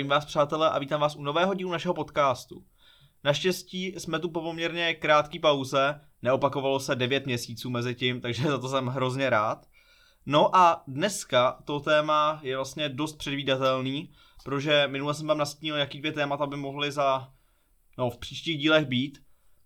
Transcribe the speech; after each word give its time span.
Zdravím 0.00 0.10
vás, 0.10 0.24
přátelé, 0.24 0.70
a 0.70 0.78
vítám 0.78 1.00
vás 1.00 1.16
u 1.16 1.22
nového 1.22 1.54
dílu 1.54 1.72
našeho 1.72 1.94
podcastu. 1.94 2.64
Naštěstí 3.24 3.86
jsme 3.86 4.18
tu 4.18 4.30
po 4.30 4.40
poměrně 4.40 4.94
krátký 4.94 5.38
pauze, 5.38 6.00
neopakovalo 6.22 6.80
se 6.80 6.94
9 6.94 7.26
měsíců 7.26 7.70
mezi 7.70 7.94
tím, 7.94 8.20
takže 8.20 8.42
za 8.42 8.58
to 8.58 8.68
jsem 8.68 8.86
hrozně 8.86 9.30
rád. 9.30 9.66
No 10.26 10.56
a 10.56 10.82
dneska 10.86 11.58
to 11.64 11.80
téma 11.80 12.40
je 12.42 12.56
vlastně 12.56 12.88
dost 12.88 13.16
předvídatelný, 13.16 14.12
protože 14.44 14.88
minule 14.90 15.14
jsem 15.14 15.26
vám 15.26 15.38
nastínil, 15.38 15.76
jaký 15.76 15.98
dvě 15.98 16.12
témata 16.12 16.46
by 16.46 16.56
mohly 16.56 16.92
za, 16.92 17.32
no, 17.98 18.10
v 18.10 18.18
příštích 18.18 18.58
dílech 18.58 18.86
být. 18.86 19.22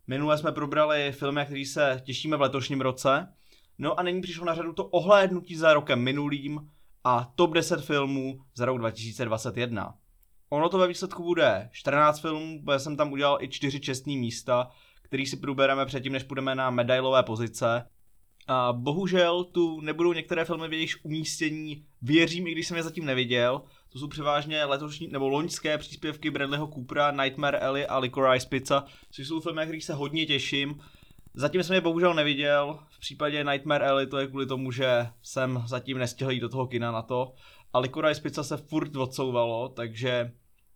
Minule 0.06 0.39
jsme 0.39 0.53
probrali 0.53 1.12
filmy, 1.12 1.41
který 1.45 1.64
se 1.66 2.03
těšíme 2.05 2.37
v 2.37 2.41
letošním 2.41 2.80
roce. 2.80 3.34
No 3.78 4.01
a 4.01 4.03
nyní 4.03 4.20
přišlo 4.20 4.45
na 4.45 4.55
řadu 4.55 4.73
to 4.73 4.84
ohlédnutí 4.84 5.56
za 5.56 5.75
rokem 5.75 6.01
minulým 6.01 6.70
a 7.05 7.33
top 7.34 7.55
10 7.55 7.80
filmů 7.80 8.41
za 8.55 8.64
rok 8.64 8.78
2021. 8.78 9.95
Ono 10.55 10.69
to 10.69 10.79
ve 10.79 10.87
výsledku 10.87 11.23
bude 11.23 11.69
14 11.73 12.21
filmů, 12.21 12.62
protože 12.65 12.79
jsem 12.79 12.97
tam 12.97 13.12
udělal 13.12 13.39
i 13.41 13.49
4 13.49 13.81
čestní 13.81 14.17
místa, 14.17 14.71
který 15.03 15.27
si 15.27 15.37
probereme 15.37 15.87
předtím, 15.87 16.12
než 16.12 16.23
půjdeme 16.23 16.55
na 16.55 16.71
medailové 16.71 17.23
pozice. 17.23 17.87
A 18.47 18.73
bohužel 18.73 19.45
tu 19.45 19.81
nebudou 19.81 20.12
některé 20.12 20.45
filmy 20.45 20.69
v 20.69 20.73
jejich 20.73 20.97
umístění, 21.03 21.85
věřím, 22.03 22.47
i 22.47 22.53
když 22.53 22.69
jsem 22.69 22.77
je 22.77 22.83
zatím 22.83 23.05
neviděl. 23.05 23.62
To 23.93 23.98
jsou 23.98 24.09
převážně 24.09 24.65
letošní 24.65 25.09
nebo 25.09 25.28
loňské 25.28 25.78
příspěvky 25.78 26.31
Bradleyho 26.31 26.67
Coopera, 26.67 27.11
Nightmare 27.11 27.59
Alley 27.59 27.87
a 27.87 27.98
Licorice 27.98 28.48
Pizza, 28.48 28.84
což 29.11 29.28
jsou 29.28 29.41
filmy, 29.41 29.56
na 29.56 29.65
kterých 29.65 29.84
se 29.84 29.95
hodně 29.95 30.27
těším. 30.27 30.81
Zatím 31.34 31.62
jsem 31.62 31.75
je 31.75 31.81
bohužel 31.81 32.15
neviděl, 32.15 32.78
v 32.91 33.00
případě 33.00 33.45
Nightmare 33.45 33.89
Alley 33.89 34.06
to 34.06 34.19
je 34.19 34.27
kvůli 34.27 34.47
tomu, 34.47 34.73
že 34.73 35.06
jsem 35.23 35.62
zatím 35.67 35.98
nestihl 35.98 36.31
jít 36.31 36.41
do 36.41 36.48
toho 36.48 36.67
kina 36.67 36.93
na 36.93 37.03
to. 37.03 37.33
A 37.73 37.78
Licorice 37.78 38.23
Pizza 38.23 38.45
se 38.45 38.56
furt 38.56 38.97
odsouvalo, 38.97 39.69
takže 39.69 40.33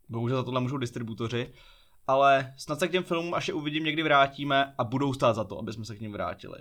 bohužel 0.09 0.37
za 0.37 0.43
tohle 0.43 0.61
můžou 0.61 0.77
distributoři. 0.77 1.53
Ale 2.07 2.55
snad 2.57 2.79
se 2.79 2.89
k 2.89 2.93
těm 2.93 3.03
filmům, 3.03 3.35
až 3.35 3.49
je 3.49 3.55
uvidím, 3.55 3.85
někdy 3.85 4.03
vrátíme 4.03 4.75
a 4.79 4.85
budou 4.85 5.13
stát 5.13 5.33
za 5.33 5.45
to, 5.45 5.59
aby 5.59 5.73
jsme 5.73 5.85
se 5.85 5.97
k 5.97 6.01
ním 6.01 6.13
vrátili. 6.13 6.59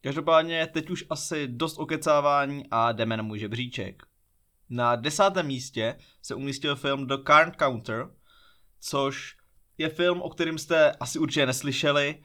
Každopádně 0.00 0.66
teď 0.66 0.90
už 0.90 1.04
asi 1.10 1.48
dost 1.48 1.78
okecávání 1.78 2.64
a 2.70 2.92
jdeme 2.92 3.16
na 3.16 3.22
můj 3.22 3.38
žebříček. 3.38 4.02
Na 4.70 4.96
desátém 4.96 5.46
místě 5.46 5.98
se 6.22 6.34
umístil 6.34 6.76
film 6.76 7.06
The 7.06 7.16
Carn 7.26 7.52
Counter, 7.58 8.10
což 8.80 9.36
je 9.78 9.88
film, 9.88 10.22
o 10.22 10.30
kterém 10.30 10.58
jste 10.58 10.92
asi 10.92 11.18
určitě 11.18 11.46
neslyšeli, 11.46 12.22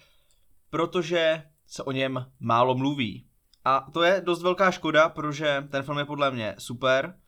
protože 0.70 1.44
se 1.68 1.84
o 1.84 1.92
něm 1.92 2.26
málo 2.40 2.76
mluví. 2.76 3.28
A 3.66 3.88
to 3.94 4.04
je 4.04 4.22
dost 4.22 4.44
velká 4.44 4.72
škoda, 4.72 5.10
protože 5.10 5.68
ten 5.72 5.84
film 5.84 5.98
je 5.98 6.06
podle 6.06 6.32
mě 6.32 6.56
super. 6.58 7.20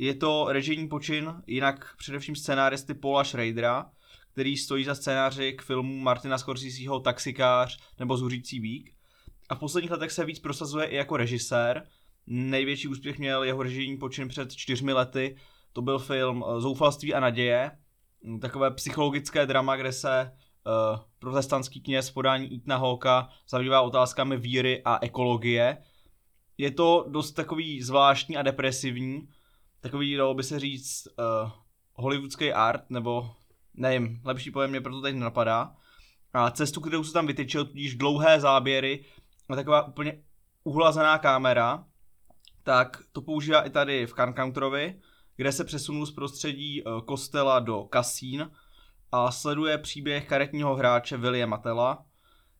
Je 0.00 0.14
to 0.14 0.46
režijní 0.48 0.88
počin, 0.88 1.34
jinak 1.46 1.94
především 1.96 2.36
scenáristy 2.36 2.94
Paula 2.94 3.24
Schradera, 3.24 3.90
který 4.32 4.56
stojí 4.56 4.84
za 4.84 4.94
scénáři 4.94 5.52
k 5.52 5.62
filmu 5.62 5.98
Martina 5.98 6.38
Scorseseho 6.38 7.00
Taxikář 7.00 7.78
nebo 7.98 8.16
Zuřící 8.16 8.60
vík. 8.60 8.94
A 9.48 9.54
v 9.54 9.58
posledních 9.58 9.90
letech 9.90 10.12
se 10.12 10.24
víc 10.24 10.38
prosazuje 10.38 10.86
i 10.86 10.96
jako 10.96 11.16
režisér. 11.16 11.86
Největší 12.26 12.88
úspěch 12.88 13.18
měl 13.18 13.44
jeho 13.44 13.62
režijní 13.62 13.96
počin 13.96 14.28
před 14.28 14.52
čtyřmi 14.52 14.92
lety. 14.92 15.36
To 15.72 15.82
byl 15.82 15.98
film 15.98 16.44
Zoufalství 16.58 17.14
a 17.14 17.20
naděje. 17.20 17.70
Takové 18.40 18.70
psychologické 18.70 19.46
drama, 19.46 19.76
kde 19.76 19.92
se 19.92 20.30
uh, 20.32 21.00
protestantský 21.18 21.80
kněz 21.80 22.08
v 22.08 22.14
podání 22.14 22.52
Ítna 22.52 22.76
Holka 22.76 23.28
zabývá 23.48 23.80
otázkami 23.80 24.36
víry 24.36 24.82
a 24.84 24.98
ekologie. 25.02 25.78
Je 26.58 26.70
to 26.70 27.06
dost 27.08 27.32
takový 27.32 27.82
zvláštní 27.82 28.36
a 28.36 28.42
depresivní, 28.42 29.28
takový, 29.80 30.16
dalo 30.16 30.34
by 30.34 30.42
se 30.42 30.60
říct, 30.60 31.08
uh, 31.18 31.50
hollywoodský 31.94 32.52
art, 32.52 32.90
nebo 32.90 33.30
nevím, 33.74 34.20
lepší 34.24 34.50
pojem 34.50 34.70
mě 34.70 34.80
proto 34.80 35.00
teď 35.00 35.16
napadá. 35.16 35.76
A 36.32 36.50
cestu, 36.50 36.80
kterou 36.80 37.04
se 37.04 37.12
tam 37.12 37.26
vytyčil, 37.26 37.64
tudíž 37.64 37.94
dlouhé 37.96 38.40
záběry 38.40 39.04
a 39.48 39.56
taková 39.56 39.86
úplně 39.86 40.22
uhlazená 40.64 41.18
kamera, 41.18 41.84
tak 42.62 43.02
to 43.12 43.22
používá 43.22 43.62
i 43.62 43.70
tady 43.70 44.06
v 44.06 44.14
Cancounterovi, 44.14 45.00
kde 45.36 45.52
se 45.52 45.64
přesunul 45.64 46.06
z 46.06 46.12
prostředí 46.12 46.82
uh, 46.82 47.00
kostela 47.00 47.60
do 47.60 47.84
kasín, 47.84 48.50
a 49.12 49.30
sleduje 49.30 49.78
příběh 49.78 50.28
karetního 50.28 50.76
hráče 50.76 51.16
Williama 51.16 51.56
Tella, 51.56 52.04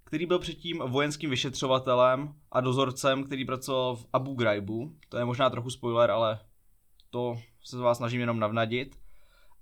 který 0.05 0.27
byl 0.27 0.39
předtím 0.39 0.79
vojenským 0.79 1.31
vyšetřovatelem 1.31 2.35
a 2.53 2.61
dozorcem, 2.61 3.25
který 3.25 3.45
pracoval 3.45 3.97
v 3.97 4.07
Abu 4.13 4.35
Ghraibу. 4.35 4.93
To 5.09 5.19
je 5.19 5.25
možná 5.25 5.51
trochu 5.51 5.71
spoiler, 5.71 6.11
ale 6.11 6.41
to 7.11 7.39
se 7.63 7.77
z 7.77 7.81
vás 7.81 7.97
snažím 7.97 8.21
jenom 8.21 8.41
navnadit. 8.41 8.97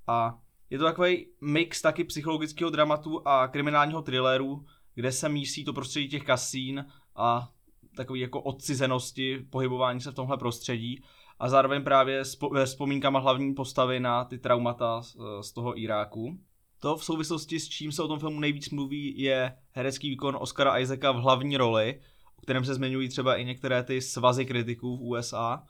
A 0.06 0.38
je 0.70 0.78
to 0.78 0.84
takový 0.84 1.26
mix 1.40 1.82
taky 1.82 2.04
psychologického 2.04 2.70
dramatu 2.70 3.28
a 3.28 3.48
kriminálního 3.48 4.02
thrilleru, 4.02 4.64
kde 4.94 5.12
se 5.12 5.28
mísí 5.28 5.64
to 5.64 5.72
prostředí 5.72 6.08
těch 6.08 6.24
kasín 6.24 6.86
a 7.16 7.50
takový 7.96 8.20
jako 8.20 8.40
odcizenosti, 8.40 9.46
pohybování 9.50 10.00
se 10.00 10.10
v 10.10 10.14
tomhle 10.14 10.36
prostředí 10.36 11.02
a 11.38 11.48
zároveň 11.48 11.84
právě 11.84 12.24
s 12.24 12.38
vzpomínkama 12.64 13.18
hlavní 13.18 13.54
postavy 13.54 14.00
na 14.00 14.24
ty 14.24 14.38
traumata 14.38 15.02
z 15.40 15.52
toho 15.52 15.80
Iráku. 15.80 16.38
To 16.80 16.96
v 16.96 17.04
souvislosti 17.04 17.60
s 17.60 17.68
čím 17.68 17.92
se 17.92 18.02
o 18.02 18.08
tom 18.08 18.18
filmu 18.18 18.40
nejvíc 18.40 18.70
mluví 18.70 19.20
je 19.20 19.56
herecký 19.70 20.10
výkon 20.10 20.36
Oscara 20.40 20.78
Isaaca 20.78 21.12
v 21.12 21.16
hlavní 21.16 21.56
roli, 21.56 22.00
o 22.38 22.40
kterém 22.40 22.64
se 22.64 22.74
zmiňují 22.74 23.08
třeba 23.08 23.36
i 23.36 23.44
některé 23.44 23.82
ty 23.82 24.00
svazy 24.00 24.46
kritiků 24.46 24.96
v 24.96 25.02
USA. 25.02 25.62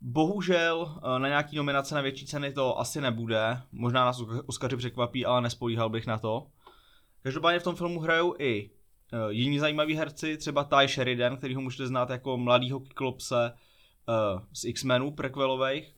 Bohužel 0.00 0.94
eh, 0.96 1.18
na 1.18 1.28
nějaký 1.28 1.56
nominace 1.56 1.94
na 1.94 2.00
větší 2.00 2.26
ceny 2.26 2.52
to 2.52 2.80
asi 2.80 3.00
nebude, 3.00 3.60
možná 3.72 4.04
nás 4.04 4.22
Oscary 4.46 4.76
překvapí, 4.76 5.26
ale 5.26 5.40
nespolíhal 5.40 5.88
bych 5.88 6.06
na 6.06 6.18
to. 6.18 6.46
Každopádně 7.22 7.60
v 7.60 7.62
tom 7.62 7.76
filmu 7.76 8.00
hrajou 8.00 8.34
i 8.38 8.70
uh, 9.12 9.30
jiní 9.30 9.58
zajímaví 9.58 9.94
herci, 9.94 10.36
třeba 10.36 10.64
Ty 10.64 10.88
Sheridan, 10.88 11.36
který 11.36 11.54
ho 11.54 11.60
můžete 11.60 11.86
znát 11.86 12.10
jako 12.10 12.36
mladýho 12.36 12.80
kyklopse 12.80 13.52
uh, 13.54 14.40
z 14.52 14.64
X-Menů 14.64 15.10
prequelových. 15.10 15.94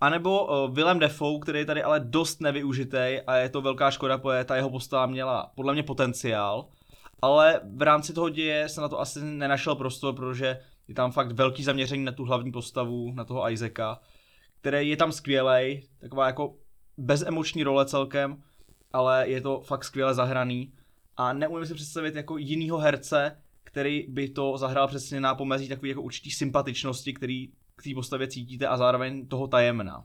A 0.00 0.08
nebo 0.08 0.48
Willem 0.72 0.98
Defoe, 0.98 1.38
který 1.42 1.58
je 1.58 1.64
tady 1.64 1.82
ale 1.82 2.00
dost 2.00 2.40
nevyužitý 2.40 3.20
a 3.26 3.36
je 3.36 3.48
to 3.48 3.62
velká 3.62 3.90
škoda, 3.90 4.18
protože 4.18 4.44
ta 4.44 4.56
jeho 4.56 4.70
postava 4.70 5.06
měla 5.06 5.52
podle 5.54 5.72
mě 5.72 5.82
potenciál, 5.82 6.68
ale 7.22 7.60
v 7.76 7.82
rámci 7.82 8.12
toho 8.12 8.28
děje 8.28 8.68
se 8.68 8.80
na 8.80 8.88
to 8.88 9.00
asi 9.00 9.24
nenašel 9.24 9.74
prostor, 9.74 10.14
protože 10.14 10.60
je 10.90 10.94
tam 10.94 11.12
fakt 11.12 11.32
velký 11.32 11.64
zaměření 11.64 12.04
na 12.04 12.12
tu 12.12 12.24
hlavní 12.24 12.52
postavu, 12.52 13.12
na 13.14 13.24
toho 13.24 13.50
Isaaca, 13.50 14.00
který 14.60 14.88
je 14.88 14.96
tam 14.96 15.12
skvělej, 15.12 15.82
taková 16.00 16.26
jako 16.26 16.54
bezemoční 16.96 17.62
role 17.62 17.86
celkem, 17.86 18.42
ale 18.92 19.28
je 19.28 19.40
to 19.40 19.60
fakt 19.60 19.84
skvěle 19.84 20.14
zahraný 20.14 20.72
a 21.16 21.32
neumím 21.32 21.66
si 21.66 21.74
představit 21.74 22.14
jako 22.14 22.38
jinýho 22.38 22.78
herce, 22.78 23.42
který 23.64 24.06
by 24.08 24.28
to 24.28 24.58
zahrál 24.58 24.88
přesně 24.88 25.20
na 25.20 25.34
pomezí 25.34 25.68
takové 25.68 25.88
jako 25.88 26.02
určitý 26.02 26.30
sympatičnosti, 26.30 27.12
který 27.12 27.48
k 27.76 27.82
té 27.82 27.90
postavě 27.94 28.28
cítíte 28.28 28.66
a 28.66 28.76
zároveň 28.76 29.26
toho 29.26 29.46
tajemna. 29.46 30.04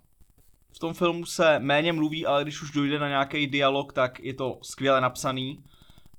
V 0.72 0.80
tom 0.80 0.94
filmu 0.94 1.26
se 1.26 1.60
méně 1.60 1.94
mluví, 1.94 2.26
ale 2.26 2.44
když 2.44 2.62
už 2.62 2.72
dojde 2.72 3.00
na 3.00 3.08
nějaký 3.08 3.48
dialog, 3.48 3.94
tak 3.94 4.20
je 4.20 4.34
to 4.34 4.60
skvěle 4.62 5.02
napsaný. 5.02 5.64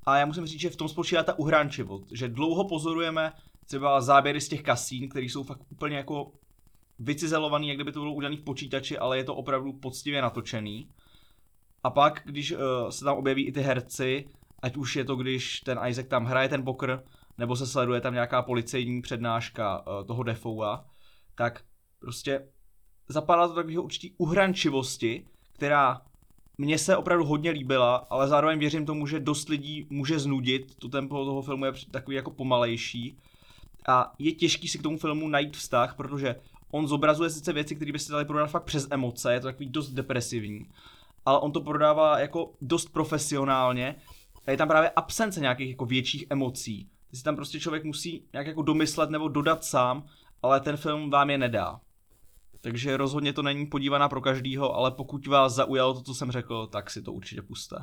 A 0.07 0.19
já 0.19 0.27
musím 0.27 0.47
říct, 0.47 0.61
že 0.61 0.71
v 0.71 0.77
tom 0.77 0.89
spočívá 0.89 1.23
ta 1.23 1.39
uhránčivost, 1.39 2.07
že 2.13 2.29
dlouho 2.29 2.69
pozorujeme 2.69 3.33
třeba 3.67 4.01
záběry 4.01 4.41
z 4.41 4.49
těch 4.49 4.63
kasín, 4.63 5.09
které 5.09 5.27
jsou 5.27 5.43
fakt 5.43 5.61
úplně 5.71 5.97
jako 5.97 6.33
vycizelovaný, 6.99 7.69
jak 7.69 7.77
kdyby 7.77 7.93
to 7.93 8.01
bylo 8.01 8.15
udělané 8.15 8.37
v 8.37 8.45
počítači, 8.45 8.99
ale 8.99 9.17
je 9.17 9.25
to 9.25 9.35
opravdu 9.35 9.73
poctivě 9.73 10.23
natočený. 10.23 10.89
A 11.83 11.91
pak, 11.91 12.23
když 12.25 12.53
uh, 12.53 12.59
se 12.91 13.05
tam 13.05 13.17
objeví 13.17 13.47
i 13.47 13.53
ty 13.53 13.61
herci, 13.61 14.29
ať 14.63 14.77
už 14.77 14.97
je 14.97 15.05
to, 15.05 15.17
když 15.17 15.61
ten 15.61 15.81
Isaac 15.89 16.07
tam 16.09 16.25
hraje 16.25 16.49
ten 16.49 16.65
poker, 16.65 17.03
nebo 17.39 17.57
se 17.57 17.67
sleduje 17.67 18.01
tam 18.01 18.15
nějaká 18.15 18.43
policejní 18.43 19.03
přednáška 19.03 19.87
uh, 19.87 20.07
toho 20.07 20.23
Defoua, 20.23 20.87
tak 21.35 21.65
prostě 21.99 22.49
zapadá 23.09 23.49
to 23.49 23.55
takového 23.55 23.83
určitý 23.83 24.15
uhrančivosti, 24.19 25.27
která 25.53 26.03
mně 26.59 26.79
se 26.79 26.97
opravdu 26.97 27.25
hodně 27.25 27.51
líbila, 27.51 27.97
ale 27.97 28.29
zároveň 28.29 28.59
věřím 28.59 28.87
tomu, 28.87 29.07
že 29.07 29.21
dost 29.21 29.49
lidí 29.49 29.87
může 29.91 30.19
znudit, 30.19 30.75
to 30.75 30.89
tempo 30.89 31.25
toho 31.25 31.43
filmu 31.43 31.65
je 31.65 31.73
takový 31.91 32.17
jako 32.17 32.31
pomalejší 32.31 33.19
a 33.89 34.13
je 34.19 34.33
těžký 34.33 34.69
si 34.69 34.79
k 34.79 34.83
tomu 34.83 34.99
filmu 34.99 35.29
najít 35.29 35.57
vztah, 35.57 35.97
protože 35.97 36.37
on 36.71 36.89
zobrazuje 36.89 37.31
sice 37.31 37.53
věci, 37.53 37.77
které 37.77 37.93
by 37.93 37.99
se 37.99 38.13
dali 38.13 38.25
prodat 38.25 38.47
fakt 38.47 38.65
přes 38.65 38.87
emoce, 38.91 39.33
je 39.33 39.41
to 39.41 39.47
takový 39.47 39.67
dost 39.67 39.91
depresivní, 39.91 40.67
ale 41.25 41.39
on 41.39 41.53
to 41.53 41.61
prodává 41.61 42.19
jako 42.19 42.53
dost 42.61 42.93
profesionálně 42.93 43.95
a 44.47 44.51
je 44.51 44.57
tam 44.57 44.69
právě 44.69 44.91
absence 44.91 45.41
nějakých 45.41 45.71
jako 45.71 45.87
větších 45.87 46.27
emocí. 46.31 46.89
Ty 47.11 47.17
si 47.17 47.23
tam 47.23 47.37
prostě 47.37 47.61
člověk 47.61 47.85
musí 47.85 48.25
nějak 48.33 48.47
jako 48.47 48.63
domyslet 48.63 49.11
nebo 49.11 49.29
dodat 49.29 49.65
sám 49.65 50.05
ale 50.43 50.61
ten 50.61 50.77
film 50.77 51.11
vám 51.11 51.31
je 51.31 51.39
nedá. 51.39 51.81
Takže 52.61 52.97
rozhodně 52.97 53.33
to 53.33 53.43
není 53.43 53.67
podívaná 53.67 54.09
pro 54.09 54.21
každýho, 54.21 54.75
ale 54.75 54.91
pokud 54.91 55.27
vás 55.27 55.55
zaujalo 55.55 55.95
to, 55.95 56.03
co 56.03 56.15
jsem 56.15 56.31
řekl, 56.31 56.67
tak 56.67 56.91
si 56.91 57.03
to 57.03 57.13
určitě 57.13 57.43
puste. 57.43 57.77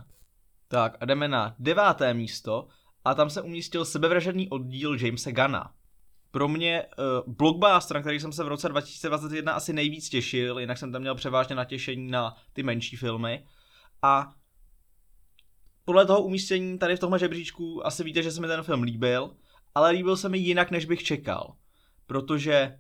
Tak 0.67 0.97
a 0.99 1.05
jdeme 1.05 1.27
na 1.27 1.55
deváté 1.59 2.13
místo 2.13 2.67
a 3.05 3.13
tam 3.13 3.29
se 3.29 3.41
umístil 3.41 3.85
sebevražedný 3.85 4.49
oddíl 4.49 4.95
Jamesa 4.95 5.31
Gana. 5.31 5.73
Pro 6.33 6.47
mě 6.47 6.83
uh, 6.83 7.33
blockbuster, 7.33 7.95
na 7.95 8.01
který 8.01 8.19
jsem 8.19 8.31
se 8.31 8.43
v 8.43 8.47
roce 8.47 8.69
2021 8.69 9.53
asi 9.53 9.73
nejvíc 9.73 10.09
těšil, 10.09 10.59
jinak 10.59 10.77
jsem 10.77 10.91
tam 10.91 11.01
měl 11.01 11.15
převážně 11.15 11.55
natěšení 11.55 12.11
na 12.11 12.35
ty 12.53 12.63
menší 12.63 12.95
filmy. 12.95 13.45
A 14.01 14.33
podle 15.85 16.05
toho 16.05 16.21
umístění 16.21 16.77
tady 16.77 16.95
v 16.95 16.99
tomhle 16.99 17.19
žebříčku 17.19 17.87
asi 17.87 18.03
víte, 18.03 18.23
že 18.23 18.31
se 18.31 18.41
mi 18.41 18.47
ten 18.47 18.63
film 18.63 18.83
líbil, 18.83 19.35
ale 19.75 19.91
líbil 19.91 20.17
se 20.17 20.29
mi 20.29 20.37
jinak, 20.37 20.71
než 20.71 20.85
bych 20.85 21.03
čekal. 21.03 21.55
Protože, 22.07 22.79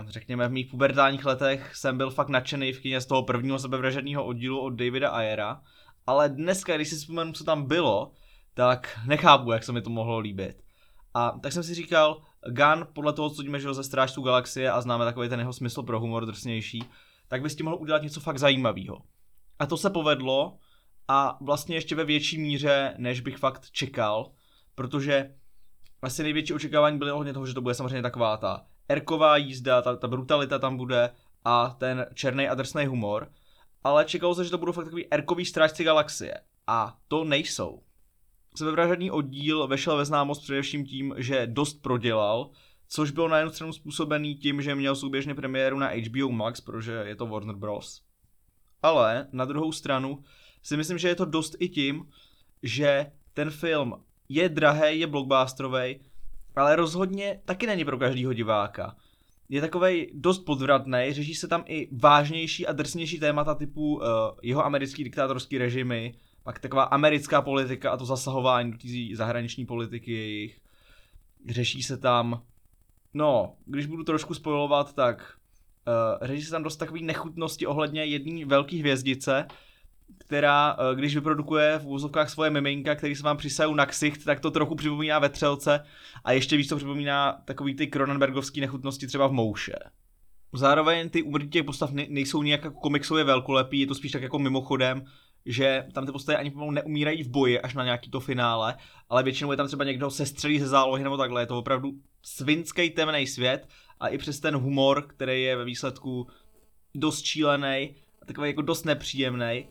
uh, 0.00 0.08
řekněme, 0.08 0.48
v 0.48 0.52
mých 0.52 0.66
pubertálních 0.66 1.24
letech 1.24 1.76
jsem 1.76 1.96
byl 1.96 2.10
fakt 2.10 2.28
nadšený 2.28 2.72
v 2.72 2.80
kině 2.80 3.00
z 3.00 3.06
toho 3.06 3.22
prvního 3.22 3.58
sebevražedního 3.58 4.24
oddílu 4.24 4.60
od 4.60 4.70
Davida 4.70 5.10
Ayera, 5.10 5.60
ale 6.06 6.28
dneska, 6.28 6.76
když 6.76 6.88
si 6.88 6.96
vzpomenu, 6.96 7.32
co 7.32 7.44
tam 7.44 7.66
bylo, 7.66 8.12
tak 8.54 8.98
nechápu, 9.06 9.52
jak 9.52 9.64
se 9.64 9.72
mi 9.72 9.82
to 9.82 9.90
mohlo 9.90 10.18
líbit. 10.18 10.66
A 11.14 11.30
tak 11.42 11.52
jsem 11.52 11.62
si 11.62 11.74
říkal, 11.74 12.22
Gun, 12.48 12.86
podle 12.92 13.12
toho, 13.12 13.30
co 13.30 13.42
víme, 13.42 13.60
že 13.60 13.74
ze 13.74 13.84
Strážců 13.84 14.22
galaxie 14.22 14.70
a 14.70 14.80
známe 14.80 15.04
takový 15.04 15.28
ten 15.28 15.40
jeho 15.40 15.52
smysl 15.52 15.82
pro 15.82 16.00
humor 16.00 16.26
drsnější, 16.26 16.84
tak 17.28 17.42
by 17.42 17.50
s 17.50 17.56
tím 17.56 17.66
mohl 17.66 17.76
udělat 17.76 18.02
něco 18.02 18.20
fakt 18.20 18.38
zajímavého. 18.38 19.02
A 19.58 19.66
to 19.66 19.76
se 19.76 19.90
povedlo 19.90 20.58
a 21.08 21.38
vlastně 21.40 21.76
ještě 21.76 21.94
ve 21.94 22.04
větší 22.04 22.38
míře, 22.38 22.94
než 22.98 23.20
bych 23.20 23.36
fakt 23.36 23.70
čekal, 23.70 24.30
protože 24.74 25.34
asi 26.02 26.22
největší 26.22 26.54
očekávání 26.54 26.98
byly 26.98 27.12
ohledně 27.12 27.32
toho, 27.32 27.46
že 27.46 27.54
to 27.54 27.60
bude 27.60 27.74
samozřejmě 27.74 28.02
taková 28.02 28.36
ta 28.36 28.66
erková 28.88 29.36
jízda, 29.36 29.82
ta, 29.82 29.96
ta 29.96 30.08
brutalita 30.08 30.58
tam 30.58 30.76
bude 30.76 31.10
a 31.44 31.76
ten 31.78 32.06
černý 32.14 32.48
a 32.48 32.54
drsný 32.54 32.86
humor, 32.86 33.32
ale 33.84 34.04
čekalo 34.04 34.34
se, 34.34 34.44
že 34.44 34.50
to 34.50 34.58
budou 34.58 34.72
fakt 34.72 34.84
takový 34.84 35.12
erkový 35.12 35.44
strážci 35.44 35.84
galaxie. 35.84 36.40
A 36.66 36.96
to 37.08 37.24
nejsou. 37.24 37.82
Sebevražedný 38.56 39.10
oddíl 39.10 39.66
vešel 39.66 39.96
ve 39.96 40.04
známost 40.04 40.42
především 40.42 40.86
tím, 40.86 41.14
že 41.16 41.46
dost 41.46 41.82
prodělal, 41.82 42.50
což 42.88 43.10
bylo 43.10 43.28
na 43.28 43.38
jednu 43.38 43.52
stranu 43.52 43.72
způsobený 43.72 44.34
tím, 44.34 44.62
že 44.62 44.74
měl 44.74 44.96
souběžně 44.96 45.34
premiéru 45.34 45.78
na 45.78 45.88
HBO 45.88 46.30
Max, 46.30 46.60
protože 46.60 46.92
je 46.92 47.16
to 47.16 47.26
Warner 47.26 47.56
Bros. 47.56 48.02
Ale 48.82 49.28
na 49.32 49.44
druhou 49.44 49.72
stranu 49.72 50.22
si 50.62 50.76
myslím, 50.76 50.98
že 50.98 51.08
je 51.08 51.14
to 51.14 51.24
dost 51.24 51.56
i 51.58 51.68
tím, 51.68 52.08
že 52.62 53.12
ten 53.34 53.50
film 53.50 53.94
je 54.28 54.48
drahý, 54.48 55.00
je 55.00 55.06
blockbusterový, 55.06 56.00
ale 56.56 56.76
rozhodně 56.76 57.40
taky 57.44 57.66
není 57.66 57.84
pro 57.84 57.98
každýho 57.98 58.32
diváka. 58.32 58.96
Je 59.48 59.60
takový 59.60 60.10
dost 60.14 60.38
podvratný, 60.38 61.08
řeší 61.10 61.34
se 61.34 61.48
tam 61.48 61.64
i 61.66 61.88
vážnější 61.92 62.66
a 62.66 62.72
drsnější 62.72 63.20
témata 63.20 63.54
typu 63.54 63.96
uh, 63.96 64.02
jeho 64.42 64.64
americký 64.64 65.04
diktátorský 65.04 65.58
režimy, 65.58 66.14
pak 66.46 66.58
taková 66.58 66.82
americká 66.82 67.42
politika 67.42 67.90
a 67.90 67.96
to 67.96 68.04
zasahování 68.04 68.70
do 68.70 68.78
té 68.78 69.16
zahraniční 69.16 69.66
politiky 69.66 70.12
jejich. 70.12 70.60
Řeší 71.48 71.82
se 71.82 71.96
tam, 71.96 72.42
no, 73.14 73.54
když 73.64 73.86
budu 73.86 74.04
trošku 74.04 74.34
spojovat, 74.34 74.94
tak 74.94 75.34
uh, 76.20 76.26
řeší 76.26 76.42
se 76.42 76.50
tam 76.50 76.62
dost 76.62 76.76
takový 76.76 77.02
nechutnosti 77.02 77.66
ohledně 77.66 78.04
jedné 78.04 78.46
velké 78.46 78.76
hvězdice, 78.76 79.46
která, 80.18 80.74
uh, 80.74 80.98
když 80.98 81.14
vyprodukuje 81.14 81.78
v 81.78 81.86
úzovkách 81.86 82.30
svoje 82.30 82.50
miminka, 82.50 82.94
který 82.94 83.14
se 83.14 83.22
vám 83.22 83.36
přisají 83.36 83.74
na 83.74 83.86
ksicht, 83.86 84.24
tak 84.24 84.40
to 84.40 84.50
trochu 84.50 84.74
připomíná 84.74 85.18
vetřelce 85.18 85.80
a 86.24 86.32
ještě 86.32 86.56
víc 86.56 86.68
to 86.68 86.76
připomíná 86.76 87.42
takový 87.44 87.74
ty 87.74 87.86
Cronenbergovský 87.86 88.60
nechutnosti 88.60 89.06
třeba 89.06 89.26
v 89.26 89.32
Mouše. 89.32 89.78
Zároveň 90.52 91.10
ty 91.10 91.22
úmrtí 91.22 91.48
těch 91.48 91.64
postav 91.64 91.90
nejsou 91.92 92.42
nějak 92.42 92.64
jako 92.64 92.80
komiksově 92.80 93.24
velkolepý, 93.24 93.80
je 93.80 93.86
to 93.86 93.94
spíš 93.94 94.12
tak 94.12 94.22
jako 94.22 94.38
mimochodem, 94.38 95.04
že 95.46 95.86
tam 95.92 96.06
ty 96.06 96.12
postavy 96.12 96.38
ani 96.38 96.50
pomalu 96.50 96.70
neumírají 96.70 97.22
v 97.22 97.28
boji 97.28 97.60
až 97.60 97.74
na 97.74 97.84
nějaký 97.84 98.10
to 98.10 98.20
finále, 98.20 98.76
ale 99.08 99.22
většinou 99.22 99.50
je 99.50 99.56
tam 99.56 99.66
třeba 99.66 99.84
někdo 99.84 100.10
sestřelí 100.10 100.60
ze 100.60 100.68
zálohy 100.68 101.04
nebo 101.04 101.16
takhle. 101.16 101.42
Je 101.42 101.46
to 101.46 101.58
opravdu 101.58 101.92
svinský 102.22 102.90
temný 102.90 103.26
svět 103.26 103.68
a 104.00 104.08
i 104.08 104.18
přes 104.18 104.40
ten 104.40 104.56
humor, 104.56 105.02
který 105.02 105.42
je 105.42 105.56
ve 105.56 105.64
výsledku 105.64 106.26
dost 106.94 107.22
čílený 107.22 107.94
a 108.22 108.26
takový 108.26 108.48
jako 108.48 108.62
dost 108.62 108.84
nepříjemný, 108.84 109.66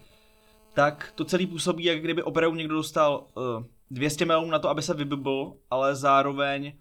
tak 0.74 1.12
to 1.16 1.26
celý 1.26 1.48
působí, 1.48 1.84
jak 1.84 2.02
kdyby 2.02 2.24
opravdu 2.24 2.58
někdo 2.58 2.76
dostal 2.76 3.28
uh, 3.36 3.64
200 3.92 4.26
melů 4.26 4.50
na 4.50 4.60
to, 4.60 4.70
aby 4.70 4.82
se 4.82 4.94
vybibl, 4.94 5.54
ale 5.70 5.96
zároveň 5.96 6.74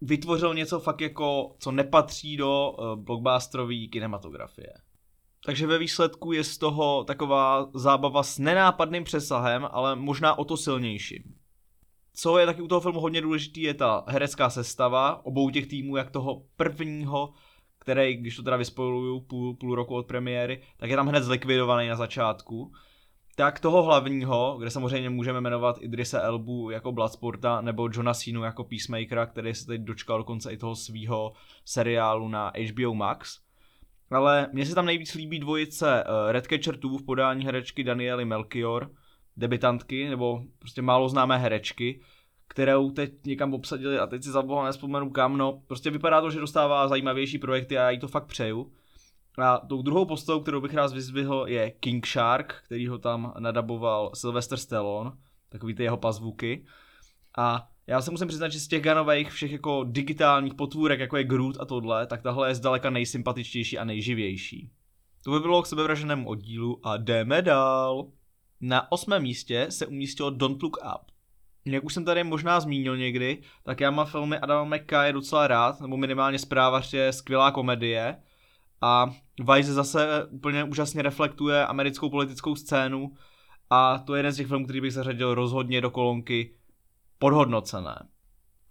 vytvořil 0.00 0.54
něco 0.54 0.80
fakt 0.80 1.00
jako, 1.00 1.54
co 1.58 1.72
nepatří 1.72 2.36
do 2.36 2.70
uh, 2.70 2.96
blockbusterové 2.96 3.86
kinematografie. 3.92 4.72
Takže 5.44 5.66
ve 5.66 5.78
výsledku 5.78 6.32
je 6.32 6.44
z 6.44 6.58
toho 6.58 7.04
taková 7.04 7.70
zábava 7.74 8.22
s 8.22 8.38
nenápadným 8.38 9.04
přesahem, 9.04 9.68
ale 9.70 9.96
možná 9.96 10.38
o 10.38 10.44
to 10.44 10.56
silnějším. 10.56 11.22
Co 12.14 12.38
je 12.38 12.46
taky 12.46 12.62
u 12.62 12.68
toho 12.68 12.80
filmu 12.80 13.00
hodně 13.00 13.20
důležitý, 13.20 13.62
je 13.62 13.74
ta 13.74 14.04
herecká 14.06 14.50
sestava 14.50 15.26
obou 15.26 15.50
těch 15.50 15.66
týmů, 15.66 15.96
jak 15.96 16.10
toho 16.10 16.42
prvního, 16.56 17.32
který, 17.78 18.16
když 18.16 18.36
to 18.36 18.42
teda 18.42 18.56
vyspojuju 18.56 19.20
půl, 19.20 19.54
půl 19.54 19.74
roku 19.74 19.94
od 19.94 20.06
premiéry, 20.06 20.62
tak 20.76 20.90
je 20.90 20.96
tam 20.96 21.08
hned 21.08 21.24
zlikvidovaný 21.24 21.88
na 21.88 21.96
začátku. 21.96 22.72
Tak 23.36 23.60
toho 23.60 23.82
hlavního, 23.82 24.56
kde 24.58 24.70
samozřejmě 24.70 25.10
můžeme 25.10 25.40
jmenovat 25.40 25.76
Idrise 25.80 26.20
Elbu 26.20 26.70
jako 26.70 26.92
Bloodsporta 26.92 27.60
nebo 27.60 27.88
Johna 27.92 28.14
Sinu 28.14 28.42
jako 28.42 28.64
Peacemakera, 28.64 29.26
který 29.26 29.54
se 29.54 29.66
teď 29.66 29.80
dočkal 29.80 30.18
dokonce 30.18 30.52
i 30.52 30.56
toho 30.56 30.76
svého 30.76 31.32
seriálu 31.64 32.28
na 32.28 32.52
HBO 32.70 32.94
Max, 32.94 33.38
ale 34.14 34.48
mně 34.52 34.66
se 34.66 34.74
tam 34.74 34.86
nejvíc 34.86 35.14
líbí 35.14 35.38
dvojice 35.38 36.04
uh, 36.04 36.32
Redcatcher 36.32 36.76
2 36.76 36.98
v 36.98 37.02
podání 37.02 37.44
herečky 37.44 37.84
Daniely 37.84 38.24
Melchior, 38.24 38.90
debitantky, 39.36 40.08
nebo 40.08 40.42
prostě 40.58 40.82
málo 40.82 41.08
známé 41.08 41.38
herečky, 41.38 42.00
kterou 42.48 42.90
teď 42.90 43.12
někam 43.26 43.54
obsadili 43.54 43.98
a 43.98 44.06
teď 44.06 44.22
si 44.22 44.30
za 44.30 44.42
boha 44.42 44.64
nespomenu 44.64 45.10
kam, 45.10 45.36
no 45.36 45.62
prostě 45.66 45.90
vypadá 45.90 46.20
to, 46.20 46.30
že 46.30 46.40
dostává 46.40 46.88
zajímavější 46.88 47.38
projekty 47.38 47.78
a 47.78 47.82
já 47.82 47.90
jí 47.90 47.98
to 47.98 48.08
fakt 48.08 48.26
přeju. 48.26 48.72
A 49.38 49.58
tou 49.58 49.82
druhou 49.82 50.04
postavou, 50.04 50.40
kterou 50.40 50.60
bych 50.60 50.74
rád 50.74 50.92
vyzvihl, 50.92 51.44
je 51.48 51.70
King 51.70 52.06
Shark, 52.06 52.62
který 52.64 52.86
ho 52.86 52.98
tam 52.98 53.34
nadaboval 53.38 54.10
Sylvester 54.14 54.58
Stallone, 54.58 55.10
takový 55.48 55.74
ty 55.74 55.82
jeho 55.82 55.96
pazvuky. 55.96 56.66
A 57.38 57.68
já 57.86 58.02
se 58.02 58.10
musím 58.10 58.28
přiznat, 58.28 58.48
že 58.48 58.60
z 58.60 58.68
těch 58.68 58.82
ganových 58.82 59.30
všech 59.30 59.52
jako 59.52 59.84
digitálních 59.84 60.54
potvůrek, 60.54 61.00
jako 61.00 61.16
je 61.16 61.24
Groot 61.24 61.56
a 61.60 61.64
tohle, 61.64 62.06
tak 62.06 62.22
tahle 62.22 62.50
je 62.50 62.54
zdaleka 62.54 62.90
nejsympatičtější 62.90 63.78
a 63.78 63.84
nejživější. 63.84 64.70
To 65.24 65.30
by 65.30 65.40
bylo 65.40 65.62
k 65.62 65.66
sebevraženému 65.66 66.28
oddílu 66.28 66.86
a 66.86 66.96
jdeme 66.96 67.42
dál. 67.42 68.06
Na 68.60 68.92
osmém 68.92 69.22
místě 69.22 69.66
se 69.70 69.86
umístilo 69.86 70.30
Don't 70.30 70.62
Look 70.62 70.76
Up. 70.76 71.12
Jak 71.64 71.84
už 71.84 71.94
jsem 71.94 72.04
tady 72.04 72.24
možná 72.24 72.60
zmínil 72.60 72.96
někdy, 72.96 73.42
tak 73.62 73.80
já 73.80 73.90
mám 73.90 74.06
filmy 74.06 74.38
Adama 74.38 74.76
je 75.04 75.12
docela 75.12 75.46
rád, 75.46 75.80
nebo 75.80 75.96
minimálně 75.96 76.38
zprávař 76.38 76.92
je 76.92 77.12
skvělá 77.12 77.50
komedie. 77.50 78.16
A 78.80 79.14
Vice 79.54 79.72
zase 79.72 80.26
úplně 80.30 80.64
úžasně 80.64 81.02
reflektuje 81.02 81.66
americkou 81.66 82.10
politickou 82.10 82.56
scénu 82.56 83.12
a 83.70 83.98
to 83.98 84.14
je 84.14 84.18
jeden 84.18 84.32
z 84.32 84.36
těch 84.36 84.46
filmů, 84.46 84.64
který 84.64 84.80
bych 84.80 84.92
zařadil 84.92 85.34
rozhodně 85.34 85.80
do 85.80 85.90
kolonky 85.90 86.54
podhodnocené. 87.22 88.08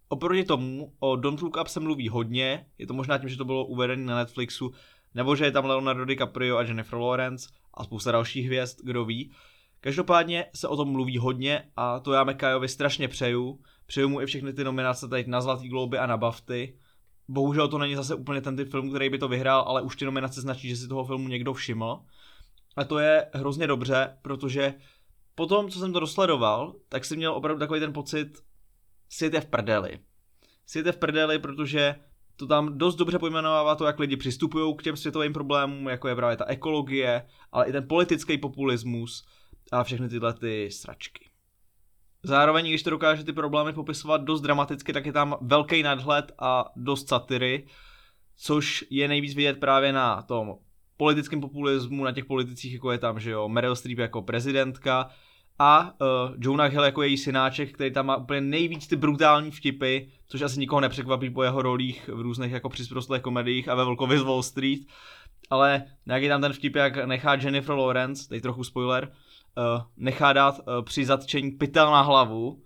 Oproti 0.10 0.44
tomu 0.44 0.94
o 1.00 1.16
Don't 1.16 1.42
Look 1.42 1.58
Up 1.62 1.68
se 1.68 1.80
mluví 1.80 2.10
hodně, 2.10 2.66
je 2.78 2.88
to 2.88 2.94
možná 2.94 3.18
tím, 3.18 3.30
že 3.30 3.38
to 3.38 3.46
bylo 3.46 3.66
uvedené 3.66 4.06
na 4.06 4.16
Netflixu, 4.16 4.72
nebo 5.16 5.36
že 5.36 5.46
je 5.46 5.52
tam 5.52 5.66
Leonardo 5.66 6.06
DiCaprio 6.06 6.58
a 6.58 6.64
Jennifer 6.64 7.00
Lawrence 7.00 7.50
a 7.74 7.84
spousta 7.84 8.12
dalších 8.12 8.46
hvězd, 8.46 8.80
kdo 8.84 9.06
ví. 9.06 9.32
Každopádně 9.82 10.46
se 10.56 10.68
o 10.68 10.78
tom 10.78 10.92
mluví 10.92 11.18
hodně 11.18 11.64
a 11.76 12.00
to 12.00 12.14
já 12.14 12.24
Mekajovi 12.24 12.68
strašně 12.68 13.08
přeju. 13.08 13.60
Přeju 13.86 14.10
mu 14.10 14.22
i 14.22 14.26
všechny 14.26 14.54
ty 14.54 14.64
nominace 14.64 15.08
teď 15.08 15.28
na 15.28 15.42
Zlatý 15.42 15.70
globy 15.70 15.98
a 15.98 16.06
na 16.06 16.18
BAFTY. 16.18 16.78
Bohužel 17.28 17.68
to 17.68 17.78
není 17.78 17.96
zase 17.96 18.16
úplně 18.16 18.42
ten 18.42 18.58
typ 18.58 18.72
film, 18.72 18.90
který 18.90 19.10
by 19.10 19.18
to 19.18 19.28
vyhrál, 19.28 19.62
ale 19.68 19.82
už 19.82 19.96
ty 19.96 20.06
nominace 20.06 20.42
značí, 20.42 20.70
že 20.70 20.76
si 20.76 20.88
toho 20.88 21.06
filmu 21.06 21.28
někdo 21.28 21.54
všiml. 21.54 22.00
A 22.78 22.84
to 22.84 23.00
je 23.00 23.28
hrozně 23.34 23.68
dobře, 23.68 24.18
protože 24.22 24.74
po 25.36 25.46
tom, 25.46 25.70
co 25.70 25.80
jsem 25.80 25.94
to 25.94 26.00
dosledoval, 26.00 26.76
tak 26.90 27.06
jsem 27.06 27.18
měl 27.18 27.34
opravdu 27.34 27.60
takový 27.60 27.80
ten 27.80 27.94
pocit, 27.94 28.28
svět 29.10 29.34
je 29.34 29.42
v 29.42 29.46
prdeli. 29.46 30.00
Svět 30.66 30.86
je 30.86 30.92
v 30.92 30.98
prdeli, 30.98 31.40
protože 31.40 31.96
to 32.36 32.48
tam 32.48 32.78
dost 32.78 32.96
dobře 32.96 33.20
pojmenovává 33.20 33.76
to, 33.76 33.86
jak 33.86 34.00
lidi 34.00 34.18
přistupují 34.18 34.76
k 34.76 34.84
těm 34.84 34.98
světovým 34.98 35.34
problémům, 35.34 35.88
jako 35.88 36.08
je 36.08 36.16
právě 36.16 36.38
ta 36.38 36.46
ekologie, 36.46 37.26
ale 37.52 37.66
i 37.66 37.72
ten 37.72 37.88
politický 37.88 38.38
populismus 38.38 39.26
a 39.72 39.84
všechny 39.84 40.10
tyhle 40.10 40.34
ty 40.34 40.72
sračky. 40.72 41.30
Zároveň, 42.24 42.68
když 42.68 42.84
to 42.84 42.90
dokáže 42.90 43.24
ty 43.24 43.34
problémy 43.34 43.74
popisovat 43.74 44.22
dost 44.22 44.42
dramaticky, 44.42 44.94
tak 44.94 45.06
je 45.06 45.14
tam 45.14 45.38
velký 45.42 45.84
nadhled 45.84 46.32
a 46.40 46.66
dost 46.76 47.08
satiry, 47.08 47.68
což 48.38 48.86
je 48.90 49.08
nejvíc 49.08 49.36
vidět 49.36 49.60
právě 49.60 49.94
na 49.94 50.22
tom 50.22 50.56
politickém 51.02 51.42
populismu, 51.42 52.04
na 52.04 52.12
těch 52.12 52.26
politicích, 52.26 52.74
jako 52.74 52.92
je 52.92 52.98
tam, 52.98 53.20
že 53.20 53.32
jo, 53.32 53.50
Meryl 53.50 53.76
Streep 53.76 53.98
jako 53.98 54.22
prezidentka 54.22 55.10
a 55.60 55.84
uh, 55.84 56.36
Jonah 56.38 56.72
Hill 56.72 56.84
jako 56.84 57.02
její 57.02 57.18
synáček, 57.18 57.72
který 57.74 57.92
tam 57.92 58.06
má 58.06 58.16
úplně 58.16 58.42
nejvíc 58.42 58.88
ty 58.88 58.96
brutální 58.96 59.52
vtipy, 59.52 60.00
což 60.28 60.42
asi 60.42 60.60
nikoho 60.60 60.82
nepřekvapí 60.82 61.30
po 61.30 61.44
jeho 61.44 61.62
rolích 61.62 62.10
v 62.14 62.22
různých 62.22 62.52
jako 62.52 62.70
přisprostlých 62.70 63.22
komediích 63.22 63.70
a 63.70 63.76
ve 63.76 63.84
Volkovi 63.84 64.20
z 64.20 64.22
Wall 64.22 64.44
Street. 64.44 64.80
Ale 65.50 65.84
nějaký 66.06 66.28
tam 66.28 66.42
ten 66.42 66.54
vtip, 66.54 66.76
jak 66.76 67.06
nechá 67.06 67.34
Jennifer 67.34 67.76
Lawrence, 67.76 68.30
teď 68.30 68.42
trochu 68.42 68.64
spoiler, 68.64 69.12
uh, 69.58 69.82
nechá 69.98 70.34
dát 70.34 70.60
uh, 70.60 70.86
při 70.86 71.06
zatčení 71.06 71.52
pytel 71.52 71.92
na 71.92 72.02
hlavu, 72.02 72.50
uh, 72.50 72.60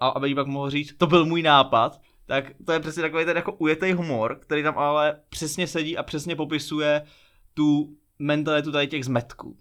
a 0.00 0.08
aby 0.08 0.28
jí 0.28 0.34
pak 0.34 0.46
mohl 0.46 0.70
říct, 0.70 0.94
to 0.98 1.06
byl 1.06 1.26
můj 1.26 1.42
nápad, 1.42 2.00
tak 2.26 2.44
to 2.66 2.72
je 2.72 2.80
přesně 2.80 3.02
takový 3.02 3.24
ten 3.24 3.36
jako 3.36 3.52
ujetý 3.52 3.92
humor, 3.92 4.38
který 4.40 4.62
tam 4.62 4.78
ale 4.78 5.20
přesně 5.28 5.66
sedí 5.66 5.98
a 5.98 6.02
přesně 6.02 6.36
popisuje 6.36 7.02
tu 7.56 7.96
mentalitu 8.18 8.72
tady 8.72 8.86
těch 8.86 9.04
zmetků. 9.04 9.56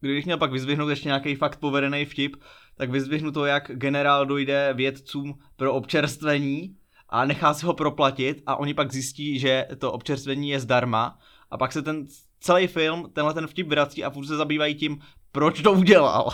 Kdybych 0.00 0.24
měl 0.24 0.38
pak 0.38 0.52
vyzvihnout 0.52 0.88
ještě 0.88 1.08
nějaký 1.08 1.34
fakt 1.34 1.60
povedený 1.60 2.04
vtip, 2.04 2.36
tak 2.76 2.90
vyzvihnu 2.90 3.32
to, 3.32 3.44
jak 3.44 3.70
generál 3.74 4.26
dojde 4.26 4.72
vědcům 4.74 5.38
pro 5.56 5.74
občerstvení 5.74 6.76
a 7.08 7.24
nechá 7.24 7.54
si 7.54 7.66
ho 7.66 7.74
proplatit 7.74 8.42
a 8.46 8.56
oni 8.56 8.74
pak 8.74 8.92
zjistí, 8.92 9.38
že 9.38 9.66
to 9.78 9.92
občerstvení 9.92 10.50
je 10.50 10.60
zdarma 10.60 11.18
a 11.50 11.58
pak 11.58 11.72
se 11.72 11.82
ten 11.82 12.06
celý 12.40 12.66
film, 12.66 13.10
tenhle 13.12 13.34
ten 13.34 13.46
vtip 13.46 13.68
vrací 13.68 14.04
a 14.04 14.10
furt 14.10 14.26
se 14.26 14.36
zabývají 14.36 14.74
tím, 14.74 14.98
proč 15.32 15.62
to 15.62 15.72
udělal. 15.72 16.28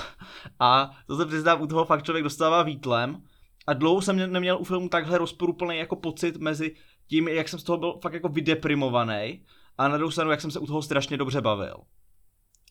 A 0.61 0.90
to 1.07 1.17
se 1.17 1.26
přiznám, 1.26 1.62
u 1.62 1.67
toho 1.67 1.85
fakt 1.85 2.02
člověk 2.02 2.25
dostává 2.25 2.62
výtlem 2.62 3.23
a 3.67 3.73
dlouho 3.73 4.02
jsem 4.02 4.33
neměl 4.33 4.59
u 4.61 4.64
filmu 4.64 4.88
takhle 4.88 5.19
rozporuplný 5.19 5.79
jako 5.79 5.97
pocit 5.97 6.37
mezi 6.37 6.75
tím, 7.07 7.29
jak 7.29 7.49
jsem 7.49 7.59
z 7.59 7.64
toho 7.64 7.79
byl 7.79 7.99
fakt 8.02 8.14
jako 8.14 8.29
vydeprimovaný 8.29 9.45
a 9.80 9.88
na 9.88 9.96
druhou 9.96 10.10
stranu, 10.10 10.30
jak 10.30 10.40
jsem 10.40 10.50
se 10.50 10.58
u 10.58 10.66
toho 10.66 10.82
strašně 10.82 11.16
dobře 11.16 11.40
bavil. 11.40 11.76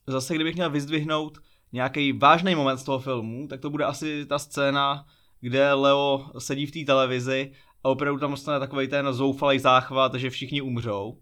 Zase, 0.07 0.35
kdybych 0.35 0.55
měl 0.55 0.69
vyzdvihnout 0.69 1.37
nějaký 1.71 2.13
vážný 2.13 2.55
moment 2.55 2.77
z 2.77 2.83
toho 2.83 2.99
filmu, 2.99 3.47
tak 3.47 3.59
to 3.59 3.69
bude 3.69 3.85
asi 3.85 4.25
ta 4.25 4.39
scéna, 4.39 5.05
kde 5.41 5.73
Leo 5.73 6.31
sedí 6.37 6.65
v 6.65 6.71
té 6.71 6.79
televizi 6.85 7.51
a 7.83 7.89
opravdu 7.89 8.19
tam 8.19 8.31
dostane 8.31 8.59
takový 8.59 8.87
ten 8.87 9.13
zoufalý 9.13 9.59
záchvat, 9.59 10.15
že 10.15 10.29
všichni 10.29 10.61
umřou. 10.61 11.19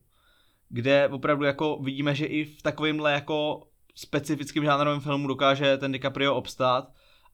Kde 0.70 1.08
opravdu 1.08 1.46
jako 1.46 1.80
vidíme, 1.84 2.16
že 2.16 2.26
i 2.26 2.46
v 2.46 2.62
takovémhle 2.62 3.12
jako 3.12 3.68
specifickým 3.96 4.64
žánrovém 4.64 5.00
filmu 5.00 5.28
dokáže 5.28 5.78
ten 5.78 5.92
DiCaprio 5.92 6.36
obstát 6.36 6.92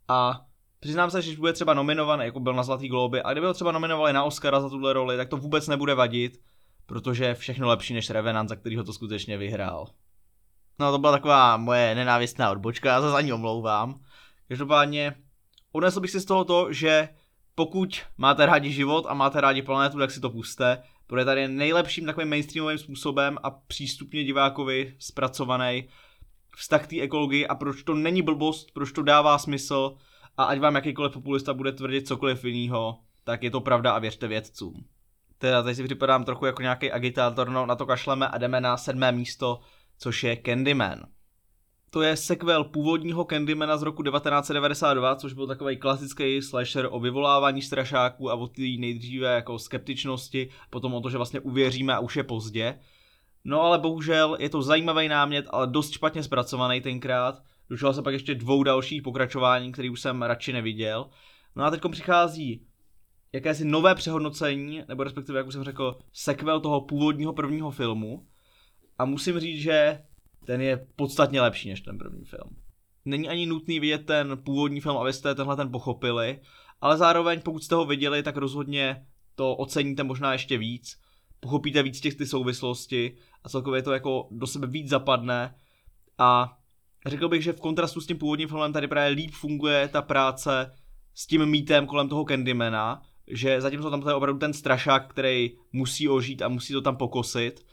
a 0.08 0.46
Přiznám 0.80 1.12
se, 1.12 1.22
že 1.22 1.30
když 1.30 1.40
bude 1.40 1.54
třeba 1.54 1.74
nominovaný, 1.74 2.26
jako 2.26 2.40
byl 2.40 2.54
na 2.54 2.64
Zlatý 2.64 2.88
globy, 2.88 3.22
a 3.22 3.32
kdyby 3.32 3.48
ho 3.48 3.54
třeba 3.54 3.72
nominovali 3.72 4.14
na 4.14 4.24
Oscara 4.24 4.62
za 4.62 4.70
tuhle 4.70 4.94
roli, 4.94 5.18
tak 5.18 5.30
to 5.30 5.38
vůbec 5.38 5.68
nebude 5.68 5.96
vadit, 5.96 6.40
protože 6.86 7.26
je 7.26 7.36
všechno 7.36 7.68
lepší 7.68 7.94
než 7.94 8.10
Revenant, 8.10 8.50
za 8.50 8.56
kterýho 8.56 8.84
to 8.84 8.94
skutečně 8.94 9.38
vyhrál. 9.38 9.88
No 10.80 10.92
to 10.92 10.98
byla 10.98 11.12
taková 11.12 11.58
moje 11.58 11.96
nenávistná 11.96 12.52
odbočka, 12.52 12.90
já 12.90 13.02
se 13.02 13.10
za 13.10 13.22
ní 13.22 13.34
omlouvám. 13.34 14.00
Každopádně 14.48 15.16
odnesl 15.72 16.00
bych 16.00 16.12
si 16.12 16.20
z 16.20 16.26
toho 16.26 16.44
to, 16.46 16.74
že 16.74 17.10
pokud 17.56 18.02
máte 18.18 18.46
rádi 18.46 18.72
život 18.72 19.06
a 19.10 19.14
máte 19.14 19.42
rádi 19.42 19.62
planetu, 19.62 19.98
tak 19.98 20.12
si 20.12 20.20
to 20.20 20.30
puste. 20.30 20.84
Bude 21.10 21.26
tady 21.26 21.48
nejlepším 21.48 22.06
takovým 22.06 22.30
mainstreamovým 22.30 22.78
způsobem 22.78 23.38
a 23.44 23.52
přístupně 23.52 24.24
divákovi 24.24 24.96
zpracovaný 25.00 25.90
vztah 26.56 26.88
té 26.88 27.02
ekologii 27.02 27.48
a 27.48 27.56
proč 27.56 27.84
to 27.84 27.94
není 27.94 28.22
blbost, 28.22 28.72
proč 28.74 28.92
to 28.92 29.04
dává 29.04 29.38
smysl 29.38 29.96
a 30.38 30.44
ať 30.44 30.60
vám 30.60 30.76
jakýkoliv 30.76 31.14
populista 31.14 31.54
bude 31.54 31.72
tvrdit 31.72 32.08
cokoliv 32.08 32.46
jiného, 32.46 33.00
tak 33.24 33.44
je 33.44 33.52
to 33.52 33.62
pravda 33.62 33.92
a 33.92 34.00
věřte 34.00 34.28
vědcům. 34.28 34.86
Teda 35.44 35.64
teď 35.64 35.76
si 35.76 35.84
připadám 35.84 36.24
trochu 36.24 36.46
jako 36.46 36.62
nějaký 36.62 36.92
agitátor, 36.92 37.50
no 37.50 37.66
na 37.66 37.76
to 37.76 37.86
kašleme 37.86 38.28
a 38.28 38.38
jdeme 38.38 38.62
na 38.62 38.78
sedmé 38.78 39.12
místo, 39.12 39.60
což 39.98 40.24
je 40.24 40.38
Candyman. 40.46 41.00
To 41.90 42.02
je 42.02 42.18
sequel 42.18 42.64
původního 42.64 43.26
Candymana 43.26 43.78
z 43.78 43.82
roku 43.82 44.04
1992, 44.04 45.16
což 45.16 45.34
byl 45.34 45.48
takový 45.48 45.78
klasický 45.78 46.42
slasher 46.42 46.88
o 46.92 47.00
vyvolávání 47.00 47.62
strašáků 47.62 48.32
a 48.32 48.34
o 48.34 48.48
té 48.48 48.62
nejdříve 48.62 49.36
jako 49.36 49.60
skeptičnosti, 49.60 50.50
potom 50.70 50.94
o 50.94 51.02
to, 51.02 51.10
že 51.10 51.18
vlastně 51.18 51.40
uvěříme 51.40 51.96
a 51.96 52.00
už 52.00 52.16
je 52.16 52.24
pozdě. 52.24 52.80
No 53.44 53.62
ale 53.62 53.80
bohužel 53.80 54.38
je 54.40 54.50
to 54.50 54.62
zajímavý 54.62 55.08
námět, 55.08 55.46
ale 55.50 55.68
dost 55.68 55.92
špatně 55.92 56.24
zpracovaný 56.24 56.82
tenkrát. 56.82 57.44
Dočilo 57.70 57.94
se 57.94 58.02
pak 58.02 58.14
ještě 58.14 58.36
dvou 58.36 58.64
dalších 58.64 59.02
pokračování, 59.02 59.72
který 59.72 59.90
už 59.90 60.02
jsem 60.02 60.22
radši 60.22 60.54
neviděl. 60.54 61.10
No 61.56 61.64
a 61.64 61.72
teď 61.72 61.82
přichází 61.92 62.68
jakési 63.34 63.66
nové 63.66 63.96
přehodnocení, 63.96 64.82
nebo 64.88 65.04
respektive, 65.04 65.40
jak 65.40 65.48
už 65.48 65.54
jsem 65.54 65.64
řekl, 65.64 66.00
sequel 66.14 66.60
toho 66.60 66.82
původního 66.82 67.34
prvního 67.34 67.72
filmu. 67.72 68.28
A 68.98 69.06
musím 69.06 69.40
říct, 69.40 69.62
že 69.62 70.04
ten 70.46 70.62
je 70.62 70.88
podstatně 70.96 71.42
lepší 71.42 71.70
než 71.70 71.82
ten 71.82 71.98
první 71.98 72.26
film. 72.26 72.56
Není 73.06 73.30
ani 73.30 73.46
nutný 73.46 73.80
vidět 73.80 74.06
ten 74.06 74.38
původní 74.44 74.82
film, 74.82 74.98
abyste 74.98 75.36
tenhle 75.36 75.56
ten 75.56 75.72
pochopili, 75.72 76.40
ale 76.82 76.98
zároveň 76.98 77.42
pokud 77.42 77.64
jste 77.64 77.76
ho 77.76 77.86
viděli, 77.86 78.24
tak 78.24 78.38
rozhodně 78.38 79.06
to 79.36 79.56
oceníte 79.56 80.04
možná 80.04 80.34
ještě 80.34 80.58
víc, 80.58 80.98
pochopíte 81.40 81.84
víc 81.84 82.02
těch 82.02 82.16
ty 82.16 82.26
souvislosti 82.26 83.16
a 83.44 83.50
celkově 83.50 83.82
to 83.82 83.94
jako 83.94 84.28
do 84.32 84.48
sebe 84.48 84.68
víc 84.68 84.90
zapadne 84.90 85.56
a 86.18 86.58
řekl 87.06 87.30
bych, 87.30 87.44
že 87.44 87.54
v 87.54 87.60
kontrastu 87.60 88.02
s 88.02 88.08
tím 88.08 88.18
původním 88.18 88.50
filmem 88.50 88.74
tady 88.74 88.88
právě 88.88 89.16
líp 89.16 89.32
funguje 89.34 89.88
ta 89.88 90.02
práce 90.02 90.76
s 91.14 91.28
tím 91.28 91.46
mýtem 91.46 91.88
kolem 91.88 92.10
toho 92.10 92.26
Candymana, 92.26 93.02
že 93.28 93.62
zatímco 93.62 93.90
tam 93.90 94.08
je 94.08 94.14
opravdu 94.14 94.40
ten 94.40 94.54
strašák, 94.54 95.10
který 95.10 95.52
musí 95.72 96.10
ožít 96.10 96.42
a 96.42 96.48
musí 96.48 96.74
to 96.74 96.82
tam 96.82 96.98
pokosit, 96.98 97.66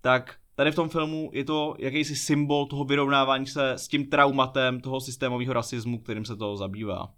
tak 0.00 0.34
tady 0.54 0.72
v 0.72 0.74
tom 0.74 0.88
filmu 0.88 1.30
je 1.32 1.44
to 1.44 1.74
jakýsi 1.78 2.16
symbol 2.16 2.66
toho 2.66 2.84
vyrovnávání 2.84 3.46
se 3.46 3.70
s 3.70 3.88
tím 3.88 4.06
traumatem 4.06 4.80
toho 4.80 5.00
systémového 5.00 5.52
rasismu, 5.52 5.98
kterým 5.98 6.24
se 6.24 6.36
toho 6.36 6.56
zabývá. 6.56 7.14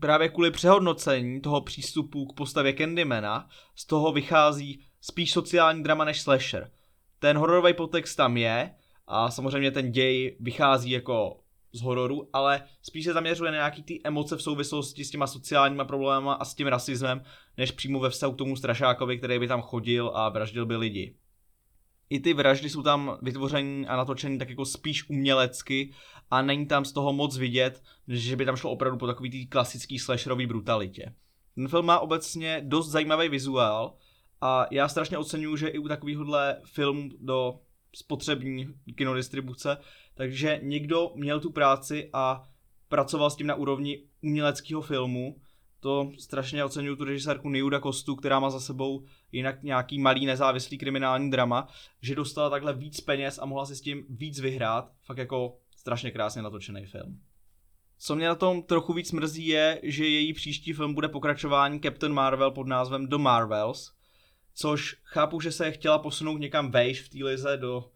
Právě 0.00 0.28
kvůli 0.28 0.50
přehodnocení 0.50 1.40
toho 1.40 1.60
přístupu 1.60 2.26
k 2.26 2.32
postavě 2.32 2.72
Candymana 2.72 3.48
z 3.74 3.86
toho 3.86 4.12
vychází 4.12 4.80
spíš 5.00 5.32
sociální 5.32 5.82
drama 5.82 6.04
než 6.04 6.20
slasher. 6.20 6.70
Ten 7.18 7.38
hororový 7.38 7.74
podtext 7.74 8.16
tam 8.16 8.36
je 8.36 8.74
a 9.06 9.30
samozřejmě 9.30 9.70
ten 9.70 9.92
děj 9.92 10.36
vychází 10.40 10.90
jako 10.90 11.39
z 11.72 11.80
hororu, 11.80 12.28
ale 12.32 12.62
spíš 12.82 13.04
se 13.04 13.12
zaměřuje 13.12 13.50
na 13.50 13.56
nějaký 13.56 13.82
ty 13.82 14.00
emoce 14.04 14.36
v 14.36 14.42
souvislosti 14.42 15.04
s 15.04 15.10
těma 15.10 15.26
sociálníma 15.26 15.84
problémy 15.84 16.30
a 16.38 16.44
s 16.44 16.54
tím 16.54 16.66
rasismem, 16.66 17.22
než 17.56 17.70
přímo 17.70 18.00
ve 18.00 18.10
vztahu 18.10 18.32
k 18.32 18.38
tomu 18.38 18.56
strašákovi, 18.56 19.18
který 19.18 19.38
by 19.38 19.48
tam 19.48 19.62
chodil 19.62 20.12
a 20.14 20.28
vraždil 20.28 20.66
by 20.66 20.76
lidi. 20.76 21.14
I 22.10 22.20
ty 22.20 22.34
vraždy 22.34 22.70
jsou 22.70 22.82
tam 22.82 23.18
vytvořeny 23.22 23.86
a 23.86 23.96
natočeny 23.96 24.38
tak 24.38 24.50
jako 24.50 24.64
spíš 24.64 25.08
umělecky 25.08 25.92
a 26.30 26.42
není 26.42 26.66
tam 26.66 26.84
z 26.84 26.92
toho 26.92 27.12
moc 27.12 27.36
vidět, 27.36 27.82
že 28.08 28.36
by 28.36 28.44
tam 28.44 28.56
šlo 28.56 28.70
opravdu 28.70 28.98
po 28.98 29.06
takový 29.06 29.30
tý 29.30 29.46
klasický 29.46 29.98
slasherový 29.98 30.46
brutalitě. 30.46 31.14
Ten 31.54 31.68
film 31.68 31.86
má 31.86 31.98
obecně 31.98 32.62
dost 32.64 32.88
zajímavý 32.88 33.28
vizuál 33.28 33.94
a 34.40 34.66
já 34.70 34.88
strašně 34.88 35.18
oceňuju, 35.18 35.56
že 35.56 35.68
i 35.68 35.78
u 35.78 35.88
takovýchhle 35.88 36.56
filmů 36.64 37.08
do 37.20 37.60
spotřební 37.94 38.74
kinodistribuce, 38.94 39.76
takže 40.14 40.60
někdo 40.62 41.12
měl 41.14 41.40
tu 41.40 41.52
práci 41.52 42.10
a 42.12 42.42
pracoval 42.88 43.30
s 43.30 43.36
tím 43.36 43.46
na 43.46 43.54
úrovni 43.54 44.02
uměleckého 44.22 44.80
filmu. 44.80 45.36
To 45.80 46.10
strašně 46.18 46.64
oceňuju 46.64 46.96
tu 46.96 47.04
režisérku 47.04 47.50
Niuda 47.50 47.80
Kostu, 47.80 48.16
která 48.16 48.40
má 48.40 48.50
za 48.50 48.60
sebou 48.60 49.04
jinak 49.32 49.62
nějaký 49.62 49.98
malý 49.98 50.26
nezávislý 50.26 50.78
kriminální 50.78 51.30
drama, 51.30 51.68
že 52.02 52.14
dostala 52.14 52.50
takhle 52.50 52.74
víc 52.74 53.00
peněz 53.00 53.38
a 53.42 53.46
mohla 53.46 53.66
si 53.66 53.76
s 53.76 53.80
tím 53.80 54.06
víc 54.08 54.40
vyhrát. 54.40 54.92
Fakt 55.02 55.18
jako 55.18 55.56
strašně 55.76 56.10
krásně 56.10 56.42
natočený 56.42 56.86
film. 56.86 57.20
Co 57.98 58.16
mě 58.16 58.26
na 58.26 58.34
tom 58.34 58.62
trochu 58.62 58.92
víc 58.92 59.12
mrzí 59.12 59.46
je, 59.46 59.80
že 59.82 60.06
její 60.06 60.32
příští 60.32 60.72
film 60.72 60.94
bude 60.94 61.08
pokračování 61.08 61.80
Captain 61.80 62.12
Marvel 62.12 62.50
pod 62.50 62.66
názvem 62.66 63.06
The 63.06 63.16
Marvels, 63.16 63.92
což 64.60 64.96
chápu, 65.04 65.40
že 65.40 65.52
se 65.52 65.70
chtěla 65.70 65.98
posunout 65.98 66.38
někam 66.38 66.70
vejš 66.70 67.00
v 67.02 67.08
té 67.08 67.24
lize 67.24 67.56
do 67.56 67.90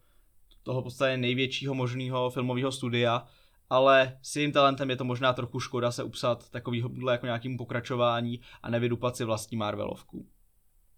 toho 0.63 0.81
podstatě 0.81 1.17
největšího 1.17 1.73
možného 1.73 2.29
filmového 2.29 2.71
studia, 2.71 3.27
ale 3.69 4.17
s 4.21 4.35
jejím 4.35 4.51
talentem 4.51 4.89
je 4.89 4.95
to 4.95 5.03
možná 5.03 5.33
trochu 5.33 5.59
škoda 5.59 5.91
se 5.91 6.03
upsat 6.03 6.49
takovýhle 6.49 7.11
jako 7.11 7.25
nějakým 7.25 7.57
pokračování 7.57 8.41
a 8.63 8.69
nevydupat 8.69 9.15
si 9.15 9.23
vlastní 9.23 9.57
Marvelovku. 9.57 10.27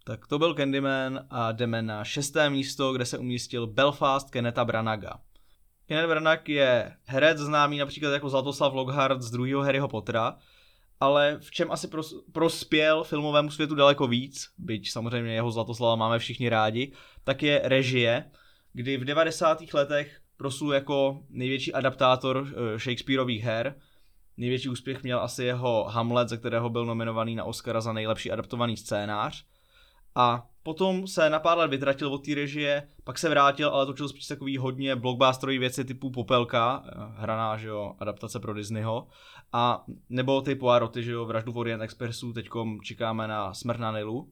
Tak 0.04 0.28
to 0.28 0.40
byl 0.40 0.54
Candyman 0.54 1.28
a 1.30 1.52
jdeme 1.52 1.82
na 1.82 2.04
šesté 2.04 2.50
místo, 2.50 2.94
kde 2.94 3.06
se 3.06 3.18
umístil 3.18 3.68
Belfast 3.68 4.32
Keneta 4.32 4.66
Branaga. 4.66 5.20
Kenneth 5.86 6.10
Branagh 6.10 6.50
je 6.50 6.98
herec 7.06 7.38
známý 7.38 7.78
například 7.78 8.12
jako 8.12 8.30
Zlatoslav 8.30 8.74
Lockhart 8.74 9.22
z 9.22 9.32
druhého 9.32 9.62
Harryho 9.62 9.88
Pottera, 9.88 10.38
ale 11.00 11.38
v 11.40 11.52
čem 11.52 11.72
asi 11.72 11.88
pros- 11.88 12.24
prospěl 12.32 13.04
filmovému 13.04 13.52
světu 13.52 13.76
daleko 13.76 14.08
víc, 14.08 14.50
byť 14.58 14.92
samozřejmě 14.92 15.34
jeho 15.34 15.52
Zlatoslava 15.52 15.96
máme 15.96 16.20
všichni 16.20 16.50
rádi, 16.50 16.92
tak 17.24 17.44
je 17.44 17.62
režie, 17.64 18.32
kdy 18.74 18.98
v 18.98 19.06
90. 19.06 19.74
letech 19.74 20.20
proslul 20.38 20.74
jako 20.74 21.24
největší 21.30 21.74
adaptátor 21.74 22.48
eh, 22.48 22.80
Shakespeareových 22.80 23.44
her. 23.44 23.76
Největší 24.38 24.70
úspěch 24.70 25.04
měl 25.04 25.20
asi 25.20 25.44
jeho 25.44 25.84
Hamlet, 25.84 26.30
ze 26.30 26.38
kterého 26.38 26.70
byl 26.70 26.86
nominovaný 26.86 27.36
na 27.36 27.44
Oscara 27.44 27.82
za 27.82 27.94
nejlepší 27.94 28.32
adaptovaný 28.32 28.78
scénář. 28.78 29.46
A 30.18 30.48
potom 30.64 31.08
se 31.08 31.30
na 31.30 31.40
pár 31.40 31.58
let 31.58 31.68
vytratil 31.68 32.14
od 32.14 32.26
té 32.26 32.36
režie, 32.36 32.88
pak 33.04 33.18
se 33.18 33.30
vrátil, 33.30 33.70
ale 33.70 33.86
točil 33.86 34.10
spíš 34.10 34.28
takový 34.28 34.58
hodně 34.58 34.96
blockbusterový 34.96 35.58
věci 35.58 35.86
typu 35.86 36.12
Popelka, 36.12 36.84
eh, 36.86 36.92
hraná, 37.18 37.58
že 37.58 37.68
jo, 37.68 37.96
adaptace 38.00 38.40
pro 38.40 38.54
Disneyho, 38.54 39.08
a 39.54 39.84
nebo 40.10 40.42
ty 40.42 40.56
Poiroty, 40.56 41.04
že 41.04 41.12
jo, 41.12 41.26
Vraždu 41.26 41.52
v 41.52 41.58
Orient 41.58 41.82
Expressu, 41.82 42.34
teďkom 42.34 42.82
čekáme 42.82 43.28
na 43.28 43.54
Smrt 43.54 43.80
na 43.80 43.92
Nilu. 43.92 44.32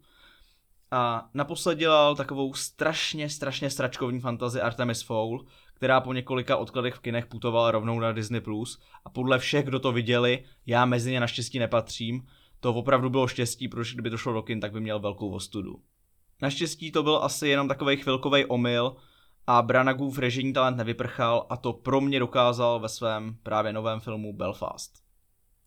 A 0.91 1.29
naposled 1.33 1.77
dělal 1.77 2.15
takovou 2.15 2.53
strašně, 2.53 3.29
strašně 3.29 3.69
stračkovní 3.69 4.19
fantazi 4.19 4.61
Artemis 4.61 5.01
Fowl, 5.01 5.45
která 5.73 6.01
po 6.01 6.13
několika 6.13 6.57
odkladech 6.57 6.95
v 6.95 6.99
kinech 6.99 7.25
putovala 7.25 7.71
rovnou 7.71 7.99
na 7.99 8.11
Disney+. 8.11 8.41
A 9.05 9.09
podle 9.09 9.39
všech, 9.39 9.65
kdo 9.65 9.79
to 9.79 9.91
viděli, 9.91 10.43
já 10.65 10.85
mezi 10.85 11.11
ně 11.11 11.19
naštěstí 11.19 11.59
nepatřím, 11.59 12.27
to 12.65 12.73
opravdu 12.73 13.09
bylo 13.09 13.27
štěstí, 13.27 13.67
protože 13.67 13.93
kdyby 13.93 14.09
to 14.09 14.17
šlo 14.17 14.33
do 14.33 14.41
kin, 14.41 14.59
tak 14.59 14.71
by 14.71 14.79
měl 14.79 14.99
velkou 14.99 15.29
ostudu. 15.29 15.81
Naštěstí 16.41 16.91
to 16.91 17.03
byl 17.03 17.19
asi 17.23 17.47
jenom 17.47 17.67
takový 17.67 17.97
chvilkový 17.97 18.45
omyl 18.45 18.95
a 19.47 19.61
Branagův 19.61 20.17
režijní 20.17 20.53
talent 20.53 20.77
nevyprchal 20.77 21.45
a 21.49 21.57
to 21.57 21.73
pro 21.73 22.01
mě 22.01 22.19
dokázal 22.19 22.79
ve 22.79 22.89
svém 22.89 23.37
právě 23.43 23.73
novém 23.73 23.99
filmu 23.99 24.33
Belfast. 24.33 24.93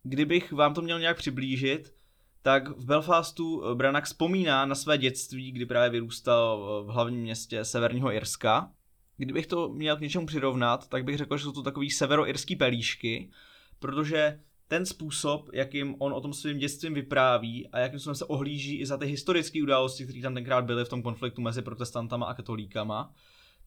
Kdybych 0.02 0.52
vám 0.52 0.75
to 0.75 0.83
měl 0.83 1.00
nějak 1.00 1.17
přiblížit, 1.17 1.95
tak 2.43 2.69
v 2.69 2.85
Belfastu 2.85 3.75
Branagh 3.75 4.05
vzpomíná 4.05 4.67
na 4.67 4.75
své 4.75 4.99
dětství, 4.99 5.52
kdy 5.52 5.67
právě 5.67 5.90
vyrůstal 5.90 6.85
v 6.87 6.90
hlavním 6.90 7.21
městě 7.21 7.64
Severního 7.64 8.12
Irska. 8.12 8.73
Kdybych 9.17 9.47
to 9.47 9.69
měl 9.69 9.97
k 9.97 10.00
něčemu 10.00 10.26
přirovnat, 10.26 10.88
tak 10.88 11.05
bych 11.05 11.17
řekl, 11.17 11.37
že 11.37 11.45
jsou 11.45 11.52
to 11.52 11.62
takový 11.62 11.90
severoirský 11.90 12.57
pelíšky, 12.57 13.31
protože 13.78 14.40
ten 14.68 14.87
způsob, 14.87 15.50
jakým 15.52 15.94
on 15.98 16.12
o 16.12 16.20
tom 16.20 16.32
svým 16.32 16.58
dětstvím 16.58 16.94
vypráví 16.94 17.68
a 17.68 17.78
jakým 17.78 18.00
se 18.00 18.25
ohlíží 18.25 18.76
i 18.76 18.87
za 18.87 18.96
ty 18.96 19.06
historické 19.06 19.62
události, 19.62 20.04
které 20.04 20.22
tam 20.22 20.34
tenkrát 20.34 20.64
byly 20.64 20.84
v 20.84 20.88
tom 20.88 21.02
konfliktu 21.02 21.40
mezi 21.40 21.62
protestantama 21.62 22.26
a 22.26 22.34
katolíkama, 22.34 23.14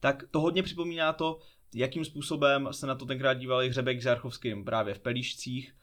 tak 0.00 0.24
to 0.30 0.40
hodně 0.40 0.62
připomíná 0.62 1.12
to, 1.12 1.38
jakým 1.74 2.04
způsobem 2.04 2.68
se 2.70 2.86
na 2.86 2.94
to 2.94 3.06
tenkrát 3.06 3.34
dívali 3.34 3.68
Hřebek 3.68 4.02
s 4.02 4.04
Jarchovským 4.04 4.64
právě 4.64 4.94
v 4.94 4.98
Pelíšcích, 4.98 5.74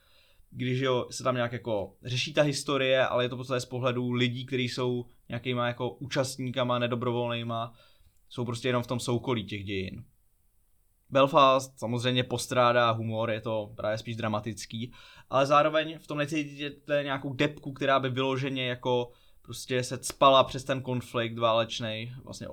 když 0.51 0.79
jo, 0.79 1.07
se 1.11 1.23
tam 1.23 1.35
nějak 1.35 1.51
jako 1.51 1.95
řeší 2.03 2.33
ta 2.33 2.41
historie, 2.41 3.07
ale 3.07 3.25
je 3.25 3.29
to 3.29 3.37
podstatě 3.37 3.59
z 3.59 3.65
pohledu 3.65 4.11
lidí, 4.11 4.45
kteří 4.45 4.69
jsou 4.69 5.05
nějakýma 5.29 5.67
jako 5.67 5.89
účastníkama, 5.89 6.79
nedobrovolnýma, 6.79 7.73
jsou 8.29 8.45
prostě 8.45 8.69
jenom 8.69 8.83
v 8.83 8.87
tom 8.87 8.99
soukolí 8.99 9.45
těch 9.45 9.63
dějin. 9.63 10.03
Belfast 11.09 11.79
samozřejmě 11.79 12.23
postrádá 12.23 12.91
humor, 12.91 13.31
je 13.31 13.41
to 13.41 13.71
právě 13.75 13.97
spíš 13.97 14.15
dramatický, 14.15 14.91
ale 15.29 15.45
zároveň 15.45 15.99
v 15.99 16.07
tom 16.07 16.17
necítíte 16.17 17.03
nějakou 17.03 17.33
depku, 17.33 17.73
která 17.73 17.99
by 17.99 18.09
vyloženě 18.09 18.67
jako 18.67 19.11
prostě 19.41 19.83
se 19.83 19.99
spala 20.01 20.43
přes 20.43 20.63
ten 20.63 20.81
konflikt 20.81 21.37
válečný, 21.37 22.13
vlastně 22.23 22.47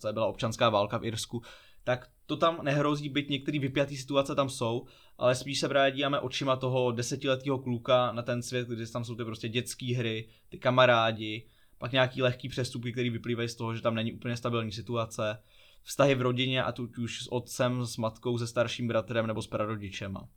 tam 0.00 0.14
byla 0.14 0.26
občanská 0.26 0.70
válka 0.70 0.98
v 0.98 1.04
Irsku, 1.04 1.42
tak 1.84 2.08
to 2.26 2.36
tam 2.36 2.58
nehrozí, 2.62 3.08
byť 3.08 3.28
některé 3.28 3.58
vypjatý 3.58 3.96
situace 3.96 4.34
tam 4.34 4.48
jsou, 4.48 4.86
ale 5.18 5.34
spíš 5.34 5.60
se 5.60 5.68
právě 5.68 5.92
díváme 5.92 6.20
očima 6.20 6.56
toho 6.56 6.92
desetiletého 6.92 7.58
kluka 7.58 8.12
na 8.12 8.22
ten 8.22 8.42
svět, 8.42 8.68
kde 8.68 8.86
tam 8.86 9.04
jsou 9.04 9.14
ty 9.14 9.24
prostě 9.24 9.48
dětské 9.48 9.96
hry, 9.96 10.28
ty 10.48 10.58
kamarádi, 10.58 11.46
pak 11.78 11.92
nějaký 11.92 12.22
lehký 12.22 12.48
přestupy, 12.48 12.92
které 12.92 13.10
vyplývají 13.10 13.48
z 13.48 13.54
toho, 13.54 13.74
že 13.74 13.82
tam 13.82 13.94
není 13.94 14.12
úplně 14.12 14.36
stabilní 14.36 14.72
situace, 14.72 15.38
vztahy 15.88 16.14
v 16.14 16.22
rodině 16.22 16.62
a 16.62 16.72
tu 16.72 16.88
už 17.02 17.22
s 17.22 17.32
otcem, 17.32 17.86
s 17.86 17.96
matkou, 17.96 18.38
se 18.38 18.46
starším 18.46 18.88
bratrem 18.88 19.26
nebo 19.26 19.42
s 19.42 19.46
prarodičema. 19.46 20.28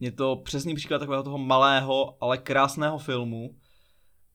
Je 0.00 0.12
to 0.12 0.36
přesný 0.36 0.74
příklad 0.74 0.98
takového 0.98 1.22
toho 1.22 1.38
malého, 1.38 2.16
ale 2.20 2.38
krásného 2.38 2.98
filmu, 2.98 3.56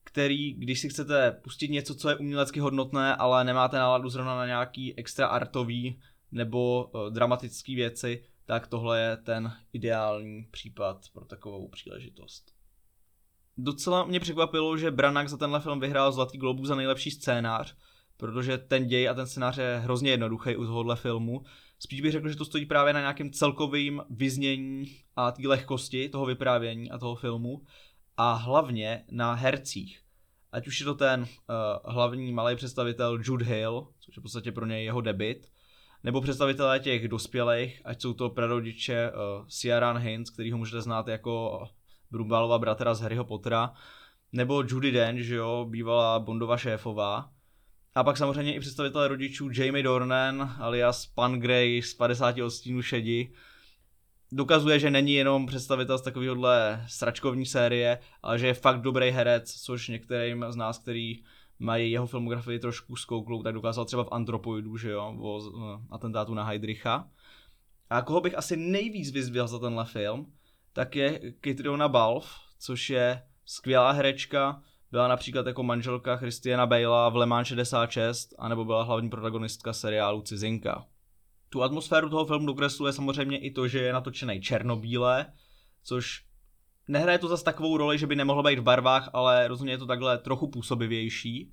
který, 0.04 0.54
když 0.54 0.80
si 0.80 0.88
chcete 0.88 1.32
pustit 1.32 1.70
něco, 1.70 1.94
co 1.94 2.08
je 2.08 2.16
umělecky 2.16 2.60
hodnotné, 2.60 3.16
ale 3.16 3.44
nemáte 3.44 3.76
náladu 3.76 4.08
zrovna 4.08 4.36
na 4.36 4.46
nějaký 4.46 4.98
extra 4.98 5.26
artový 5.26 6.00
nebo 6.32 6.84
uh, 6.84 7.10
dramatický 7.10 7.74
věci, 7.74 8.24
tak 8.44 8.66
tohle 8.66 9.00
je 9.00 9.16
ten 9.16 9.52
ideální 9.72 10.48
případ 10.50 11.06
pro 11.12 11.24
takovou 11.24 11.68
příležitost. 11.68 12.52
Docela 13.56 14.04
mě 14.04 14.20
překvapilo, 14.20 14.76
že 14.76 14.90
Branagh 14.90 15.28
za 15.28 15.36
tenhle 15.36 15.60
film 15.60 15.80
vyhrál 15.80 16.12
Zlatý 16.12 16.38
globus 16.38 16.68
za 16.68 16.74
nejlepší 16.74 17.10
scénář, 17.10 17.76
protože 18.16 18.58
ten 18.58 18.86
děj 18.86 19.08
a 19.08 19.14
ten 19.14 19.26
scénář 19.26 19.56
je 19.56 19.80
hrozně 19.84 20.10
jednoduchý 20.10 20.56
u 20.56 20.64
tohohle 20.64 20.96
filmu. 20.96 21.42
Spíš 21.78 22.00
bych 22.00 22.12
řekl, 22.12 22.28
že 22.28 22.36
to 22.36 22.44
stojí 22.44 22.66
právě 22.66 22.92
na 22.92 23.00
nějakém 23.00 23.30
celkovém 23.30 24.02
vyznění 24.10 24.96
a 25.16 25.30
té 25.30 25.48
lehkosti 25.48 26.08
toho 26.08 26.26
vyprávění 26.26 26.90
a 26.90 26.98
toho 26.98 27.14
filmu 27.14 27.62
a 28.16 28.32
hlavně 28.32 29.04
na 29.10 29.34
hercích. 29.34 30.00
Ať 30.52 30.66
už 30.66 30.80
je 30.80 30.84
to 30.84 30.94
ten 30.94 31.20
uh, 31.20 31.26
hlavní 31.92 32.32
malý 32.32 32.56
představitel 32.56 33.18
Jude 33.22 33.44
Hill, 33.44 33.88
což 34.00 34.16
je 34.16 34.20
v 34.20 34.22
podstatě 34.22 34.52
pro 34.52 34.66
něj 34.66 34.84
jeho 34.84 35.00
debit, 35.00 35.48
nebo 36.04 36.20
představitelé 36.20 36.80
těch 36.80 37.08
dospělých, 37.08 37.82
ať 37.84 38.02
jsou 38.02 38.14
to 38.14 38.30
prarodiče 38.30 39.10
uh, 39.10 39.46
Ciaran 39.46 39.98
Hinds, 39.98 40.30
který 40.30 40.52
ho 40.52 40.58
můžete 40.58 40.82
znát 40.82 41.08
jako 41.08 41.66
Brumbalova 42.10 42.58
bratra 42.58 42.94
z 42.94 43.00
Harryho 43.00 43.24
Pottera, 43.24 43.72
nebo 44.32 44.62
Judy 44.68 44.90
Dench, 44.90 45.20
že 45.20 45.34
jo, 45.34 45.66
bývalá 45.70 46.18
Bondova 46.18 46.56
šéfová. 46.56 47.30
A 47.96 48.04
pak 48.04 48.16
samozřejmě 48.16 48.54
i 48.54 48.60
představitelé 48.60 49.08
rodičů 49.08 49.50
Jamie 49.52 49.82
Dornan 49.82 50.56
alias 50.60 51.06
Pan 51.06 51.40
Grey 51.40 51.82
z 51.82 51.94
50 51.94 52.38
odstínů 52.38 52.82
šedi. 52.82 53.32
Dokazuje, 54.32 54.78
že 54.78 54.90
není 54.90 55.14
jenom 55.14 55.46
představitel 55.46 55.98
z 55.98 56.02
takovéhohle 56.02 56.84
sračkovní 56.88 57.46
série, 57.46 57.98
ale 58.22 58.38
že 58.38 58.46
je 58.46 58.54
fakt 58.54 58.80
dobrý 58.80 59.10
herec, 59.10 59.60
což 59.60 59.88
některým 59.88 60.44
z 60.48 60.56
nás, 60.56 60.78
který 60.78 61.22
mají 61.58 61.92
jeho 61.92 62.06
filmografii 62.06 62.58
trošku 62.58 62.96
skouklou, 62.96 63.42
tak 63.42 63.54
dokázal 63.54 63.84
třeba 63.84 64.04
v 64.04 64.12
Antropoidu, 64.12 64.76
že 64.76 64.90
jo, 64.90 65.16
o 65.20 65.38
uh, 65.38 65.80
atentátu 65.90 66.34
na 66.34 66.44
Heidricha. 66.44 67.10
A 67.90 68.02
koho 68.02 68.20
bych 68.20 68.38
asi 68.38 68.56
nejvíc 68.56 69.10
vyzvěl 69.10 69.48
za 69.48 69.58
tenhle 69.58 69.84
film, 69.84 70.32
tak 70.72 70.96
je 70.96 71.32
Kitriona 71.40 71.88
Balf, 71.88 72.30
což 72.58 72.90
je 72.90 73.22
skvělá 73.44 73.90
herečka, 73.90 74.62
byla 74.90 75.08
například 75.08 75.46
jako 75.46 75.62
manželka 75.62 76.16
Christiana 76.16 76.66
Bale'a 76.66 77.08
v 77.08 77.16
Le 77.16 77.26
Mans 77.26 77.48
66, 77.48 78.34
anebo 78.38 78.64
byla 78.64 78.82
hlavní 78.82 79.10
protagonistka 79.10 79.72
seriálu 79.72 80.22
Cizinka. 80.22 80.86
Tu 81.48 81.62
atmosféru 81.62 82.08
toho 82.08 82.26
filmu 82.26 82.46
dokresluje 82.46 82.92
samozřejmě 82.92 83.38
i 83.38 83.50
to, 83.50 83.68
že 83.68 83.78
je 83.78 83.92
natočený 83.92 84.40
černobíle, 84.40 85.26
což 85.84 86.24
nehraje 86.88 87.18
to 87.18 87.28
zase 87.28 87.44
takovou 87.44 87.76
roli, 87.76 87.98
že 87.98 88.06
by 88.06 88.16
nemohlo 88.16 88.42
být 88.42 88.58
v 88.58 88.62
barvách, 88.62 89.10
ale 89.12 89.48
rozhodně 89.48 89.72
je 89.72 89.78
to 89.78 89.86
takhle 89.86 90.18
trochu 90.18 90.46
působivější. 90.46 91.52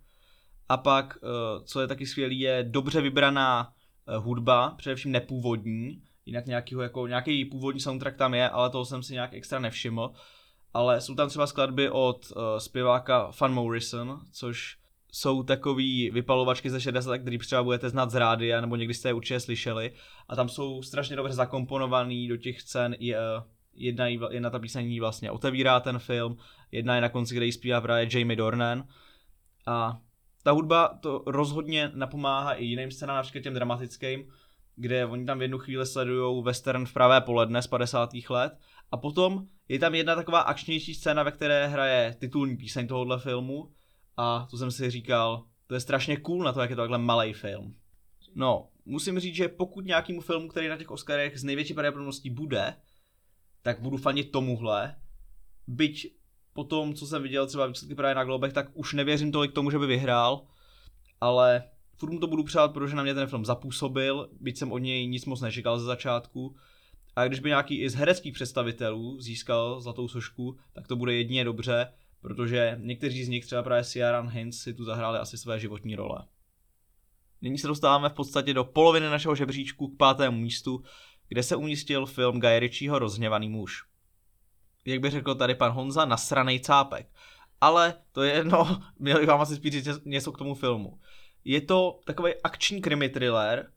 A 0.70 0.78
pak, 0.78 1.18
eh, 1.24 1.28
co 1.66 1.82
je 1.82 1.88
taky 1.88 2.06
skvělý, 2.06 2.40
je 2.40 2.64
dobře 2.64 3.02
vybraná 3.02 3.74
eh, 4.08 4.18
hudba, 4.18 4.76
především 4.78 5.12
nepůvodní, 5.12 6.02
jinak 6.26 6.46
nějakýho, 6.46 6.82
jako, 6.82 7.08
nějaký 7.08 7.46
původní 7.46 7.82
soundtrack 7.82 8.18
tam 8.18 8.34
je, 8.34 8.50
ale 8.50 8.70
toho 8.70 8.86
jsem 8.86 9.04
si 9.04 9.14
nějak 9.14 9.34
extra 9.34 9.60
nevšiml. 9.60 10.14
Ale 10.74 11.02
jsou 11.02 11.16
tam 11.16 11.30
třeba 11.30 11.48
skladby 11.48 11.90
od 11.90 12.32
uh, 12.36 12.44
zpěváka 12.58 13.32
Van 13.42 13.54
Morrison, 13.54 14.20
což 14.32 14.78
jsou 15.12 15.44
takový 15.44 16.10
vypalovačky 16.10 16.70
ze 16.70 16.82
60, 16.82 17.18
který 17.18 17.38
třeba 17.38 17.64
budete 17.64 17.90
znát 17.90 18.12
z 18.12 18.16
rádia, 18.16 18.62
nebo 18.62 18.76
někdy 18.76 18.94
jste 18.94 19.10
je 19.10 19.14
určitě 19.14 19.40
slyšeli. 19.40 19.92
A 20.30 20.36
tam 20.36 20.50
jsou 20.50 20.82
strašně 20.82 21.16
dobře 21.16 21.34
zakomponovaný 21.34 22.28
do 22.28 22.38
těch 22.38 22.62
scén 22.62 22.96
i 23.00 23.16
uh, 23.16 23.20
jedna, 23.76 24.08
jedna 24.08 24.50
ta 24.50 24.60
písení 24.60 25.00
vlastně 25.00 25.32
otevírá 25.32 25.80
ten 25.80 26.00
film, 26.00 26.38
jedna 26.72 26.96
je 26.96 27.02
na 27.02 27.10
konci, 27.10 27.36
kde 27.36 27.46
ji 27.46 27.52
zpívá 27.52 27.82
právě 27.82 28.10
Jamie 28.12 28.38
Dornan. 28.38 28.84
A 29.66 29.98
ta 30.44 30.52
hudba 30.52 30.88
to 31.02 31.24
rozhodně 31.28 31.92
napomáhá 31.94 32.54
i 32.54 32.66
jiným 32.66 32.92
scénám, 32.92 33.16
například 33.16 33.42
těm 33.42 33.54
dramatickým, 33.54 34.32
kde 34.76 35.06
oni 35.06 35.26
tam 35.26 35.40
v 35.40 35.42
jednu 35.42 35.58
chvíli 35.58 35.86
sledují 35.86 36.44
western 36.44 36.86
v 36.86 36.94
pravé 36.94 37.22
poledne 37.22 37.62
z 37.62 37.68
50. 37.68 38.10
let 38.30 38.54
a 38.94 38.98
potom 38.98 39.46
je 39.70 39.80
tam 39.80 39.96
jedna 39.96 40.16
taková 40.16 40.40
akčnější 40.40 40.96
scéna, 40.96 41.24
ve 41.24 41.32
které 41.32 41.68
hraje 41.68 42.16
titulní 42.20 42.58
píseň 42.58 42.88
tohohle 42.88 43.20
filmu 43.20 43.72
a 44.18 44.48
to 44.52 44.58
jsem 44.58 44.72
si 44.72 44.90
říkal, 44.90 45.46
to 45.68 45.74
je 45.74 45.80
strašně 45.80 46.18
cool 46.18 46.44
na 46.44 46.54
to, 46.54 46.62
jak 46.62 46.70
je 46.70 46.76
to 46.76 46.82
takhle 46.82 46.98
malý 46.98 47.34
film. 47.34 47.76
No, 48.36 48.68
musím 48.86 49.20
říct, 49.20 49.36
že 49.36 49.48
pokud 49.48 49.86
nějakýmu 49.86 50.22
filmu, 50.22 50.48
který 50.48 50.68
na 50.68 50.78
těch 50.78 50.92
Oscarech 50.92 51.40
z 51.40 51.44
největší 51.44 51.74
pravděpodobností 51.74 52.30
bude, 52.30 52.76
tak 53.62 53.82
budu 53.82 53.98
fanit 53.98 54.32
tomuhle. 54.32 54.96
Byť 55.68 56.14
po 56.54 56.64
tom, 56.64 56.94
co 56.94 57.08
jsem 57.08 57.24
viděl 57.24 57.48
třeba 57.48 57.66
výsledky 57.66 57.96
právě 57.96 58.16
na 58.16 58.24
Globech, 58.24 58.54
tak 58.54 58.68
už 58.74 58.94
nevěřím 58.94 59.32
tolik 59.32 59.54
tomu, 59.54 59.72
že 59.72 59.80
by 59.80 59.88
vyhrál, 59.88 60.48
ale 61.22 61.64
furt 61.96 62.12
mu 62.12 62.20
to 62.20 62.28
budu 62.28 62.44
přát, 62.44 62.74
protože 62.74 62.96
na 62.96 63.04
mě 63.04 63.14
ten 63.14 63.28
film 63.28 63.46
zapůsobil, 63.46 64.30
byť 64.40 64.58
jsem 64.58 64.72
od 64.72 64.78
něj 64.78 65.08
nic 65.08 65.26
moc 65.26 65.42
nečekal 65.42 65.80
ze 65.80 65.86
začátku. 65.86 66.56
A 67.16 67.28
když 67.28 67.40
by 67.40 67.50
nějaký 67.50 67.82
i 67.82 67.90
z 67.90 67.96
hereckých 67.96 68.34
představitelů 68.34 69.22
získal 69.22 69.82
zlatou 69.82 70.08
sošku, 70.08 70.58
tak 70.74 70.88
to 70.88 70.96
bude 70.96 71.14
jedině 71.14 71.44
dobře, 71.44 71.94
protože 72.22 72.78
někteří 72.80 73.24
z 73.24 73.30
nich, 73.30 73.46
třeba 73.46 73.64
právě 73.64 73.84
Ciaran 73.84 74.30
Hinds, 74.30 74.58
si 74.58 74.74
tu 74.74 74.86
zahráli 74.86 75.20
asi 75.20 75.38
své 75.38 75.60
životní 75.60 75.96
role. 75.96 76.28
Nyní 77.42 77.58
se 77.58 77.68
dostáváme 77.68 78.10
v 78.10 78.14
podstatě 78.14 78.54
do 78.54 78.64
poloviny 78.64 79.10
našeho 79.10 79.36
žebříčku 79.36 79.88
k 79.88 79.98
pátému 79.98 80.38
místu, 80.38 80.84
kde 81.28 81.44
se 81.44 81.56
umístil 81.56 82.06
film 82.06 82.40
Guy 82.40 82.60
Ritchieho 82.60 83.00
Rozhněvaný 83.00 83.50
muž. 83.50 83.84
Jak 84.86 85.00
by 85.00 85.10
řekl 85.10 85.36
tady 85.36 85.56
pan 85.56 85.72
Honza, 85.72 86.06
nasranej 86.06 86.60
cápek. 86.60 87.08
Ale 87.62 87.94
to 88.12 88.24
je 88.24 88.34
jedno, 88.34 88.82
měli 89.00 89.26
vám 89.26 89.42
asi 89.42 89.56
spíš 89.56 89.72
říct 89.72 90.06
něco 90.06 90.32
k 90.32 90.38
tomu 90.38 90.56
filmu. 90.56 91.00
Je 91.46 91.62
to 91.62 92.00
takový 92.06 92.32
akční 92.44 92.82
krimi 92.82 93.10
thriller 93.10 93.72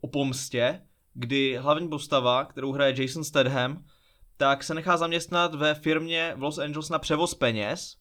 o 0.00 0.08
pomstě, 0.08 0.82
kdy 1.18 1.56
hlavní 1.56 1.88
postava, 1.88 2.44
kterou 2.44 2.72
hraje 2.72 3.02
Jason 3.02 3.24
Statham, 3.24 3.84
tak 4.36 4.64
se 4.64 4.74
nechá 4.74 4.96
zaměstnat 4.96 5.54
ve 5.54 5.74
firmě 5.74 6.32
v 6.36 6.42
Los 6.42 6.58
Angeles 6.58 6.88
na 6.88 6.98
převoz 6.98 7.34
peněz. 7.34 7.96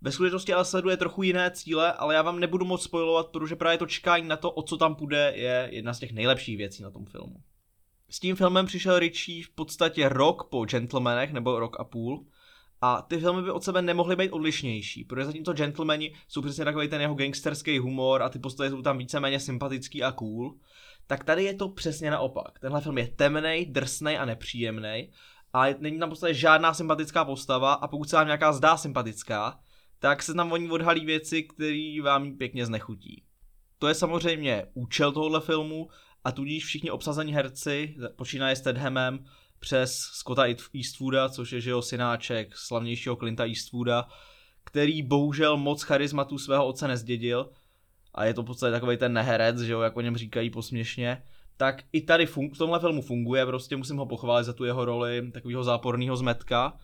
Ve 0.00 0.12
skutečnosti 0.12 0.52
ale 0.52 0.64
sleduje 0.64 0.96
trochu 0.96 1.22
jiné 1.22 1.50
cíle, 1.50 1.92
ale 1.92 2.14
já 2.14 2.22
vám 2.22 2.40
nebudu 2.40 2.64
moc 2.64 2.82
spojovat, 2.82 3.28
protože 3.28 3.56
právě 3.56 3.78
to 3.78 3.86
čekání 3.86 4.28
na 4.28 4.36
to, 4.36 4.50
o 4.50 4.62
co 4.62 4.76
tam 4.76 4.94
půjde, 4.94 5.32
je 5.36 5.68
jedna 5.72 5.94
z 5.94 5.98
těch 5.98 6.12
nejlepších 6.12 6.56
věcí 6.56 6.82
na 6.82 6.90
tom 6.90 7.04
filmu. 7.04 7.36
S 8.08 8.20
tím 8.20 8.36
filmem 8.36 8.66
přišel 8.66 8.98
Richie 8.98 9.44
v 9.44 9.50
podstatě 9.50 10.08
rok 10.08 10.48
po 10.50 10.64
Gentlemanech, 10.64 11.32
nebo 11.32 11.58
rok 11.58 11.80
a 11.80 11.84
půl. 11.84 12.26
A 12.80 13.02
ty 13.02 13.18
filmy 13.18 13.42
by 13.42 13.50
od 13.50 13.64
sebe 13.64 13.82
nemohly 13.82 14.16
být 14.16 14.30
odlišnější, 14.30 15.04
protože 15.04 15.26
zatímco 15.26 15.52
Gentlemani 15.52 16.14
jsou 16.28 16.42
přesně 16.42 16.64
takový 16.64 16.88
ten 16.88 17.00
jeho 17.00 17.14
gangsterský 17.14 17.78
humor 17.78 18.22
a 18.22 18.28
ty 18.28 18.38
postavy 18.38 18.70
jsou 18.70 18.82
tam 18.82 18.98
víceméně 18.98 19.40
sympatický 19.40 20.02
a 20.02 20.12
cool, 20.12 20.54
tak 21.06 21.24
tady 21.24 21.44
je 21.44 21.54
to 21.54 21.68
přesně 21.68 22.10
naopak. 22.10 22.58
Tenhle 22.58 22.80
film 22.80 22.98
je 22.98 23.08
temný, 23.08 23.66
drsný 23.66 24.18
a 24.18 24.24
nepříjemný 24.24 25.10
a 25.52 25.64
není 25.78 25.98
tam 25.98 26.08
prostě 26.08 26.34
žádná 26.34 26.74
sympatická 26.74 27.24
postava 27.24 27.72
a 27.72 27.88
pokud 27.88 28.10
se 28.10 28.16
vám 28.16 28.26
nějaká 28.26 28.52
zdá 28.52 28.76
sympatická, 28.76 29.60
tak 29.98 30.22
se 30.22 30.34
tam 30.34 30.52
o 30.52 30.56
ní 30.56 30.70
odhalí 30.70 31.06
věci, 31.06 31.42
které 31.42 31.96
vám 32.02 32.36
pěkně 32.36 32.66
znechutí. 32.66 33.22
To 33.78 33.88
je 33.88 33.94
samozřejmě 33.94 34.66
účel 34.74 35.12
tohohle 35.12 35.40
filmu 35.40 35.88
a 36.24 36.32
tudíž 36.32 36.64
všichni 36.64 36.90
obsazení 36.90 37.34
herci, 37.34 37.96
počínaje 38.16 38.56
s 38.56 38.60
Tedhamem, 38.60 39.24
přes 39.58 39.94
Scotta 39.94 40.44
Eastwooda, 40.74 41.28
což 41.28 41.52
je 41.52 41.60
že 41.60 41.70
jo, 41.70 41.82
synáček 41.82 42.56
slavnějšího 42.56 43.16
Clinta 43.16 43.44
Eastwooda, 43.44 44.08
který 44.64 45.02
bohužel 45.02 45.56
moc 45.56 45.82
charizmatu 45.82 46.38
svého 46.38 46.66
otce 46.66 46.88
nezdědil 46.88 47.50
a 48.14 48.24
je 48.24 48.34
to 48.34 48.42
v 48.42 48.46
podstatě 48.46 48.72
takový 48.72 48.96
ten 48.96 49.12
neherec, 49.12 49.60
že 49.60 49.72
jo, 49.72 49.80
jak 49.80 49.96
o 49.96 50.00
něm 50.00 50.16
říkají 50.16 50.50
posměšně, 50.50 51.22
tak 51.56 51.82
i 51.92 52.00
tady 52.00 52.26
fun- 52.26 52.54
v 52.54 52.58
tomhle 52.58 52.80
filmu 52.80 53.02
funguje, 53.02 53.46
prostě 53.46 53.76
musím 53.76 53.96
ho 53.96 54.06
pochválit 54.06 54.44
za 54.44 54.52
tu 54.52 54.64
jeho 54.64 54.84
roli 54.84 55.30
takového 55.32 55.64
záporného 55.64 56.16
zmetka. 56.16 56.76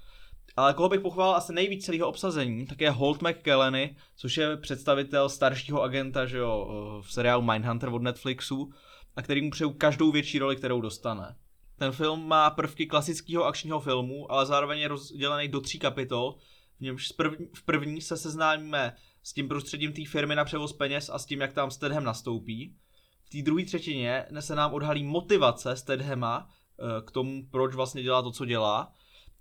Ale 0.57 0.75
koho 0.75 0.89
bych 0.89 1.01
pochválil 1.01 1.37
asi 1.37 1.53
nejvíc 1.53 1.85
celého 1.85 2.09
obsazení, 2.09 2.67
tak 2.67 2.81
je 2.81 2.91
Holt 2.91 3.23
McKelleny, 3.23 3.97
což 4.17 4.37
je 4.37 4.57
představitel 4.57 5.29
staršího 5.29 5.83
agenta, 5.83 6.27
že 6.27 6.39
jo, 6.39 6.69
v 7.07 7.13
seriálu 7.13 7.43
Mindhunter 7.43 7.89
od 7.89 8.03
Netflixu, 8.03 8.73
a 9.17 9.23
který 9.23 9.43
mu 9.43 9.51
přeju 9.51 9.71
každou 9.71 10.13
větší 10.13 10.39
roli, 10.39 10.57
kterou 10.57 10.81
dostane. 10.81 11.37
Ten 11.79 11.93
film 11.93 12.29
má 12.29 12.51
prvky 12.51 12.87
klasického 12.87 13.45
akčního 13.45 13.81
filmu, 13.81 14.33
ale 14.33 14.47
zároveň 14.47 14.79
je 14.79 14.89
rozdělený 14.89 15.49
do 15.49 15.61
tří 15.61 15.79
kapitol, 15.79 16.35
v 16.79 16.81
němž 16.81 17.09
v 17.55 17.63
první 17.65 18.01
se 18.01 18.17
seznámíme 18.17 18.97
s 19.29 19.33
tím 19.33 19.49
prostředím 19.49 19.93
té 19.93 20.03
firmy 20.05 20.35
na 20.35 20.45
převoz 20.45 20.73
peněz 20.73 21.11
a 21.13 21.19
s 21.19 21.27
tím, 21.27 21.41
jak 21.41 21.53
tam 21.53 21.71
Stedham 21.71 22.05
nastoupí. 22.05 22.77
V 23.25 23.31
té 23.31 23.43
druhé 23.43 23.65
třetině 23.65 24.27
se 24.41 24.55
nám 24.55 24.75
odhalí 24.75 25.05
motivace 25.05 25.77
Stedhama 25.77 26.49
eh, 26.49 27.03
k 27.03 27.11
tomu, 27.11 27.47
proč 27.51 27.75
vlastně 27.75 28.03
dělá 28.03 28.23
to, 28.23 28.31
co 28.31 28.45
dělá. 28.45 28.93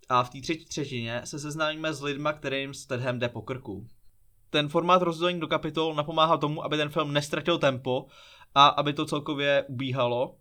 A 0.09 0.23
v 0.23 0.29
té 0.29 0.41
třetí 0.41 0.65
třetině 0.65 1.21
se 1.23 1.39
seznámíme 1.39 1.93
s 1.93 2.01
lidma, 2.01 2.33
kterým 2.33 2.73
Stedham 2.73 3.19
jde 3.19 3.29
po 3.29 3.41
krku. 3.41 3.87
Ten 4.49 4.69
formát 4.69 5.01
rozdělení 5.01 5.39
do 5.39 5.47
kapitol 5.47 5.95
napomáhá 5.95 6.37
tomu, 6.37 6.63
aby 6.63 6.77
ten 6.77 6.89
film 6.89 7.13
nestratil 7.13 7.57
tempo 7.57 8.05
a 8.55 8.67
aby 8.67 8.93
to 8.93 9.05
celkově 9.05 9.65
ubíhalo. 9.67 10.37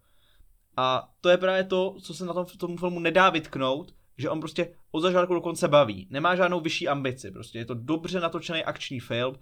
A 0.77 1.09
to 1.21 1.29
je 1.29 1.37
právě 1.37 1.65
to, 1.65 1.97
co 2.03 2.15
se 2.15 2.25
na 2.25 2.33
tom 2.33 2.47
tomu 2.47 2.77
filmu 2.77 3.01
nedá 3.01 3.31
vytknout, 3.31 3.93
že 4.19 4.31
on 4.31 4.41
prostě 4.41 4.75
od 4.91 5.01
začátku 5.01 5.35
do 5.35 5.41
konce 5.41 5.69
baví. 5.69 6.07
Nemá 6.11 6.37
žádnou 6.37 6.61
vyšší 6.61 6.89
ambici, 6.89 7.31
prostě 7.31 7.59
je 7.59 7.65
to 7.65 7.75
dobře 7.75 8.21
natočený 8.21 8.65
akční 8.65 9.01
film 9.01 9.35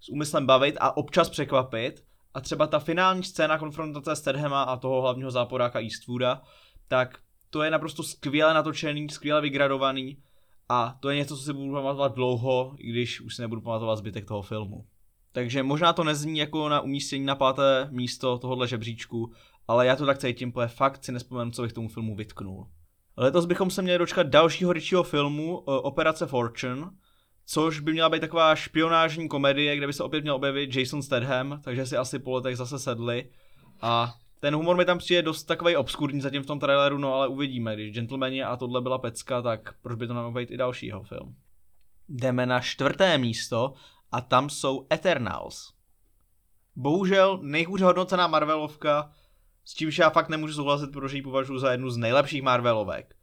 s 0.00 0.08
úmyslem 0.08 0.46
bavit 0.46 0.76
a 0.80 0.96
občas 0.96 1.30
překvapit. 1.30 2.04
A 2.34 2.40
třeba 2.40 2.66
ta 2.66 2.78
finální 2.78 3.22
scéna 3.22 3.58
konfrontace 3.58 4.16
Stedhama 4.16 4.62
a 4.62 4.76
toho 4.76 5.02
hlavního 5.02 5.30
záporáka 5.30 5.80
Eastwooda, 5.80 6.42
tak 6.88 7.18
to 7.50 7.62
je 7.62 7.70
naprosto 7.70 8.02
skvěle 8.02 8.54
natočený, 8.54 9.08
skvěle 9.08 9.40
vygradovaný 9.40 10.18
a 10.68 10.96
to 11.00 11.10
je 11.10 11.16
něco, 11.16 11.36
co 11.36 11.42
si 11.42 11.52
budu 11.52 11.72
pamatovat 11.72 12.14
dlouho, 12.14 12.74
i 12.78 12.90
když 12.90 13.20
už 13.20 13.36
si 13.36 13.42
nebudu 13.42 13.60
pamatovat 13.60 13.98
zbytek 13.98 14.24
toho 14.24 14.42
filmu. 14.42 14.86
Takže 15.32 15.62
možná 15.62 15.92
to 15.92 16.04
nezní 16.04 16.38
jako 16.38 16.68
na 16.68 16.80
umístění 16.80 17.24
na 17.24 17.34
páté 17.34 17.88
místo 17.90 18.38
tohohle 18.38 18.68
žebříčku, 18.68 19.32
ale 19.68 19.86
já 19.86 19.96
to 19.96 20.06
tak 20.06 20.18
cítím, 20.18 20.52
protože 20.52 20.66
fakt 20.66 21.04
si 21.04 21.12
nespomenu, 21.12 21.50
co 21.50 21.62
bych 21.62 21.72
tomu 21.72 21.88
filmu 21.88 22.16
vytknul. 22.16 22.68
Letos 23.16 23.46
bychom 23.46 23.70
se 23.70 23.82
měli 23.82 23.98
dočkat 23.98 24.26
dalšího 24.26 24.72
Richieho 24.72 25.02
filmu 25.02 25.58
uh, 25.58 25.64
Operace 25.66 26.26
Fortune, 26.26 26.90
což 27.46 27.80
by 27.80 27.92
měla 27.92 28.08
být 28.08 28.20
taková 28.20 28.54
špionážní 28.54 29.28
komedie, 29.28 29.76
kde 29.76 29.86
by 29.86 29.92
se 29.92 30.02
opět 30.02 30.20
měl 30.20 30.34
objevit 30.34 30.76
Jason 30.76 31.02
Statham, 31.02 31.60
takže 31.64 31.86
si 31.86 31.96
asi 31.96 32.18
po 32.18 32.32
letech 32.32 32.56
zase 32.56 32.78
sedli. 32.78 33.30
A 33.80 34.14
ten 34.40 34.54
humor 34.54 34.76
mi 34.76 34.84
tam 34.84 34.98
přijde 34.98 35.22
dost 35.22 35.44
takový 35.44 35.76
obskurní 35.76 36.20
zatím 36.20 36.42
v 36.42 36.46
tom 36.46 36.60
traileru, 36.60 36.98
no 36.98 37.14
ale 37.14 37.28
uvidíme, 37.28 37.74
když 37.74 37.92
Gentlemani 37.92 38.42
a 38.42 38.56
tohle 38.56 38.80
byla 38.80 38.98
pecka, 38.98 39.42
tak 39.42 39.74
proč 39.82 39.98
by 39.98 40.06
to 40.06 40.14
nemohl 40.14 40.34
být 40.34 40.50
i 40.50 40.56
dalšího 40.56 41.02
film. 41.02 41.34
Jdeme 42.08 42.46
na 42.46 42.60
čtvrté 42.60 43.18
místo 43.18 43.72
a 44.12 44.20
tam 44.20 44.50
jsou 44.50 44.86
Eternals. 44.92 45.72
Bohužel 46.76 47.38
nejhůře 47.42 47.84
hodnocená 47.84 48.26
Marvelovka, 48.26 49.10
s 49.64 49.74
čímž 49.74 49.98
já 49.98 50.10
fakt 50.10 50.28
nemůžu 50.28 50.54
souhlasit, 50.54 50.92
protože 50.92 51.16
ji 51.16 51.22
považuji 51.22 51.58
za 51.58 51.72
jednu 51.72 51.90
z 51.90 51.96
nejlepších 51.96 52.42
Marvelovek. 52.42 53.14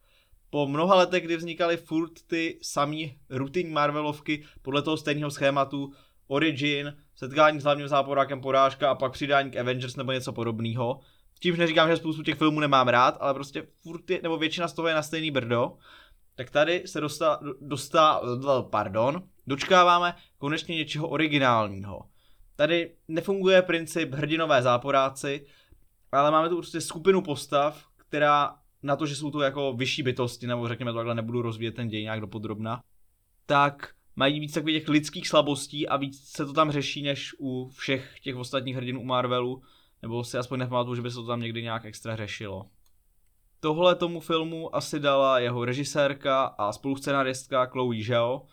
Po 0.50 0.66
mnoha 0.66 0.94
letech, 0.94 1.24
kdy 1.24 1.36
vznikaly 1.36 1.76
furt 1.76 2.12
ty 2.26 2.58
samý 2.62 3.18
rutinní 3.30 3.72
Marvelovky 3.72 4.44
podle 4.62 4.82
toho 4.82 4.96
stejného 4.96 5.30
schématu, 5.30 5.92
Origin, 6.26 6.96
setkání 7.14 7.60
s 7.60 7.64
hlavním 7.64 7.88
záporákem 7.88 8.40
porážka 8.40 8.90
a 8.90 8.94
pak 8.94 9.12
přidání 9.12 9.50
k 9.50 9.56
Avengers 9.56 9.96
nebo 9.96 10.12
něco 10.12 10.32
podobného. 10.32 11.00
Tímž 11.40 11.58
neříkám, 11.58 11.88
že 11.88 11.96
spoustu 11.96 12.22
těch 12.22 12.38
filmů 12.38 12.60
nemám 12.60 12.88
rád, 12.88 13.16
ale 13.20 13.34
prostě 13.34 13.66
furt 13.82 14.10
je, 14.10 14.20
nebo 14.22 14.36
většina 14.36 14.68
z 14.68 14.72
toho 14.72 14.88
je 14.88 14.94
na 14.94 15.02
stejný 15.02 15.30
brdo. 15.30 15.72
Tak 16.34 16.50
tady 16.50 16.82
se 16.86 17.00
dostá, 17.00 17.40
dostá, 17.60 18.20
pardon, 18.70 19.22
dočkáváme 19.46 20.14
konečně 20.38 20.76
něčeho 20.76 21.08
originálního. 21.08 22.04
Tady 22.56 22.94
nefunguje 23.08 23.62
princip 23.62 24.14
hrdinové 24.14 24.62
záporáci, 24.62 25.46
ale 26.12 26.30
máme 26.30 26.48
tu 26.48 26.56
prostě 26.56 26.80
skupinu 26.80 27.22
postav, 27.22 27.86
která 27.96 28.54
na 28.82 28.96
to, 28.96 29.06
že 29.06 29.16
jsou 29.16 29.30
to 29.30 29.40
jako 29.40 29.72
vyšší 29.72 30.02
bytosti, 30.02 30.46
nebo 30.46 30.68
řekněme 30.68 30.92
to 30.92 30.96
takhle, 30.96 31.14
nebudu 31.14 31.42
rozvíjet 31.42 31.72
ten 31.72 31.88
děj 31.88 32.02
nějak 32.02 32.20
dopodrobna, 32.20 32.82
tak 33.46 33.94
mají 34.16 34.40
víc 34.40 34.54
takových 34.54 34.82
těch 34.82 34.88
lidských 34.88 35.28
slabostí 35.28 35.88
a 35.88 35.96
víc 35.96 36.28
se 36.28 36.46
to 36.46 36.52
tam 36.52 36.70
řeší, 36.70 37.02
než 37.02 37.34
u 37.38 37.68
všech 37.68 38.20
těch 38.20 38.36
ostatních 38.36 38.76
hrdinů 38.76 39.00
u 39.00 39.04
Marvelu, 39.04 39.62
nebo 40.02 40.24
si 40.24 40.38
aspoň 40.38 40.58
nepamatuju, 40.58 40.94
že 40.94 41.02
by 41.02 41.10
se 41.10 41.16
to 41.16 41.26
tam 41.26 41.40
někdy 41.40 41.62
nějak 41.62 41.84
extra 41.84 42.16
řešilo. 42.16 42.66
Tohle 43.60 43.94
tomu 43.94 44.20
filmu 44.20 44.76
asi 44.76 45.00
dala 45.00 45.38
jeho 45.38 45.64
režisérka 45.64 46.44
a 46.44 46.72
spoluscenaristka 46.72 47.66
Chloe 47.66 48.04
Zhao, 48.04 48.46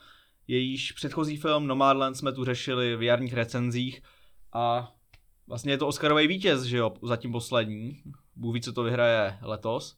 jejíž 0.48 0.92
předchozí 0.92 1.38
film 1.38 1.68
Nomadland 1.68 2.18
jsme 2.18 2.32
tu 2.32 2.46
řešili 2.46 2.96
v 2.96 3.04
jarních 3.04 3.34
recenzích 3.34 4.02
a 4.54 4.94
vlastně 5.50 5.74
je 5.74 5.78
to 5.78 5.88
Oscarový 5.88 6.28
vítěz, 6.28 6.64
že 6.64 6.78
jo, 6.78 6.94
zatím 7.02 7.32
poslední. 7.32 8.04
Bůh 8.36 8.54
ví, 8.54 8.62
co 8.62 8.74
to 8.74 8.84
vyhraje 8.84 9.38
letos. 9.42 9.98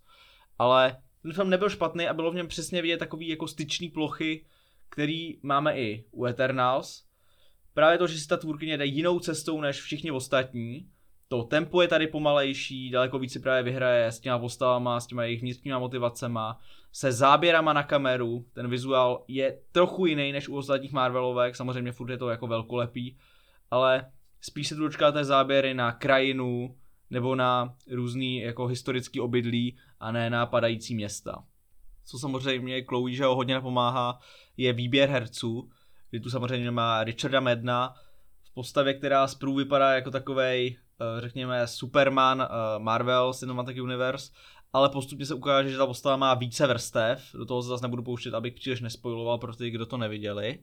Ale 0.60 0.98
ten 1.22 1.34
film 1.34 1.50
nebyl 1.50 1.70
špatný 1.70 2.08
a 2.08 2.14
bylo 2.14 2.32
v 2.32 2.36
něm 2.36 2.48
přesně 2.48 2.82
vidět 2.82 2.98
takový 2.98 3.28
jako 3.28 3.48
styčný 3.48 3.90
plochy, 3.90 4.46
který 4.90 5.38
máme 5.44 5.78
i 5.78 6.06
u 6.12 6.26
Eternals. 6.26 7.04
Právě 7.74 7.98
to, 7.98 8.08
že 8.08 8.20
si 8.20 8.28
ta 8.28 8.38
tvůrkyně 8.38 8.78
jde 8.78 8.86
jinou 8.86 9.20
cestou 9.20 9.62
než 9.62 9.82
všichni 9.82 10.12
ostatní. 10.12 10.90
To 11.28 11.44
tempo 11.44 11.82
je 11.82 11.88
tady 11.88 12.08
pomalejší, 12.08 12.90
daleko 12.90 13.20
víc 13.20 13.34
si 13.34 13.40
právě 13.40 13.64
vyhraje 13.64 14.08
s 14.08 14.20
těma 14.20 14.40
postavama, 14.40 15.00
s 15.00 15.08
těma 15.08 15.24
jejich 15.24 15.42
vnitřníma 15.42 15.80
motivacema, 15.80 16.60
se 16.92 17.12
záběrama 17.12 17.74
na 17.74 17.84
kameru, 17.84 18.46
ten 18.54 18.70
vizuál 18.70 19.24
je 19.28 19.60
trochu 19.72 20.06
jiný 20.06 20.32
než 20.32 20.50
u 20.50 20.56
ostatních 20.56 20.92
Marvelovek, 20.92 21.56
samozřejmě 21.56 21.92
furt 21.92 22.12
je 22.12 22.18
to 22.18 22.30
jako 22.30 22.48
velkolepý, 22.48 23.18
ale 23.72 24.12
spíš 24.42 24.68
se 24.68 24.76
tu 24.76 24.82
dočkáte 24.82 25.26
záběry 25.26 25.74
na 25.74 25.92
krajinu 25.92 26.76
nebo 27.10 27.36
na 27.36 27.76
různý 27.92 28.38
jako 28.40 28.68
historický 28.68 29.20
obydlí 29.20 29.78
a 30.00 30.12
ne 30.12 30.30
na 30.30 30.46
padající 30.46 30.96
města. 30.96 31.44
Co 32.06 32.20
samozřejmě 32.20 32.84
Chloe, 32.84 33.14
že 33.14 33.26
ho 33.26 33.36
hodně 33.36 33.54
napomáhá, 33.54 34.20
je 34.58 34.74
výběr 34.74 35.10
herců, 35.10 35.70
kdy 36.10 36.20
tu 36.20 36.30
samozřejmě 36.30 36.72
má 36.72 37.04
Richarda 37.04 37.40
Medna 37.40 37.94
v 38.44 38.54
postavě, 38.54 38.94
která 38.94 39.28
zprvu 39.28 39.56
vypadá 39.56 39.94
jako 39.94 40.12
takovej, 40.12 40.78
eh, 41.02 41.22
řekněme, 41.22 41.68
Superman 41.68 42.42
eh, 42.42 42.80
Marvel 42.80 43.34
Cinematic 43.34 43.78
Universe, 43.78 44.32
ale 44.74 44.90
postupně 44.90 45.26
se 45.26 45.34
ukáže, 45.34 45.70
že 45.70 45.78
ta 45.78 45.86
postava 45.86 46.18
má 46.18 46.34
více 46.34 46.68
vrstev, 46.68 47.34
do 47.34 47.46
toho 47.46 47.62
se 47.62 47.70
zase 47.70 47.82
nebudu 47.82 48.04
pouštět, 48.04 48.34
abych 48.34 48.54
příliš 48.54 48.82
nespojiloval 48.82 49.38
pro 49.38 49.56
ty, 49.56 49.70
kdo 49.70 49.86
to 49.86 49.98
neviděli. 49.98 50.60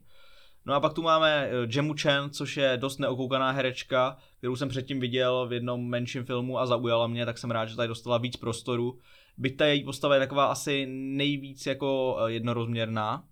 No 0.65 0.73
a 0.73 0.79
pak 0.79 0.93
tu 0.93 1.01
máme 1.01 1.49
eh, 1.49 1.67
Jemu 1.75 1.93
Chen, 1.93 2.29
což 2.29 2.57
je 2.57 2.77
dost 2.77 2.97
neokoukaná 2.97 3.51
herečka, 3.51 4.17
kterou 4.37 4.55
jsem 4.55 4.69
předtím 4.69 4.99
viděl 4.99 5.47
v 5.47 5.53
jednom 5.53 5.89
menším 5.89 6.25
filmu 6.25 6.59
a 6.59 6.65
zaujala 6.65 7.07
mě, 7.07 7.25
tak 7.25 7.37
jsem 7.37 7.51
rád, 7.51 7.65
že 7.65 7.75
tady 7.75 7.87
dostala 7.87 8.17
víc 8.17 8.37
prostoru. 8.37 8.99
Byť 9.37 9.57
ta 9.57 9.65
její 9.65 9.83
postava 9.83 10.13
je 10.13 10.19
taková 10.19 10.45
asi 10.45 10.85
nejvíc 10.89 11.65
jako 11.65 12.17
jednorozměrná. 12.27 13.23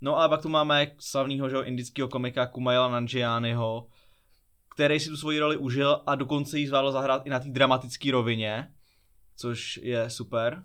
No 0.00 0.16
a 0.16 0.28
pak 0.28 0.42
tu 0.42 0.48
máme 0.48 0.86
slavného 0.98 1.64
indického 1.64 2.08
komika 2.08 2.46
Kumaila 2.46 2.88
Nanjianiho, 2.88 3.86
který 4.74 5.00
si 5.00 5.08
tu 5.08 5.16
svoji 5.16 5.38
roli 5.38 5.56
užil 5.56 6.02
a 6.06 6.14
dokonce 6.14 6.58
ji 6.58 6.68
zvládl 6.68 6.92
zahrát 6.92 7.26
i 7.26 7.30
na 7.30 7.40
té 7.40 7.48
dramatické 7.48 8.10
rovině, 8.12 8.74
což 9.36 9.80
je 9.82 10.10
super. 10.10 10.64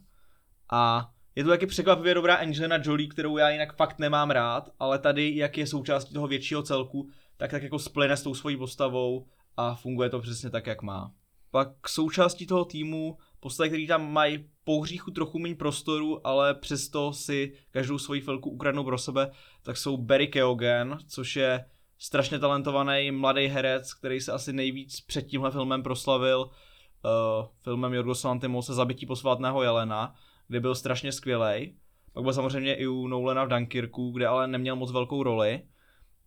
A 0.71 1.11
je 1.35 1.43
to 1.43 1.49
taky 1.49 1.65
překvapivě 1.65 2.13
dobrá 2.13 2.35
Angelina 2.35 2.79
Jolie, 2.83 3.09
kterou 3.09 3.37
já 3.37 3.49
jinak 3.49 3.75
fakt 3.75 3.99
nemám 3.99 4.31
rád, 4.31 4.69
ale 4.79 4.99
tady, 4.99 5.35
jak 5.35 5.57
je 5.57 5.67
součástí 5.67 6.13
toho 6.13 6.27
většího 6.27 6.63
celku, 6.63 7.09
tak 7.37 7.51
tak 7.51 7.63
jako 7.63 7.79
splyne 7.79 8.17
s 8.17 8.23
tou 8.23 8.33
svojí 8.33 8.57
postavou 8.57 9.25
a 9.57 9.75
funguje 9.75 10.09
to 10.09 10.19
přesně 10.19 10.49
tak, 10.49 10.67
jak 10.67 10.81
má. 10.81 11.11
Pak 11.51 11.89
součástí 11.89 12.47
toho 12.47 12.65
týmu 12.65 13.17
postavy, 13.39 13.69
který 13.69 13.87
tam 13.87 14.13
mají 14.13 14.49
po 14.63 14.81
hříchu 14.81 15.11
trochu 15.11 15.39
méně 15.39 15.55
prostoru, 15.55 16.27
ale 16.27 16.53
přesto 16.53 17.13
si 17.13 17.53
každou 17.71 17.97
svoji 17.97 18.21
chvilku 18.21 18.49
ukradnou 18.49 18.83
pro 18.83 18.97
sebe, 18.97 19.31
tak 19.63 19.77
jsou 19.77 19.97
Barry 19.97 20.27
Keoghan, 20.27 20.97
což 21.07 21.35
je 21.35 21.65
strašně 21.97 22.39
talentovaný 22.39 23.11
mladý 23.11 23.47
herec, 23.47 23.93
který 23.93 24.21
se 24.21 24.31
asi 24.31 24.53
nejvíc 24.53 25.01
před 25.01 25.21
tímhle 25.21 25.51
filmem 25.51 25.83
proslavil 25.83 26.39
uh, 26.39 27.47
filmem 27.61 27.93
Jorgos 27.93 28.23
Lanthimose 28.23 28.73
Zabití 28.73 29.05
posvátného 29.05 29.63
Jelena, 29.63 30.15
kde 30.47 30.59
byl 30.59 30.75
strašně 30.75 31.11
skvělý. 31.11 31.75
Pak 32.13 32.23
byl 32.23 32.33
samozřejmě 32.33 32.75
i 32.75 32.87
u 32.87 33.07
Nolana 33.07 33.43
v 33.43 33.47
Dunkirku, 33.47 34.11
kde 34.11 34.27
ale 34.27 34.47
neměl 34.47 34.75
moc 34.75 34.91
velkou 34.91 35.23
roli. 35.23 35.61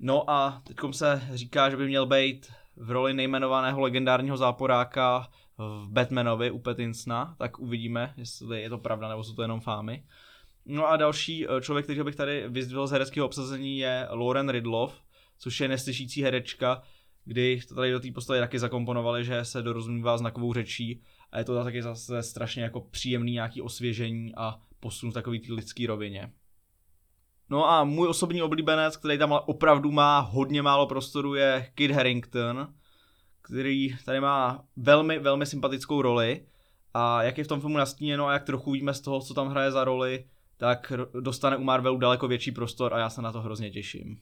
No 0.00 0.31
a 0.31 0.62
teď 0.66 0.76
se 0.90 1.28
říká, 1.33 1.70
že 1.70 1.76
by 1.76 1.87
měl 1.87 2.07
být 2.07 2.52
v 2.76 2.90
roli 2.90 3.14
nejmenovaného 3.14 3.81
legendárního 3.81 4.37
záporáka 4.37 5.28
v 5.59 5.87
Batmanovi 5.90 6.50
u 6.50 6.59
Patinsona, 6.59 7.35
tak 7.38 7.59
uvidíme, 7.59 8.14
jestli 8.16 8.62
je 8.62 8.70
to 8.70 8.78
pravda 8.78 9.09
nebo 9.09 9.24
jsou 9.24 9.35
to 9.35 9.42
jenom 9.42 9.61
fámy. 9.61 10.04
No 10.66 10.88
a 10.88 10.96
další 10.96 11.46
eh, 11.46 11.61
člověk, 11.61 11.87
který 11.87 12.02
bych 12.02 12.16
tady 12.16 12.44
vyzdvihl 12.48 12.87
z 12.87 12.90
hereckého 12.90 13.26
obsazení 13.26 13.78
je 13.78 14.07
Lauren 14.11 14.48
Ridloff, 14.48 15.02
což 15.38 15.61
je 15.61 15.68
neslyšící 15.68 16.22
herečka, 16.22 16.83
kdy 17.29 17.61
to 17.69 17.75
tady 17.75 17.93
do 17.93 18.01
té 18.01 18.12
postavy 18.12 18.41
taky 18.41 18.59
zakomponovali, 18.59 19.25
že 19.25 19.45
se 19.45 19.62
dorozumívá 19.62 20.19
znakovou 20.19 20.53
řečí 20.53 21.03
a 21.33 21.38
je 21.38 21.45
to 21.45 21.64
taky 21.64 21.83
zase 21.83 22.23
strašně 22.23 22.62
jako 22.62 22.81
příjemný 22.81 23.33
nějaký 23.33 23.62
osvěžení 23.62 24.33
a 24.37 24.61
posun 24.81 25.11
v 25.11 25.14
takový 25.14 25.41
té 25.41 25.53
lidský 25.53 25.87
rovině. 25.87 26.33
No 27.51 27.71
a 27.71 27.85
můj 27.85 28.09
osobní 28.09 28.43
oblíbenec, 28.43 28.97
který 28.97 29.19
tam 29.19 29.33
opravdu 29.47 29.91
má 29.93 30.19
hodně 30.19 30.62
málo 30.62 30.87
prostoru, 30.87 31.35
je 31.35 31.73
Kid 31.75 31.91
Harrington, 31.91 32.75
který 33.43 33.97
tady 34.05 34.21
má 34.21 34.64
velmi, 34.77 35.19
velmi 35.19 35.47
sympatickou 35.47 36.03
roli 36.03 36.47
a 36.95 37.23
jak 37.23 37.38
je 37.38 37.45
v 37.45 37.49
tom 37.49 37.61
filmu 37.61 37.77
nastíněno 37.77 38.27
a 38.27 38.33
jak 38.33 38.45
trochu 38.45 38.73
víme 38.73 38.95
z 38.95 39.01
toho, 39.01 39.21
co 39.21 39.35
tam 39.35 39.49
hraje 39.49 39.71
za 39.71 39.85
roli, 39.85 40.25
tak 40.57 40.93
dostane 41.21 41.57
u 41.57 41.64
Marvelu 41.64 41.99
daleko 41.99 42.29
větší 42.29 42.53
prostor 42.53 42.95
a 42.95 42.99
já 42.99 43.11
se 43.11 43.23
na 43.23 43.33
to 43.33 43.41
hrozně 43.41 43.71
těším. 43.71 44.21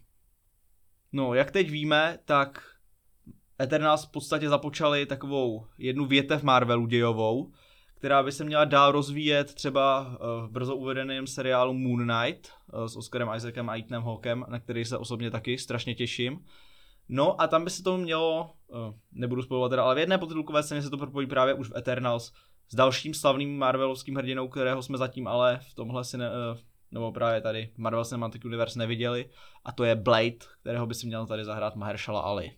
No, 1.13 1.35
jak 1.35 1.51
teď 1.51 1.71
víme, 1.71 2.19
tak 2.25 2.76
Eternals 3.63 4.05
v 4.05 4.11
podstatě 4.11 4.49
započali 4.49 5.07
takovou 5.07 5.67
jednu 5.79 6.07
větev 6.07 6.43
Marvelu 6.43 6.87
dějovou, 6.87 7.53
která 7.95 8.23
by 8.23 8.33
se 8.33 8.45
měla 8.45 8.65
dál 8.65 8.93
rozvíjet 8.93 9.55
třeba 9.55 10.11
eh, 10.13 10.47
v 10.47 10.51
brzo 10.51 10.77
uvedeném 10.77 11.27
seriálu 11.27 11.75
Moon 11.75 12.09
Knight 12.09 12.49
eh, 12.49 12.89
s 12.89 12.97
Oscarem 12.97 13.29
Isaacem 13.37 13.71
a 13.71 13.77
Ethanem 13.77 14.03
Hawkem, 14.03 14.45
na 14.49 14.61
který 14.61 14.85
se 14.85 14.99
osobně 14.99 15.31
taky 15.31 15.59
strašně 15.59 15.95
těším. 15.95 16.45
No 17.09 17.41
a 17.41 17.47
tam 17.47 17.65
by 17.65 17.71
se 17.71 17.83
to 17.83 17.99
mělo, 17.99 18.51
eh, 18.71 18.95
nebudu 19.13 19.43
spojovat 19.43 19.69
teda, 19.69 19.83
ale 19.83 19.95
v 19.95 19.99
jedné 19.99 20.19
potitulkové 20.19 20.63
scéně 20.63 20.83
se 20.83 20.91
to 20.91 20.99
propojí 20.99 21.27
právě 21.27 21.55
už 21.55 21.71
v 21.71 21.77
Eternals 21.77 22.33
s 22.69 22.75
dalším 22.75 23.15
slavným 23.15 23.59
Marvelovským 23.59 24.15
hrdinou, 24.15 24.49
kterého 24.49 24.83
jsme 24.83 24.99
zatím 24.99 25.29
ale 25.29 25.61
v 25.71 25.75
tomhle 25.75 26.05
si 26.05 26.19
ne, 26.19 26.31
nebo 26.91 27.13
právě 27.13 27.41
tady 27.41 27.73
Marvel 27.77 28.05
Cinematic 28.05 28.45
Universe 28.45 28.79
neviděli 28.79 29.31
a 29.65 29.73
to 29.73 29.85
je 29.85 29.95
Blade, 29.95 30.37
kterého 30.61 30.87
by 30.87 30.95
si 30.95 31.07
měl 31.07 31.27
tady 31.27 31.45
zahrát 31.45 31.77
Mahershala 31.77 32.21
Ali. 32.21 32.53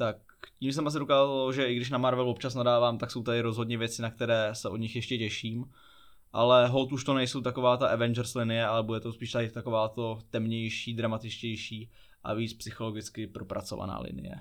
Tak 0.00 0.16
tím 0.58 0.72
jsem 0.72 0.86
asi 0.86 0.98
dokázal, 0.98 1.52
že 1.52 1.66
i 1.66 1.76
když 1.76 1.90
na 1.90 1.98
Marvel 1.98 2.28
občas 2.28 2.54
nadávám, 2.54 2.98
tak 2.98 3.10
jsou 3.10 3.22
tady 3.22 3.40
rozhodně 3.40 3.78
věci, 3.78 4.02
na 4.02 4.10
které 4.10 4.54
se 4.54 4.68
od 4.68 4.76
nich 4.76 4.96
ještě 4.96 5.18
těším. 5.18 5.64
Ale 6.32 6.68
hold 6.68 6.92
už 6.92 7.04
to 7.04 7.14
nejsou 7.14 7.40
taková 7.40 7.76
ta 7.76 7.88
Avengers 7.88 8.34
linie, 8.34 8.66
ale 8.66 8.82
bude 8.82 9.00
to 9.00 9.12
spíš 9.12 9.32
tady 9.32 9.50
taková 9.50 9.88
to 9.88 10.18
temnější, 10.30 10.94
dramatičtější 10.94 11.90
a 12.22 12.34
víc 12.34 12.54
psychologicky 12.54 13.26
propracovaná 13.26 13.98
linie. 13.98 14.40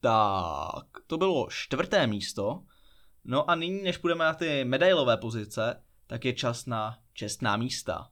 Tak, 0.00 0.86
to 1.06 1.18
bylo 1.18 1.48
čtvrté 1.50 2.06
místo. 2.06 2.62
No 3.24 3.50
a 3.50 3.54
nyní, 3.54 3.82
než 3.82 3.96
půjdeme 3.96 4.24
na 4.24 4.34
ty 4.34 4.64
medailové 4.64 5.16
pozice, 5.16 5.82
tak 6.06 6.24
je 6.24 6.32
čas 6.32 6.66
na 6.66 6.98
čestná 7.12 7.56
místa. 7.56 8.10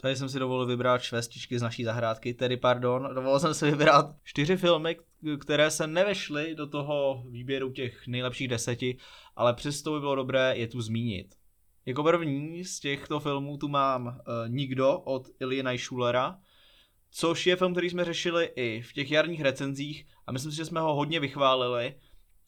Tady 0.00 0.16
jsem 0.16 0.28
si 0.28 0.38
dovolil 0.38 0.66
vybrat 0.66 1.02
švestičky 1.02 1.58
z 1.58 1.62
naší 1.62 1.84
zahrádky, 1.84 2.34
tedy 2.34 2.56
pardon, 2.56 3.08
dovolil 3.14 3.40
jsem 3.40 3.54
si 3.54 3.70
vybrat 3.70 4.06
čtyři 4.24 4.56
filmy, 4.56 4.96
které 5.40 5.70
se 5.70 5.86
nevešly 5.86 6.54
do 6.54 6.66
toho 6.66 7.24
výběru 7.30 7.72
těch 7.72 8.06
nejlepších 8.06 8.48
deseti, 8.48 8.98
ale 9.36 9.54
přesto 9.54 9.92
by 9.92 10.00
bylo 10.00 10.14
dobré 10.14 10.56
je 10.56 10.66
tu 10.66 10.80
zmínit. 10.80 11.34
Jako 11.86 12.02
první 12.02 12.64
z 12.64 12.80
těchto 12.80 13.20
filmů 13.20 13.56
tu 13.56 13.68
mám 13.68 14.06
uh, 14.06 14.12
Nikdo 14.48 14.98
od 14.98 15.28
Ilie 15.40 15.78
Schulera, 15.78 16.38
což 17.10 17.46
je 17.46 17.56
film, 17.56 17.72
který 17.72 17.90
jsme 17.90 18.04
řešili 18.04 18.50
i 18.56 18.82
v 18.82 18.92
těch 18.92 19.10
jarních 19.10 19.40
recenzích 19.40 20.06
a 20.26 20.32
myslím 20.32 20.52
si, 20.52 20.56
že 20.56 20.64
jsme 20.64 20.80
ho 20.80 20.94
hodně 20.94 21.20
vychválili. 21.20 21.94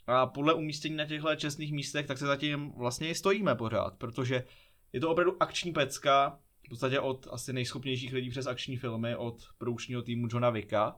A 0.06 0.26
podle 0.26 0.54
umístění 0.54 0.96
na 0.96 1.06
těchto 1.06 1.36
čestných 1.36 1.72
místech, 1.72 2.06
tak 2.06 2.18
se 2.18 2.26
zatím 2.26 2.72
vlastně 2.76 3.08
i 3.08 3.14
stojíme 3.14 3.54
pořád, 3.54 3.94
protože 3.98 4.44
je 4.92 5.00
to 5.00 5.10
opravdu 5.10 5.42
akční 5.42 5.72
pecka, 5.72 6.38
v 6.68 6.70
podstatě 6.70 7.00
od 7.00 7.28
asi 7.30 7.52
nejschopnějších 7.52 8.12
lidí 8.12 8.30
přes 8.30 8.46
akční 8.46 8.76
filmy, 8.76 9.16
od 9.16 9.42
produkčního 9.58 10.02
týmu 10.02 10.28
Johna 10.30 10.50
Vicka, 10.50 10.96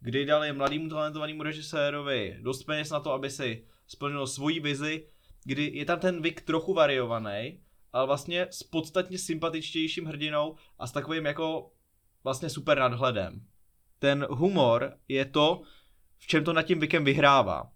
kdy 0.00 0.26
dali 0.26 0.52
mladému 0.52 0.88
talentovanému 0.88 1.42
režisérovi 1.42 2.36
dost 2.40 2.64
peněz 2.64 2.90
na 2.90 3.00
to, 3.00 3.12
aby 3.12 3.30
si 3.30 3.64
splnil 3.86 4.26
svoji 4.26 4.60
vizi, 4.60 5.06
kdy 5.44 5.70
je 5.74 5.84
tam 5.84 5.98
ten 5.98 6.22
Vick 6.22 6.40
trochu 6.40 6.74
variovaný, 6.74 7.60
ale 7.92 8.06
vlastně 8.06 8.46
s 8.50 8.62
podstatně 8.62 9.18
sympatičtějším 9.18 10.04
hrdinou 10.04 10.56
a 10.78 10.86
s 10.86 10.92
takovým 10.92 11.26
jako 11.26 11.72
vlastně 12.24 12.50
super 12.50 12.78
nadhledem. 12.78 13.46
Ten 13.98 14.26
humor 14.30 14.92
je 15.08 15.24
to, 15.24 15.62
v 16.18 16.26
čem 16.26 16.44
to 16.44 16.52
nad 16.52 16.62
tím 16.62 16.80
Vickem 16.80 17.04
vyhrává. 17.04 17.70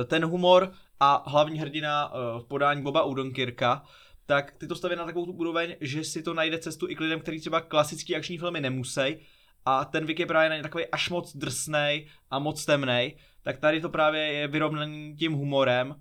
E, 0.00 0.04
ten 0.04 0.24
humor 0.24 0.72
a 1.00 1.30
hlavní 1.30 1.58
hrdina 1.58 2.12
e, 2.12 2.40
v 2.40 2.44
podání 2.44 2.82
Boba 2.82 3.02
Udonkirka 3.02 3.84
tak 4.26 4.56
ty 4.58 4.66
to 4.66 4.74
staví 4.74 4.96
na 4.96 5.04
takovou 5.04 5.26
tu 5.26 5.32
úroveň, 5.32 5.76
že 5.80 6.04
si 6.04 6.22
to 6.22 6.34
najde 6.34 6.58
cestu 6.58 6.88
i 6.88 6.94
k 6.94 7.00
lidem, 7.00 7.20
kteří 7.20 7.40
třeba 7.40 7.60
klasický 7.60 8.16
akční 8.16 8.38
filmy 8.38 8.60
nemusí. 8.60 9.16
A 9.64 9.84
ten 9.84 10.06
Vic 10.06 10.18
je 10.18 10.26
právě 10.26 10.50
na 10.50 10.62
takový 10.62 10.86
až 10.86 11.10
moc 11.10 11.36
drsnej 11.36 12.06
a 12.30 12.38
moc 12.38 12.64
temnej, 12.64 13.16
tak 13.42 13.58
tady 13.58 13.80
to 13.80 13.88
právě 13.88 14.22
je 14.22 14.48
vyrovnaný 14.48 15.16
tím 15.16 15.32
humorem 15.32 15.96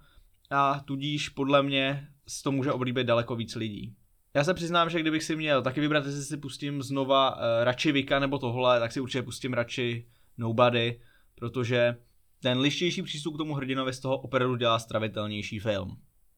a 0.51 0.79
tudíž 0.79 1.29
podle 1.29 1.63
mě 1.63 2.07
z 2.27 2.41
to 2.41 2.51
může 2.51 2.71
oblíbit 2.71 3.03
daleko 3.03 3.35
víc 3.35 3.55
lidí. 3.55 3.95
Já 4.33 4.43
se 4.43 4.53
přiznám, 4.53 4.89
že 4.89 4.99
kdybych 4.99 5.23
si 5.23 5.35
měl 5.35 5.61
taky 5.61 5.81
vybrat, 5.81 6.05
jestli 6.05 6.23
si 6.23 6.37
pustím 6.37 6.81
znova 6.81 7.35
uh, 7.35 7.41
radši 7.63 7.91
Vika 7.91 8.19
nebo 8.19 8.37
tohle, 8.37 8.79
tak 8.79 8.91
si 8.91 8.99
určitě 8.99 9.23
pustím 9.23 9.53
radši 9.53 10.07
Nobody, 10.37 10.99
protože 11.35 11.97
ten 12.41 12.59
lištější 12.59 13.01
přístup 13.01 13.35
k 13.35 13.37
tomu 13.37 13.53
hrdinovi 13.53 13.93
z 13.93 13.99
toho 13.99 14.17
opravdu 14.17 14.55
dělá 14.55 14.79
stravitelnější 14.79 15.59
film. 15.59 15.97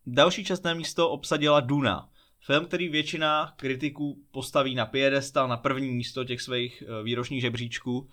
Další 0.09 0.43
čestné 0.45 0.75
místo 0.75 1.09
obsadila 1.09 1.59
Duna. 1.59 2.09
Film, 2.39 2.65
který 2.65 2.89
většina 2.89 3.53
kritiků 3.55 4.23
postaví 4.31 4.75
na 4.75 4.85
piedestal, 4.85 5.47
na 5.47 5.57
první 5.57 5.91
místo 5.91 6.23
těch 6.23 6.41
svých 6.41 6.83
eh, 6.87 7.03
výročních 7.03 7.41
žebříčků. 7.41 8.09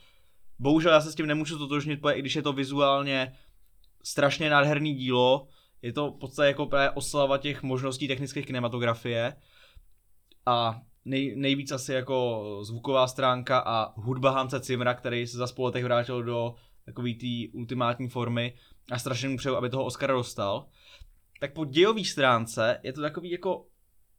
Bohužel 0.58 0.92
já 0.92 1.00
se 1.00 1.12
s 1.12 1.14
tím 1.14 1.26
nemůžu 1.26 1.58
totožnit, 1.58 2.00
i 2.12 2.20
když 2.20 2.36
je 2.36 2.42
to 2.42 2.52
vizuálně 2.52 3.36
strašně 4.04 4.50
nádherný 4.50 4.94
dílo, 4.94 5.48
je 5.82 5.92
to 5.92 6.10
v 6.10 6.18
podstatě 6.18 6.46
jako 6.46 6.66
právě 6.66 6.90
oslava 6.90 7.38
těch 7.38 7.62
možností 7.62 8.08
technické 8.08 8.42
kinematografie 8.42 9.36
a 10.46 10.80
nej, 11.04 11.36
nejvíc 11.36 11.72
asi 11.72 11.92
jako 11.92 12.44
zvuková 12.62 13.06
stránka 13.06 13.58
a 13.58 14.00
hudba 14.00 14.30
Hanse 14.30 14.60
Cimra, 14.60 14.94
který 14.94 15.26
se 15.26 15.36
za 15.36 15.46
spoletech 15.46 15.84
vrátil 15.84 16.22
do 16.22 16.54
takový 16.84 17.14
té 17.14 17.58
ultimátní 17.58 18.08
formy 18.08 18.54
a 18.90 18.98
strašně 18.98 19.28
mu 19.28 19.36
přeju, 19.36 19.56
aby 19.56 19.70
toho 19.70 19.84
Oscara 19.84 20.14
dostal 20.14 20.66
tak 21.44 21.52
po 21.52 21.64
dějové 21.64 22.04
stránce 22.04 22.80
je 22.82 22.92
to 22.92 23.00
takový 23.00 23.30
jako 23.30 23.66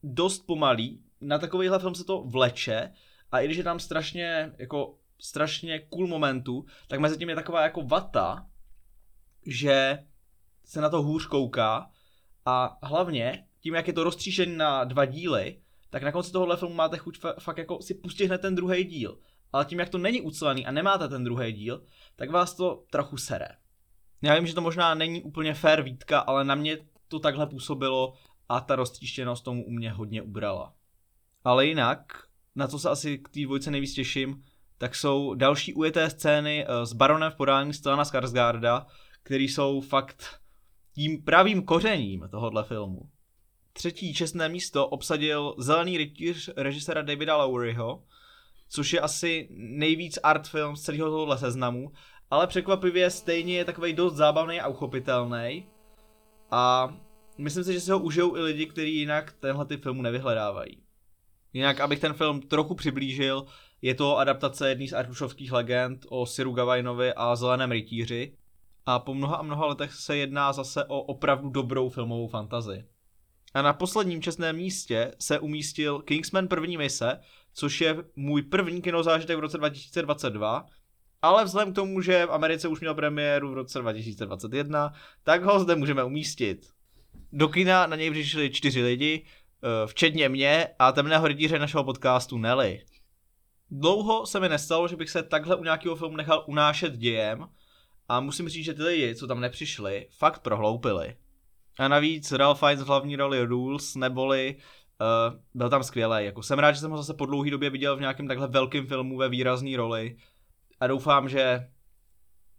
dost 0.03 0.39
pomalý, 0.39 1.03
na 1.21 1.39
takovýhle 1.39 1.79
film 1.79 1.95
se 1.95 2.03
to 2.03 2.23
vleče 2.23 2.91
a 3.31 3.39
i 3.39 3.45
když 3.45 3.57
je 3.57 3.63
tam 3.63 3.79
strašně 3.79 4.51
jako 4.57 4.97
strašně 5.19 5.79
cool 5.79 6.07
momentu, 6.07 6.65
tak 6.88 6.99
mezi 6.99 7.17
tím 7.17 7.29
je 7.29 7.35
taková 7.35 7.63
jako 7.63 7.81
vata, 7.81 8.47
že 9.45 10.05
se 10.65 10.81
na 10.81 10.89
to 10.89 11.01
hůř 11.01 11.27
kouká 11.27 11.89
a 12.45 12.77
hlavně 12.83 13.47
tím, 13.61 13.73
jak 13.73 13.88
je 13.88 13.93
to 13.93 14.03
roztříšený 14.03 14.57
na 14.57 14.83
dva 14.83 15.05
díly, 15.05 15.61
tak 15.89 16.03
na 16.03 16.11
konci 16.11 16.31
tohohle 16.31 16.57
filmu 16.57 16.75
máte 16.75 16.97
chuť 16.97 17.19
fakt 17.39 17.57
jako 17.57 17.81
si 17.81 17.93
pustit 17.93 18.25
hned 18.25 18.41
ten 18.41 18.55
druhý 18.55 18.83
díl. 18.83 19.19
Ale 19.53 19.65
tím, 19.65 19.79
jak 19.79 19.89
to 19.89 19.97
není 19.97 20.21
ucelený 20.21 20.65
a 20.65 20.71
nemáte 20.71 21.07
ten 21.07 21.23
druhý 21.23 21.53
díl, 21.53 21.85
tak 22.15 22.29
vás 22.29 22.55
to 22.55 22.83
trochu 22.91 23.17
sere. 23.17 23.47
Já 24.21 24.35
vím, 24.35 24.47
že 24.47 24.55
to 24.55 24.61
možná 24.61 24.93
není 24.93 25.23
úplně 25.23 25.53
fair 25.53 25.81
výtka, 25.81 26.19
ale 26.19 26.45
na 26.45 26.55
mě 26.55 26.77
to 27.07 27.19
takhle 27.19 27.47
působilo 27.47 28.13
a 28.49 28.59
ta 28.59 28.75
roztříštěnost 28.75 29.43
tomu 29.43 29.65
u 29.65 29.71
mě 29.71 29.91
hodně 29.91 30.21
ubrala. 30.21 30.73
Ale 31.43 31.65
jinak, 31.65 32.27
na 32.55 32.67
co 32.67 32.79
se 32.79 32.89
asi 32.89 33.17
k 33.17 33.29
té 33.29 33.39
dvojce 33.39 33.71
nejvíc 33.71 33.93
těším, 33.93 34.43
tak 34.77 34.95
jsou 34.95 35.33
další 35.33 35.73
ujeté 35.73 36.09
scény 36.09 36.65
eh, 36.67 36.85
s 36.85 36.93
baronem 36.93 37.31
v 37.31 37.35
podání 37.35 37.73
Stellana 37.73 38.05
Skarsgarda, 38.05 38.85
který 39.23 39.47
jsou 39.47 39.81
fakt 39.81 40.41
tím 40.95 41.23
pravým 41.23 41.63
kořením 41.63 42.27
tohohle 42.31 42.63
filmu. 42.63 43.09
Třetí 43.73 44.13
čestné 44.13 44.49
místo 44.49 44.87
obsadil 44.87 45.55
Zelený 45.57 45.97
rytíř 45.97 46.49
režisera 46.57 47.01
Davida 47.01 47.35
Lowryho, 47.35 48.03
což 48.69 48.93
je 48.93 48.99
asi 48.99 49.47
nejvíc 49.51 50.19
art 50.23 50.47
film 50.47 50.75
z 50.75 50.81
celého 50.81 51.09
tohohle 51.09 51.37
seznamu, 51.37 51.91
ale 52.31 52.47
překvapivě 52.47 53.09
stejně 53.09 53.57
je 53.57 53.65
takový 53.65 53.93
dost 53.93 54.15
zábavný 54.15 54.61
a 54.61 54.67
uchopitelný 54.67 55.65
a 56.51 56.93
myslím 57.38 57.63
si, 57.63 57.73
že 57.73 57.79
si 57.79 57.91
ho 57.91 57.99
užijou 57.99 58.36
i 58.36 58.41
lidi, 58.41 58.65
kteří 58.65 58.95
jinak 58.95 59.34
tenhle 59.39 59.65
typ 59.65 59.84
filmu 59.84 60.01
nevyhledávají. 60.01 60.77
Jinak, 61.53 61.79
abych 61.79 61.99
ten 61.99 62.13
film 62.13 62.41
trochu 62.41 62.75
přiblížil, 62.75 63.45
je 63.81 63.95
to 63.95 64.17
adaptace 64.17 64.69
jedné 64.69 64.88
z 64.88 64.93
artušovských 64.93 65.51
legend 65.51 66.05
o 66.10 66.25
Siru 66.25 66.51
Gavajnovi 66.51 67.13
a 67.13 67.36
Zeleném 67.36 67.71
rytíři. 67.71 68.38
A 68.86 68.99
po 68.99 69.13
mnoha 69.13 69.36
a 69.36 69.41
mnoha 69.41 69.65
letech 69.65 69.93
se 69.93 70.17
jedná 70.17 70.53
zase 70.53 70.86
o 70.86 71.01
opravdu 71.01 71.49
dobrou 71.49 71.89
filmovou 71.89 72.27
fantazii. 72.27 72.86
A 73.53 73.62
na 73.62 73.73
posledním 73.73 74.21
čestném 74.21 74.55
místě 74.55 75.12
se 75.19 75.39
umístil 75.39 75.99
Kingsman 75.99 76.47
první 76.47 76.77
mise, 76.77 77.19
což 77.53 77.81
je 77.81 77.97
můj 78.15 78.41
první 78.41 78.81
kinozážitek 78.81 79.38
v 79.38 79.39
roce 79.39 79.58
2022, 79.58 80.65
ale 81.25 81.45
vzhledem 81.45 81.73
k 81.73 81.75
tomu, 81.75 82.01
že 82.01 82.25
v 82.25 82.31
Americe 82.31 82.67
už 82.67 82.79
měl 82.79 82.95
premiéru 82.95 83.51
v 83.51 83.53
roce 83.53 83.79
2021, 83.79 84.93
tak 85.23 85.43
ho 85.43 85.59
zde 85.59 85.75
můžeme 85.75 86.03
umístit. 86.03 86.67
Do 87.31 87.47
kina 87.47 87.88
na 87.88 87.95
něj 87.95 88.11
přišli 88.11 88.49
čtyři 88.49 88.83
lidi, 88.83 89.25
eh, 89.25 89.88
včetně 89.88 90.29
mě 90.29 90.67
a 90.79 90.91
temného 90.91 91.27
rytíře 91.27 91.59
našeho 91.59 91.83
podcastu 91.83 92.38
Nelly. 92.38 92.81
Dlouho 93.71 94.25
se 94.25 94.39
mi 94.39 94.49
nestalo, 94.49 94.88
že 94.88 94.95
bych 94.95 95.09
se 95.09 95.23
takhle 95.23 95.55
u 95.55 95.63
nějakého 95.63 95.95
filmu 95.95 96.17
nechal 96.17 96.43
unášet 96.47 96.97
dějem 96.97 97.47
a 98.09 98.19
musím 98.19 98.49
říct, 98.49 98.65
že 98.65 98.73
ty 98.73 98.83
lidi, 98.83 99.15
co 99.15 99.27
tam 99.27 99.41
nepřišli, 99.41 100.07
fakt 100.17 100.39
prohloupili. 100.39 101.15
A 101.79 101.88
navíc 101.88 102.31
Ralph 102.31 102.59
Fiennes 102.59 102.83
v 102.83 102.88
hlavní 102.88 103.15
roli 103.15 103.45
Rules, 103.45 103.95
neboli 103.95 104.55
uh, 104.55 105.39
byl 105.53 105.69
tam 105.69 105.83
skvělý. 105.83 106.25
Jako 106.25 106.43
jsem 106.43 106.59
rád, 106.59 106.71
že 106.71 106.79
jsem 106.79 106.91
ho 106.91 106.97
zase 106.97 107.13
po 107.13 107.25
dlouhé 107.25 107.51
době 107.51 107.69
viděl 107.69 107.97
v 107.97 107.99
nějakém 107.99 108.27
takhle 108.27 108.47
velkém 108.47 108.88
filmu 108.88 109.17
ve 109.17 109.29
výrazné 109.29 109.77
roli 109.77 110.17
a 110.79 110.88
doufám, 110.88 111.29
že 111.29 111.67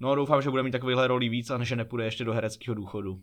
no 0.00 0.14
doufám, 0.14 0.42
že 0.42 0.50
bude 0.50 0.62
mít 0.62 0.70
takovýhle 0.70 1.06
roli 1.06 1.28
víc 1.28 1.50
a 1.50 1.64
že 1.64 1.76
nepůjde 1.76 2.04
ještě 2.04 2.24
do 2.24 2.32
hereckého 2.32 2.74
důchodu. 2.74 3.20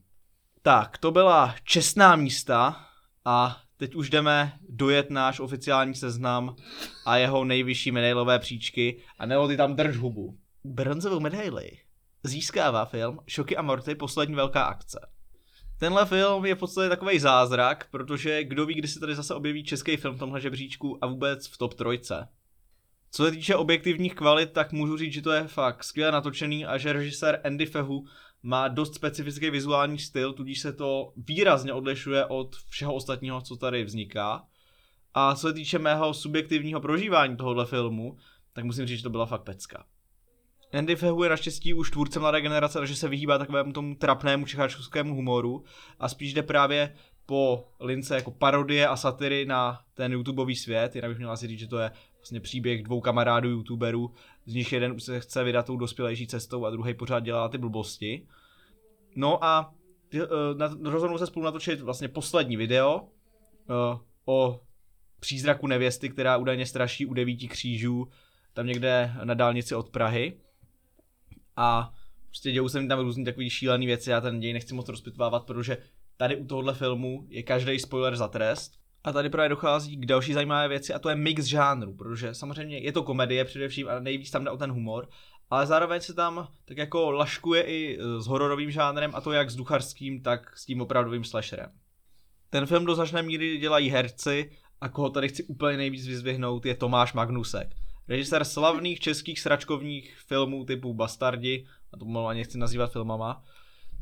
Tak, 0.61 0.97
to 0.97 1.11
byla 1.11 1.55
čestná 1.63 2.15
místa 2.15 2.85
a 3.25 3.57
teď 3.77 3.95
už 3.95 4.09
jdeme 4.09 4.53
dojet 4.69 5.09
náš 5.09 5.39
oficiální 5.39 5.95
seznam 5.95 6.55
a 7.05 7.17
jeho 7.17 7.45
nejvyšší 7.45 7.91
medailové 7.91 8.39
příčky 8.39 9.01
a 9.19 9.25
nebo 9.25 9.47
ty 9.47 9.57
tam 9.57 9.75
drž 9.75 9.97
hubu. 9.97 10.37
Bronzovou 10.63 11.19
medaili 11.19 11.71
získává 12.23 12.85
film 12.85 13.19
Šoky 13.27 13.57
a 13.57 13.61
Morty 13.61 13.95
poslední 13.95 14.35
velká 14.35 14.63
akce. 14.63 15.09
Tenhle 15.79 16.05
film 16.05 16.45
je 16.45 16.55
v 16.55 16.59
podstatě 16.59 16.89
takový 16.89 17.19
zázrak, 17.19 17.87
protože 17.91 18.43
kdo 18.43 18.65
ví, 18.65 18.75
kdy 18.75 18.87
se 18.87 18.99
tady 18.99 19.15
zase 19.15 19.35
objeví 19.35 19.63
český 19.63 19.97
film 19.97 20.15
v 20.15 20.19
tomhle 20.19 20.41
žebříčku 20.41 20.97
a 21.01 21.07
vůbec 21.07 21.47
v 21.47 21.57
top 21.57 21.73
trojce. 21.73 22.27
Co 23.15 23.25
se 23.25 23.31
týče 23.31 23.55
objektivních 23.55 24.15
kvalit, 24.15 24.51
tak 24.51 24.71
můžu 24.71 24.97
říct, 24.97 25.13
že 25.13 25.21
to 25.21 25.31
je 25.31 25.47
fakt 25.47 25.83
skvěle 25.83 26.11
natočený 26.11 26.65
a 26.65 26.77
že 26.77 26.93
režisér 26.93 27.41
Andy 27.43 27.65
Fehu 27.65 28.05
má 28.43 28.67
dost 28.67 28.95
specifický 28.95 29.49
vizuální 29.49 29.99
styl, 29.99 30.33
tudíž 30.33 30.59
se 30.59 30.73
to 30.73 31.13
výrazně 31.17 31.73
odlišuje 31.73 32.25
od 32.25 32.55
všeho 32.69 32.93
ostatního, 32.93 33.41
co 33.41 33.55
tady 33.55 33.83
vzniká. 33.83 34.43
A 35.13 35.35
co 35.35 35.47
se 35.47 35.53
týče 35.53 35.79
mého 35.79 36.13
subjektivního 36.13 36.81
prožívání 36.81 37.37
tohohle 37.37 37.65
filmu, 37.65 38.17
tak 38.53 38.65
musím 38.65 38.85
říct, 38.85 38.97
že 38.97 39.03
to 39.03 39.09
byla 39.09 39.25
fakt 39.25 39.43
pecka. 39.43 39.85
Andy 40.73 40.95
Fehu 40.95 41.23
je 41.23 41.29
naštěstí 41.29 41.73
už 41.73 41.91
tvůrce 41.91 42.19
mladé 42.19 42.41
generace, 42.41 42.79
takže 42.79 42.95
se 42.95 43.09
vyhýbá 43.09 43.37
takovému 43.37 43.73
tomu 43.73 43.95
trapnému 43.95 44.45
čecháčskému 44.45 45.15
humoru 45.15 45.63
a 45.99 46.09
spíš 46.09 46.33
jde 46.33 46.43
právě 46.43 46.95
po 47.25 47.67
lince 47.79 48.15
jako 48.15 48.31
parodie 48.31 48.87
a 48.87 48.95
satiry 48.95 49.45
na 49.45 49.79
ten 49.93 50.11
YouTubeový 50.11 50.55
svět, 50.55 50.95
jinak 50.95 51.11
bych 51.11 51.17
měl 51.17 51.31
asi 51.31 51.47
říct, 51.47 51.59
že 51.59 51.67
to 51.67 51.77
je 51.77 51.91
vlastně 52.23 52.39
příběh 52.39 52.83
dvou 52.83 53.01
kamarádů 53.01 53.49
youtuberů, 53.49 54.13
z 54.45 54.53
nich 54.53 54.73
jeden 54.73 54.99
se 54.99 55.19
chce 55.19 55.43
vydat 55.43 55.65
tou 55.65 55.77
dospělejší 55.77 56.27
cestou 56.27 56.65
a 56.65 56.69
druhý 56.69 56.93
pořád 56.93 57.19
dělá 57.19 57.49
ty 57.49 57.57
blbosti. 57.57 58.27
No 59.15 59.43
a 59.43 59.73
uh, 60.13 60.91
rozhodnou 60.91 61.17
se 61.17 61.27
spolu 61.27 61.45
natočit 61.45 61.81
vlastně 61.81 62.07
poslední 62.07 62.57
video 62.57 63.01
uh, 63.01 63.99
o 64.25 64.61
přízraku 65.19 65.67
nevěsty, 65.67 66.09
která 66.09 66.37
údajně 66.37 66.65
straší 66.65 67.05
u 67.05 67.13
devíti 67.13 67.47
křížů 67.47 68.07
tam 68.53 68.67
někde 68.67 69.13
na 69.23 69.33
dálnici 69.33 69.75
od 69.75 69.89
Prahy 69.89 70.37
a 71.55 71.93
prostě 72.27 72.51
dějou 72.51 72.69
se 72.69 72.81
mi 72.81 72.87
tam 72.87 72.99
různý 72.99 73.25
takový 73.25 73.49
šílený 73.49 73.85
věci, 73.85 74.09
já 74.09 74.21
ten 74.21 74.39
děj 74.39 74.53
nechci 74.53 74.73
moc 74.73 74.89
rozpitvávat, 74.89 75.45
protože 75.45 75.77
tady 76.17 76.35
u 76.35 76.45
tohohle 76.45 76.73
filmu 76.73 77.25
je 77.29 77.43
každý 77.43 77.79
spoiler 77.79 78.15
za 78.15 78.27
trest. 78.27 78.82
A 79.03 79.11
tady 79.11 79.29
právě 79.29 79.49
dochází 79.49 79.97
k 79.97 80.05
další 80.05 80.33
zajímavé 80.33 80.67
věci 80.67 80.93
a 80.93 80.99
to 80.99 81.09
je 81.09 81.15
mix 81.15 81.43
žánru, 81.43 81.93
protože 81.93 82.33
samozřejmě 82.33 82.77
je 82.77 82.91
to 82.91 83.03
komedie 83.03 83.45
především 83.45 83.89
a 83.89 83.99
nejvíc 83.99 84.31
tam 84.31 84.43
jde 84.43 84.51
o 84.51 84.57
ten 84.57 84.71
humor, 84.71 85.09
ale 85.49 85.65
zároveň 85.65 86.01
se 86.01 86.13
tam 86.13 86.47
tak 86.65 86.77
jako 86.77 87.11
laškuje 87.11 87.63
i 87.63 87.97
s 88.19 88.27
hororovým 88.27 88.71
žánrem 88.71 89.11
a 89.15 89.21
to 89.21 89.31
jak 89.31 89.49
s 89.49 89.55
ducharským, 89.55 90.21
tak 90.21 90.57
s 90.57 90.65
tím 90.65 90.81
opravdovým 90.81 91.23
slasherem. 91.23 91.71
Ten 92.49 92.65
film 92.65 92.85
do 92.85 92.95
značné 92.95 93.21
míry 93.21 93.57
dělají 93.57 93.89
herci 93.89 94.51
a 94.81 94.89
koho 94.89 95.09
tady 95.09 95.29
chci 95.29 95.43
úplně 95.43 95.77
nejvíc 95.77 96.07
vyzvihnout 96.07 96.65
je 96.65 96.75
Tomáš 96.75 97.13
Magnusek 97.13 97.75
režisér 98.07 98.45
slavných 98.45 98.99
českých 98.99 99.39
sračkovních 99.39 100.17
filmů 100.27 100.65
typu 100.65 100.93
Bastardi, 100.93 101.67
a 101.93 101.97
to 101.97 102.05
malu 102.05 102.27
ani 102.27 102.39
nechci 102.39 102.57
nazývat 102.57 102.91
filmama, 102.91 103.43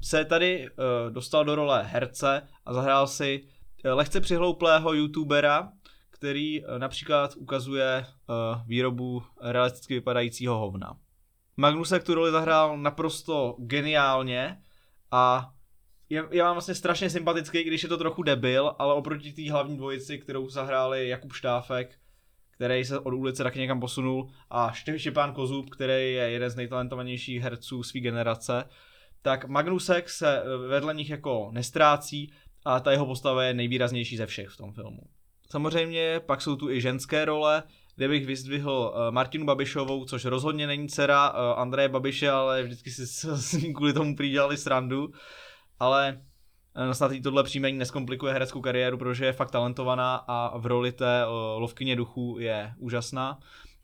se 0.02 0.26
tady 0.26 0.70
uh, 0.70 1.14
dostal 1.14 1.46
do 1.46 1.56
role 1.56 1.84
herce 1.84 2.48
a 2.66 2.74
zahrál 2.74 3.08
si 3.08 3.48
lehce 3.84 4.22
přihlouplého 4.22 4.94
youtubera, 4.94 5.72
který 6.10 6.64
uh, 6.64 6.80
například 6.80 7.36
ukazuje 7.36 8.06
uh, 8.06 8.68
výrobu 8.68 9.24
realisticky 9.42 9.94
vypadajícího 9.94 10.58
hovna. 10.58 10.98
Magnusek 11.58 12.04
tu 12.04 12.14
roli 12.14 12.32
zahrál 12.32 12.78
naprosto 12.78 13.56
geniálně 13.60 14.62
a 15.12 15.54
je, 16.10 16.24
je 16.32 16.44
vám 16.44 16.56
vlastně 16.56 16.76
strašně 16.76 17.10
sympatický, 17.10 17.64
když 17.64 17.84
je 17.84 17.90
to 17.90 17.98
trochu 17.98 18.24
debil, 18.24 18.76
ale 18.80 18.94
oproti 18.94 19.34
té 19.34 19.52
hlavní 19.52 19.78
dvojici, 19.78 20.18
kterou 20.18 20.50
zahráli 20.50 21.10
Jakub 21.10 21.34
Štáfek 21.34 22.02
který 22.62 22.86
se 22.86 23.00
od 23.00 23.14
ulice 23.14 23.44
taky 23.44 23.60
někam 23.60 23.80
posunul 23.80 24.30
a 24.50 24.72
Štěpán 24.72 25.34
Kozub, 25.34 25.70
který 25.70 25.94
je 25.94 26.32
jeden 26.32 26.50
z 26.50 26.56
nejtalentovanějších 26.56 27.42
herců 27.42 27.84
své 27.84 28.00
generace, 28.00 28.64
tak 29.22 29.46
Magnusek 29.46 30.10
se 30.10 30.42
eh, 30.42 30.58
vedle 30.68 30.94
nich 30.94 31.10
jako 31.10 31.50
nestrácí 31.54 32.34
a 32.66 32.80
ta 32.80 32.92
jeho 32.92 33.06
postava 33.06 33.44
je 33.44 33.54
nejvýraznější 33.54 34.18
ze 34.18 34.26
všech 34.26 34.50
v 34.50 34.58
tom 34.58 34.74
filmu. 34.74 35.02
Samozřejmě 35.50 36.22
pak 36.26 36.42
jsou 36.42 36.56
tu 36.56 36.70
i 36.70 36.82
ženské 36.82 37.26
role, 37.26 37.64
kde 37.96 38.08
bych 38.08 38.26
vyzdvihl 38.26 38.94
eh, 38.96 39.12
Martinu 39.12 39.46
Babišovou, 39.46 40.06
což 40.06 40.26
rozhodně 40.26 40.68
není 40.68 40.90
dcera 40.90 41.34
eh, 41.34 41.56
Andreje 41.56 41.90
Babiše, 41.90 42.30
ale 42.30 42.64
vždycky 42.64 42.92
si 42.92 43.08
s 43.08 43.54
ní 43.64 43.74
kvůli 43.74 43.94
tomu 43.94 44.16
přidělali 44.16 44.58
srandu. 44.58 45.12
Ale 45.80 46.22
Eh, 46.76 46.94
snad 46.94 47.12
jí 47.12 47.22
tohle 47.22 47.44
příjmení 47.44 47.78
neskomplikuje 47.78 48.34
hereckou 48.34 48.62
kariéru, 48.62 48.98
protože 48.98 49.26
je 49.26 49.34
fakt 49.34 49.52
talentovaná 49.52 50.16
a 50.16 50.58
v 50.58 50.66
roli 50.66 50.92
té 50.92 51.24
lovkyně 51.56 51.96
duchů 51.96 52.38
je 52.40 52.74
úžasná. 52.78 53.40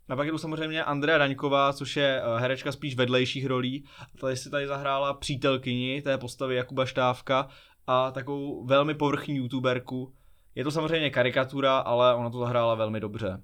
A 0.10 0.16
pak 0.16 0.26
je 0.26 0.32
tu 0.32 0.38
samozřejmě 0.38 0.84
Andrea 0.84 1.18
Daňková, 1.18 1.74
což 1.74 1.98
je 1.98 2.22
herečka 2.38 2.72
spíš 2.72 2.96
vedlejších 2.96 3.46
rolí. 3.46 3.86
Tady 4.22 4.38
si 4.38 4.50
tady 4.50 4.68
zahrála 4.68 5.14
přítelkyni 5.14 6.02
té 6.02 6.18
postavy 6.18 6.56
Jakuba 6.56 6.86
Štávka 6.86 7.48
a 7.88 8.12
takovou 8.12 8.66
velmi 8.66 8.94
povrchní 8.94 9.36
youtuberku. 9.36 10.14
Je 10.56 10.64
to 10.64 10.72
samozřejmě 10.72 11.10
karikatura, 11.10 11.78
ale 11.78 12.16
ona 12.16 12.30
to 12.30 12.40
zahrála 12.40 12.76
velmi 12.76 13.00
dobře. 13.00 13.44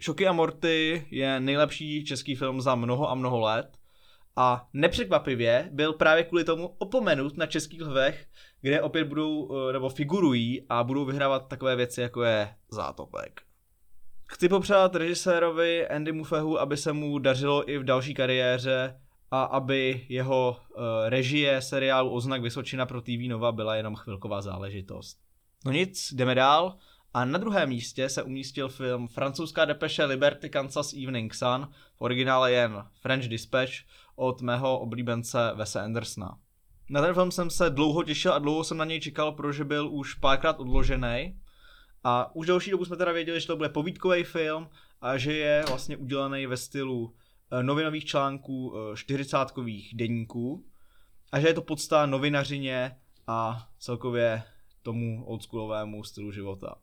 Šoky 0.00 0.26
a 0.26 0.32
Morty 0.32 1.06
je 1.10 1.40
nejlepší 1.40 2.04
český 2.04 2.34
film 2.34 2.60
za 2.60 2.74
mnoho 2.74 3.10
a 3.10 3.14
mnoho 3.14 3.40
let 3.40 3.78
a 4.36 4.68
nepřekvapivě 4.72 5.68
byl 5.72 5.92
právě 5.92 6.24
kvůli 6.24 6.44
tomu 6.44 6.74
opomenut 6.78 7.36
na 7.36 7.46
českých 7.46 7.82
lvech, 7.82 8.26
kde 8.60 8.82
opět 8.82 9.04
budou, 9.04 9.50
eh, 9.68 9.72
nebo 9.72 9.88
figurují 9.88 10.66
a 10.68 10.84
budou 10.84 11.04
vyhrávat 11.04 11.48
takové 11.48 11.76
věci, 11.76 12.00
jako 12.00 12.22
je 12.22 12.54
Zátopek. 12.70 13.40
Chci 14.28 14.48
popřát 14.48 14.94
režisérovi 14.94 15.88
Andy 15.88 16.12
Mufehu, 16.12 16.60
aby 16.60 16.76
se 16.76 16.92
mu 16.92 17.18
dařilo 17.18 17.70
i 17.70 17.78
v 17.78 17.84
další 17.84 18.14
kariéře 18.14 19.00
a 19.30 19.42
aby 19.42 20.06
jeho 20.08 20.56
uh, 20.58 20.82
režie 21.08 21.62
seriálu 21.62 22.10
Oznak 22.10 22.42
Vysočina 22.42 22.86
pro 22.86 23.00
TV 23.00 23.28
Nova 23.28 23.52
byla 23.52 23.76
jenom 23.76 23.94
chvilková 23.94 24.42
záležitost. 24.42 25.18
No 25.64 25.72
nic, 25.72 26.12
jdeme 26.12 26.34
dál. 26.34 26.76
A 27.14 27.24
na 27.24 27.38
druhém 27.38 27.68
místě 27.68 28.08
se 28.08 28.22
umístil 28.22 28.68
film 28.68 29.08
francouzská 29.08 29.64
depeše 29.64 30.04
Liberty 30.04 30.50
Kansas 30.50 30.92
Evening 30.92 31.34
Sun, 31.34 31.68
v 31.96 32.02
originále 32.02 32.52
jen 32.52 32.84
French 33.00 33.28
Dispatch, 33.28 33.72
od 34.16 34.42
mého 34.42 34.78
oblíbence 34.78 35.52
Wesa 35.54 35.84
Andersona. 35.84 36.38
Na 36.90 37.02
ten 37.02 37.14
film 37.14 37.30
jsem 37.30 37.50
se 37.50 37.70
dlouho 37.70 38.02
těšil 38.02 38.32
a 38.32 38.38
dlouho 38.38 38.64
jsem 38.64 38.76
na 38.76 38.84
něj 38.84 39.00
čekal, 39.00 39.32
protože 39.32 39.64
byl 39.64 39.88
už 39.88 40.14
párkrát 40.14 40.60
odložený. 40.60 41.40
A 42.04 42.34
už 42.36 42.46
další 42.46 42.70
dobu 42.70 42.84
jsme 42.84 42.96
teda 42.96 43.12
věděli, 43.12 43.40
že 43.40 43.46
to 43.46 43.56
bude 43.56 43.68
povídkový 43.68 44.24
film 44.24 44.68
a 45.00 45.16
že 45.16 45.32
je 45.32 45.64
vlastně 45.68 45.96
udělaný 45.96 46.46
ve 46.46 46.56
stylu 46.56 47.14
novinových 47.62 48.04
článků 48.04 48.74
40 48.94 49.36
eh, 49.38 49.62
denníků 49.94 50.64
a 51.32 51.40
že 51.40 51.46
je 51.46 51.54
to 51.54 51.62
podsta 51.62 52.06
novinařině 52.06 52.96
a 53.26 53.68
celkově 53.78 54.42
tomu 54.82 55.24
oldschoolovému 55.26 56.04
stylu 56.04 56.32
života. 56.32 56.74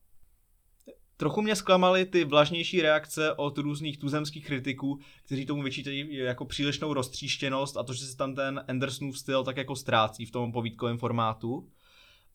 Trochu 1.18 1.42
mě 1.42 1.56
zklamaly 1.56 2.06
ty 2.06 2.26
vlažnější 2.26 2.82
reakce 2.82 3.34
od 3.34 3.58
různých 3.58 3.98
tuzemských 3.98 4.46
kritiků, 4.46 5.00
kteří 5.26 5.46
tomu 5.46 5.64
vyčítají 5.64 6.16
jako 6.16 6.46
přílišnou 6.46 6.94
roztříštěnost 6.94 7.78
a 7.78 7.84
to, 7.84 7.94
že 7.94 8.06
se 8.06 8.18
tam 8.18 8.36
ten 8.36 8.64
Andersonův 8.68 9.20
styl 9.20 9.44
tak 9.44 9.58
jako 9.58 9.76
ztrácí 9.76 10.26
v 10.26 10.32
tom 10.32 10.52
povídkovém 10.52 10.98
formátu. 10.98 11.70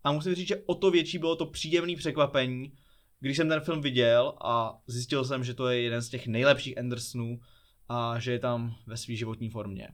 A 0.05 0.13
musím 0.13 0.35
říct, 0.35 0.49
že 0.49 0.63
o 0.67 0.75
to 0.75 0.91
větší 0.91 1.19
bylo 1.19 1.37
to 1.37 1.47
příjemné 1.47 1.97
překvapení, 1.97 2.73
když 3.21 3.37
jsem 3.37 3.49
ten 3.49 3.61
film 3.61 3.81
viděl 3.81 4.35
a 4.45 4.79
zjistil 4.87 5.25
jsem, 5.25 5.45
že 5.45 5.55
to 5.55 5.69
je 5.69 5.83
jeden 5.83 6.03
z 6.03 6.09
těch 6.09 6.27
nejlepších 6.27 6.79
Andersonů 6.79 7.41
a 7.93 8.19
že 8.19 8.33
je 8.33 8.39
tam 8.39 8.75
ve 8.87 8.97
své 8.97 9.15
životní 9.15 9.51
formě. 9.51 9.89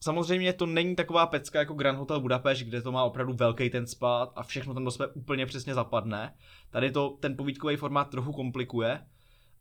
Samozřejmě 0.00 0.52
to 0.52 0.66
není 0.66 0.96
taková 0.96 1.26
pecka 1.26 1.58
jako 1.58 1.74
Grand 1.74 1.98
Hotel 1.98 2.20
Budapešť, 2.20 2.64
kde 2.64 2.82
to 2.82 2.92
má 2.92 3.04
opravdu 3.04 3.32
velký 3.32 3.70
ten 3.70 3.86
spát 3.86 4.32
a 4.36 4.42
všechno 4.42 4.74
tam 4.74 4.84
do 4.84 4.90
sebe 4.90 5.08
úplně 5.08 5.46
přesně 5.46 5.74
zapadne. 5.74 6.34
Tady 6.70 6.90
to 6.90 7.16
ten 7.20 7.36
povídkový 7.36 7.76
formát 7.76 8.10
trochu 8.10 8.32
komplikuje, 8.32 9.06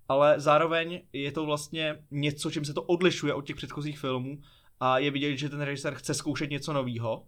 ale 0.07 0.39
zároveň 0.39 1.01
je 1.13 1.31
to 1.31 1.45
vlastně 1.45 2.03
něco, 2.11 2.51
čím 2.51 2.65
se 2.65 2.73
to 2.73 2.83
odlišuje 2.83 3.33
od 3.33 3.45
těch 3.45 3.55
předchozích 3.55 3.99
filmů 3.99 4.41
a 4.79 4.97
je 4.97 5.11
vidět, 5.11 5.37
že 5.37 5.49
ten 5.49 5.61
režisér 5.61 5.95
chce 5.95 6.13
zkoušet 6.13 6.49
něco 6.49 6.73
nového. 6.73 7.27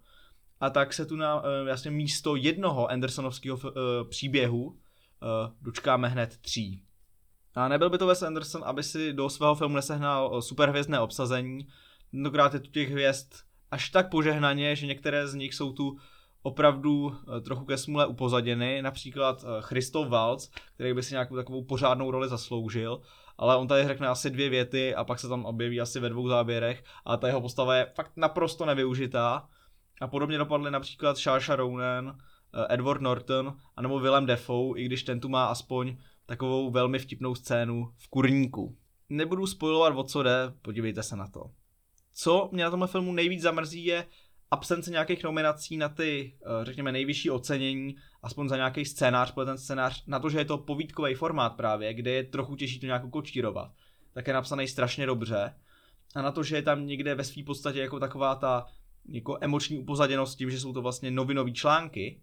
A 0.59 0.69
tak 0.69 0.93
se 0.93 1.05
tu 1.05 1.15
na 1.15 1.43
eh, 1.43 1.63
vlastně 1.63 1.91
místo 1.91 2.35
jednoho 2.35 2.91
Andersonovského 2.91 3.57
uh, 3.57 3.71
příběhu 4.09 4.63
uh, 4.65 4.75
dočkáme 5.61 6.07
hned 6.07 6.37
tří. 6.37 6.83
A 7.55 7.67
nebyl 7.67 7.89
by 7.89 7.97
to 7.97 8.07
Wes 8.07 8.23
Anderson, 8.23 8.61
aby 8.65 8.83
si 8.83 9.13
do 9.13 9.29
svého 9.29 9.55
filmu 9.55 9.75
nesehnal 9.75 10.41
superhvězdné 10.41 10.99
obsazení. 10.99 11.67
Tentokrát 12.11 12.53
je 12.53 12.59
tu 12.59 12.71
těch 12.71 12.91
hvězd 12.91 13.33
až 13.71 13.89
tak 13.89 14.09
požehnaně, 14.09 14.75
že 14.75 14.87
některé 14.87 15.27
z 15.27 15.33
nich 15.33 15.53
jsou 15.53 15.73
tu 15.73 15.97
opravdu 16.43 17.15
trochu 17.41 17.65
ke 17.65 17.77
smule 17.77 18.05
upozaděny, 18.05 18.81
například 18.81 19.45
Christoph 19.59 20.09
Waltz, 20.09 20.49
který 20.75 20.93
by 20.93 21.03
si 21.03 21.13
nějakou 21.13 21.35
takovou 21.35 21.63
pořádnou 21.63 22.11
roli 22.11 22.29
zasloužil, 22.29 23.01
ale 23.37 23.55
on 23.55 23.67
tady 23.67 23.87
řekne 23.87 24.07
asi 24.07 24.29
dvě 24.29 24.49
věty 24.49 24.95
a 24.95 25.03
pak 25.03 25.19
se 25.19 25.27
tam 25.27 25.45
objeví 25.45 25.81
asi 25.81 25.99
ve 25.99 26.09
dvou 26.09 26.27
záběrech 26.27 26.83
a 27.05 27.17
ta 27.17 27.27
jeho 27.27 27.41
postava 27.41 27.75
je 27.75 27.85
fakt 27.95 28.11
naprosto 28.15 28.65
nevyužitá. 28.65 29.47
A 30.01 30.07
podobně 30.07 30.37
dopadly 30.37 30.71
například 30.71 31.17
Saoirse 31.17 31.55
Ronan, 31.55 32.17
eh, 32.53 32.73
Edward 32.73 33.01
Norton 33.01 33.57
a 33.75 33.81
nebo 33.81 33.99
Willem 33.99 34.25
Dafoe, 34.25 34.79
i 34.79 34.85
když 34.85 35.03
ten 35.03 35.19
tu 35.19 35.29
má 35.29 35.45
aspoň 35.45 35.97
takovou 36.31 36.71
velmi 36.71 36.99
vtipnou 36.99 37.35
scénu 37.35 37.93
v 37.97 38.07
kurníku. 38.07 38.77
Nebudu 39.09 39.47
spojovat, 39.47 39.93
o 39.95 40.03
co 40.03 40.23
jde, 40.23 40.53
podívejte 40.61 41.03
se 41.03 41.15
na 41.15 41.27
to. 41.27 41.51
Co 42.13 42.49
mě 42.51 42.63
na 42.63 42.69
tomhle 42.69 42.87
filmu 42.87 43.13
nejvíc 43.13 43.41
zamrzí 43.41 43.85
je 43.85 44.05
absence 44.51 44.91
nějakých 44.91 45.23
nominací 45.23 45.77
na 45.77 45.89
ty, 45.89 46.37
eh, 46.41 46.65
řekněme, 46.65 46.91
nejvyšší 46.91 47.29
ocenění, 47.29 47.95
aspoň 48.23 48.49
za 48.49 48.55
nějaký 48.55 48.85
scénář, 48.85 49.31
protože 49.31 49.45
ten 49.45 49.57
scénář, 49.57 50.03
na 50.07 50.19
to, 50.19 50.29
že 50.29 50.37
je 50.37 50.45
to 50.45 50.57
povídkový 50.57 51.13
formát 51.13 51.49
právě, 51.49 51.93
kde 51.93 52.11
je 52.11 52.23
trochu 52.23 52.55
těžší 52.55 52.79
to 52.79 52.85
nějak 52.85 53.09
kočírovat, 53.09 53.71
tak 54.13 54.27
je 54.27 54.33
napsaný 54.33 54.67
strašně 54.67 55.05
dobře. 55.05 55.55
A 56.15 56.21
na 56.21 56.31
to, 56.31 56.43
že 56.43 56.55
je 56.55 56.61
tam 56.61 56.85
někde 56.85 57.15
ve 57.15 57.23
své 57.23 57.43
podstatě 57.43 57.79
jako 57.79 57.99
taková 57.99 58.35
ta 58.35 58.65
jako 59.09 59.37
emoční 59.41 59.77
upozaděnost 59.79 60.35
tím, 60.35 60.49
že 60.51 60.59
jsou 60.59 60.73
to 60.73 60.81
vlastně 60.81 61.11
novinové 61.11 61.51
články, 61.51 62.21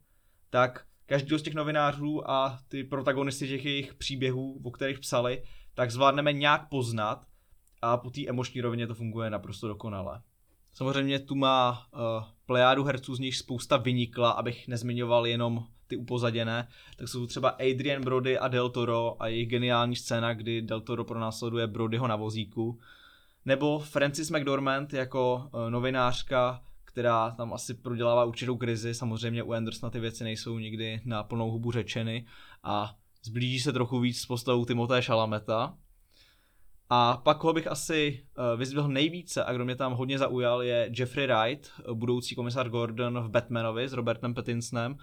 tak 0.51 0.87
každý 1.09 1.39
z 1.39 1.43
těch 1.43 1.55
novinářů 1.55 2.31
a 2.31 2.59
ty 2.69 2.85
protagonisty 2.85 3.49
těch 3.49 3.65
jejich 3.65 3.95
příběhů, 3.95 4.61
o 4.65 4.71
kterých 4.71 4.99
psali, 4.99 5.43
tak 5.75 5.91
zvládneme 5.91 6.33
nějak 6.33 6.69
poznat 6.69 7.27
a 7.83 7.97
po 7.97 8.11
té 8.11 8.27
emoční 8.27 8.61
rovině 8.61 8.87
to 8.87 8.95
funguje 8.95 9.31
naprosto 9.31 9.69
dokonale. 9.69 10.21
Samozřejmě 10.73 11.19
tu 11.19 11.35
má 11.35 11.87
uh, 11.93 12.01
plejádu 12.47 12.85
herců, 12.85 13.15
z 13.15 13.19
nich 13.19 13.37
spousta 13.37 13.77
vynikla, 13.77 14.31
abych 14.31 14.69
nezmiňoval 14.69 15.27
jenom 15.27 15.65
ty 15.87 15.97
upozaděné, 15.97 16.69
tak 16.97 17.09
jsou 17.09 17.27
třeba 17.27 17.49
Adrian 17.49 18.03
Brody 18.03 18.39
a 18.39 18.49
Del 18.49 18.69
Toro 18.69 19.23
a 19.23 19.27
jejich 19.27 19.49
geniální 19.49 19.97
scéna, 19.97 20.35
kdy 20.35 20.63
Del 20.63 20.81
Toro 20.81 21.05
pronásleduje 21.05 21.67
Brodyho 21.67 22.07
na 22.07 22.17
vozíku. 22.17 22.81
Nebo 23.45 23.79
Francis 23.79 24.31
McDormand 24.31 24.93
jako 24.93 25.51
uh, 25.53 25.71
novinářka, 25.71 26.63
která 26.99 27.31
tam 27.31 27.53
asi 27.53 27.75
prodělává 27.75 28.25
určitou 28.25 28.57
krizi. 28.57 28.95
Samozřejmě 28.95 29.43
u 29.43 29.53
Andersona 29.53 29.91
ty 29.91 30.01
věci 30.01 30.25
nejsou 30.25 30.59
nikdy 30.59 31.01
na 31.05 31.23
plnou 31.23 31.51
hubu 31.51 31.73
řečeny 31.73 32.27
a 32.63 32.95
zblíží 33.25 33.61
se 33.61 33.73
trochu 33.73 34.01
víc 34.01 34.21
s 34.21 34.27
postavou 34.27 34.65
Timothée 34.65 35.03
Chalameta. 35.03 35.75
A 36.91 37.17
pak 37.17 37.45
ho 37.45 37.53
bych 37.53 37.67
asi 37.67 38.25
uh, 38.39 38.59
vyzdvihl 38.59 38.89
nejvíce 38.89 39.45
a 39.45 39.53
kdo 39.53 39.65
mě 39.65 39.77
tam 39.77 39.93
hodně 39.93 40.19
zaujal 40.19 40.63
je 40.63 40.91
Jeffrey 40.99 41.27
Wright, 41.27 41.71
budoucí 41.95 42.35
komisar 42.35 42.69
Gordon 42.69 43.21
v 43.21 43.31
Batmanovi 43.31 43.89
s 43.89 43.93
Robertem 43.93 44.35
Pattinsonem, 44.35 44.97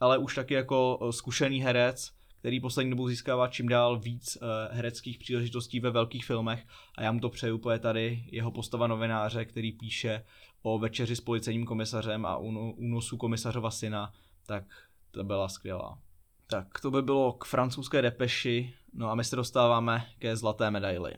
ale 0.00 0.18
už 0.18 0.34
taky 0.34 0.54
jako 0.54 0.96
uh, 0.96 1.10
zkušený 1.10 1.60
herec, 1.60 2.10
který 2.38 2.60
poslední 2.60 2.90
dobou 2.90 3.08
získává 3.08 3.48
čím 3.48 3.68
dál 3.68 3.98
víc 3.98 4.38
hereckých 4.70 5.18
příležitostí 5.18 5.80
ve 5.80 5.90
velkých 5.90 6.24
filmech 6.24 6.66
a 6.98 7.02
já 7.02 7.12
mu 7.12 7.20
to 7.20 7.28
přeju, 7.28 7.58
protože 7.58 7.78
tady 7.78 8.24
jeho 8.32 8.50
postava 8.50 8.86
novináře, 8.86 9.44
který 9.44 9.72
píše 9.72 10.24
o 10.66 10.78
večeři 10.78 11.16
s 11.16 11.20
policejním 11.20 11.66
komisařem 11.66 12.26
a 12.26 12.36
únosu 12.36 13.16
komisařova 13.16 13.70
syna, 13.70 14.12
tak 14.46 14.64
to 15.10 15.24
byla 15.24 15.48
skvělá. 15.48 15.98
Tak 16.46 16.80
to 16.80 16.90
by 16.90 17.02
bylo 17.02 17.32
k 17.32 17.44
francouzské 17.44 18.02
depeši, 18.02 18.74
no 18.92 19.10
a 19.10 19.14
my 19.14 19.24
se 19.24 19.36
dostáváme 19.36 20.06
ke 20.18 20.36
zlaté 20.36 20.70
medaili. 20.70 21.14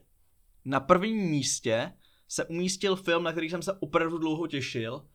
Na 0.64 0.80
prvním 0.80 1.16
místě 1.16 1.92
se 2.28 2.44
umístil 2.44 2.96
film, 2.96 3.24
na 3.24 3.32
který 3.32 3.50
jsem 3.50 3.62
se 3.62 3.72
opravdu 3.72 4.18
dlouho 4.18 4.46
těšil 4.46 5.06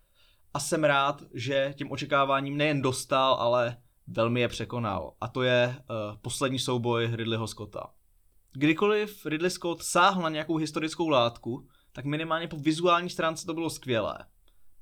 a 0.54 0.60
jsem 0.60 0.84
rád, 0.84 1.24
že 1.34 1.74
tím 1.78 1.92
očekáváním 1.92 2.58
nejen 2.58 2.82
dostal, 2.82 3.34
ale 3.34 3.78
velmi 4.08 4.42
je 4.42 4.48
překonal. 4.48 5.14
A 5.22 5.28
to 5.28 5.42
je 5.42 5.76
uh, 5.78 6.18
poslední 6.22 6.60
souboj 6.60 7.10
Ridleyho 7.14 7.48
Scotta. 7.48 7.94
Kdykoliv 8.54 9.26
Ridley 9.26 9.52
Scott 9.52 9.84
sáhl 9.84 10.22
na 10.22 10.30
nějakou 10.30 10.58
historickou 10.58 11.10
látku, 11.10 11.68
tak 11.94 12.06
minimálně 12.06 12.48
po 12.48 12.58
vizuální 12.58 13.10
stránce 13.10 13.46
to 13.46 13.54
bylo 13.54 13.70
skvělé. 13.70 14.18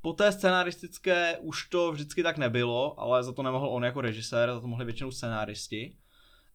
Po 0.02 0.14
té 0.14 0.32
scenaristické 0.32 1.38
už 1.38 1.70
to 1.70 1.92
vždycky 1.92 2.24
tak 2.24 2.38
nebylo, 2.38 3.00
ale 3.00 3.24
za 3.24 3.32
to 3.32 3.44
nemohl 3.44 3.70
on 3.70 3.84
jako 3.84 4.02
režisér, 4.02 4.54
za 4.54 4.62
to 4.62 4.68
mohli 4.68 4.86
většinou 4.86 5.12
scenáristi. 5.12 5.96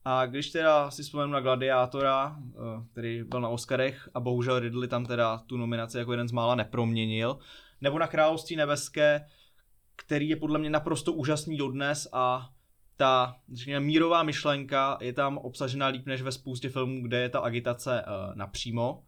A 0.04 0.26
když 0.26 0.50
teda 0.50 0.90
si 0.90 1.02
vzpomenu 1.02 1.32
na 1.32 1.40
Gladiátora, 1.40 2.36
eh, 2.38 2.54
který 2.92 3.24
byl 3.24 3.40
na 3.40 3.48
Oscarech 3.48 4.08
a 4.14 4.20
bohužel 4.20 4.58
Ridley 4.58 4.88
tam 4.88 5.06
teda 5.06 5.38
tu 5.38 5.56
nominaci 5.56 5.98
jako 5.98 6.12
jeden 6.12 6.28
z 6.28 6.32
mála 6.32 6.54
neproměnil, 6.54 7.38
nebo 7.80 7.98
na 7.98 8.06
Království 8.06 8.56
nebeské, 8.56 9.26
který 9.96 10.28
je 10.28 10.36
podle 10.36 10.58
mě 10.58 10.70
naprosto 10.70 11.12
úžasný 11.12 11.56
dodnes 11.56 12.08
a 12.12 12.50
ta, 12.96 13.36
řekněme, 13.52 13.86
mírová 13.86 14.22
myšlenka 14.22 14.98
je 15.00 15.12
tam 15.12 15.38
obsažena 15.38 15.86
líp 15.86 16.06
než 16.06 16.22
ve 16.22 16.32
spoustě 16.32 16.68
filmů, 16.68 17.02
kde 17.02 17.20
je 17.20 17.28
ta 17.28 17.40
agitace 17.40 18.04
uh, 18.06 18.36
napřímo, 18.36 19.02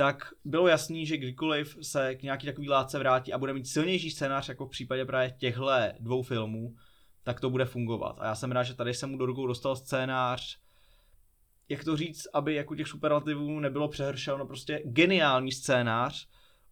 tak 0.00 0.32
bylo 0.44 0.68
jasný, 0.68 1.06
že 1.06 1.16
kdykoliv 1.16 1.78
se 1.82 2.14
k 2.14 2.22
nějaký 2.22 2.46
takový 2.46 2.68
látce 2.68 2.98
vrátí 2.98 3.32
a 3.32 3.38
bude 3.38 3.52
mít 3.52 3.66
silnější 3.66 4.10
scénář, 4.10 4.48
jako 4.48 4.66
v 4.66 4.70
případě 4.70 5.04
právě 5.04 5.34
těchto 5.38 5.70
dvou 6.00 6.22
filmů, 6.22 6.74
tak 7.22 7.40
to 7.40 7.50
bude 7.50 7.64
fungovat. 7.64 8.16
A 8.18 8.26
já 8.26 8.34
jsem 8.34 8.52
rád, 8.52 8.62
že 8.62 8.74
tady 8.74 8.94
jsem 8.94 9.10
mu 9.10 9.18
do 9.18 9.26
rukou 9.26 9.46
dostal 9.46 9.76
scénář, 9.76 10.58
jak 11.68 11.84
to 11.84 11.96
říct, 11.96 12.26
aby 12.34 12.54
jako 12.54 12.74
těch 12.74 12.88
superlativů 12.88 13.60
nebylo 13.60 13.88
přehršel, 13.88 14.38
no 14.38 14.46
prostě 14.46 14.82
geniální 14.84 15.52
scénář 15.52 16.28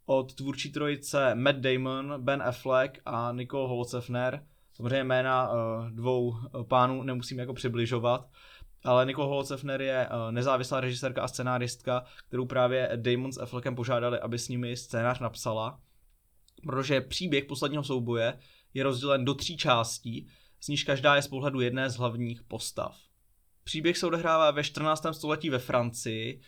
od 0.06 0.34
tvůrčí 0.34 0.72
trojice 0.72 1.34
Matt 1.34 1.58
Damon, 1.58 2.14
Ben 2.18 2.42
Affleck 2.42 2.98
a 3.04 3.32
Nicole 3.32 3.68
Holzefner. 3.68 4.46
Samozřejmě 4.72 5.04
jména 5.04 5.52
uh, 5.52 5.90
dvou 5.90 6.28
uh, 6.28 6.64
pánů 6.68 7.02
nemusím 7.02 7.38
jako 7.38 7.54
přibližovat, 7.54 8.28
ale 8.84 9.06
Nicole 9.06 9.28
Holzefner 9.28 9.80
je 9.80 10.08
uh, 10.08 10.32
nezávislá 10.32 10.80
režisérka 10.80 11.22
a 11.22 11.28
scenáristka, 11.28 12.04
kterou 12.28 12.46
právě 12.46 12.90
Damon 12.96 13.32
s 13.32 13.38
Affleckem 13.38 13.74
požádali, 13.74 14.18
aby 14.18 14.38
s 14.38 14.48
nimi 14.48 14.76
scénář 14.76 15.18
napsala, 15.18 15.80
protože 16.62 17.00
příběh 17.00 17.44
posledního 17.44 17.84
souboje 17.84 18.38
je 18.74 18.82
rozdělen 18.82 19.24
do 19.24 19.34
tří 19.34 19.56
částí, 19.56 20.28
z 20.60 20.68
níž 20.68 20.84
každá 20.84 21.16
je 21.16 21.22
z 21.22 21.28
pohledu 21.28 21.60
jedné 21.60 21.90
z 21.90 21.96
hlavních 21.96 22.42
postav. 22.42 22.96
Příběh 23.64 23.98
se 23.98 24.06
odehrává 24.06 24.50
ve 24.50 24.64
14. 24.64 25.06
století 25.12 25.50
ve 25.50 25.58
Francii 25.58 26.40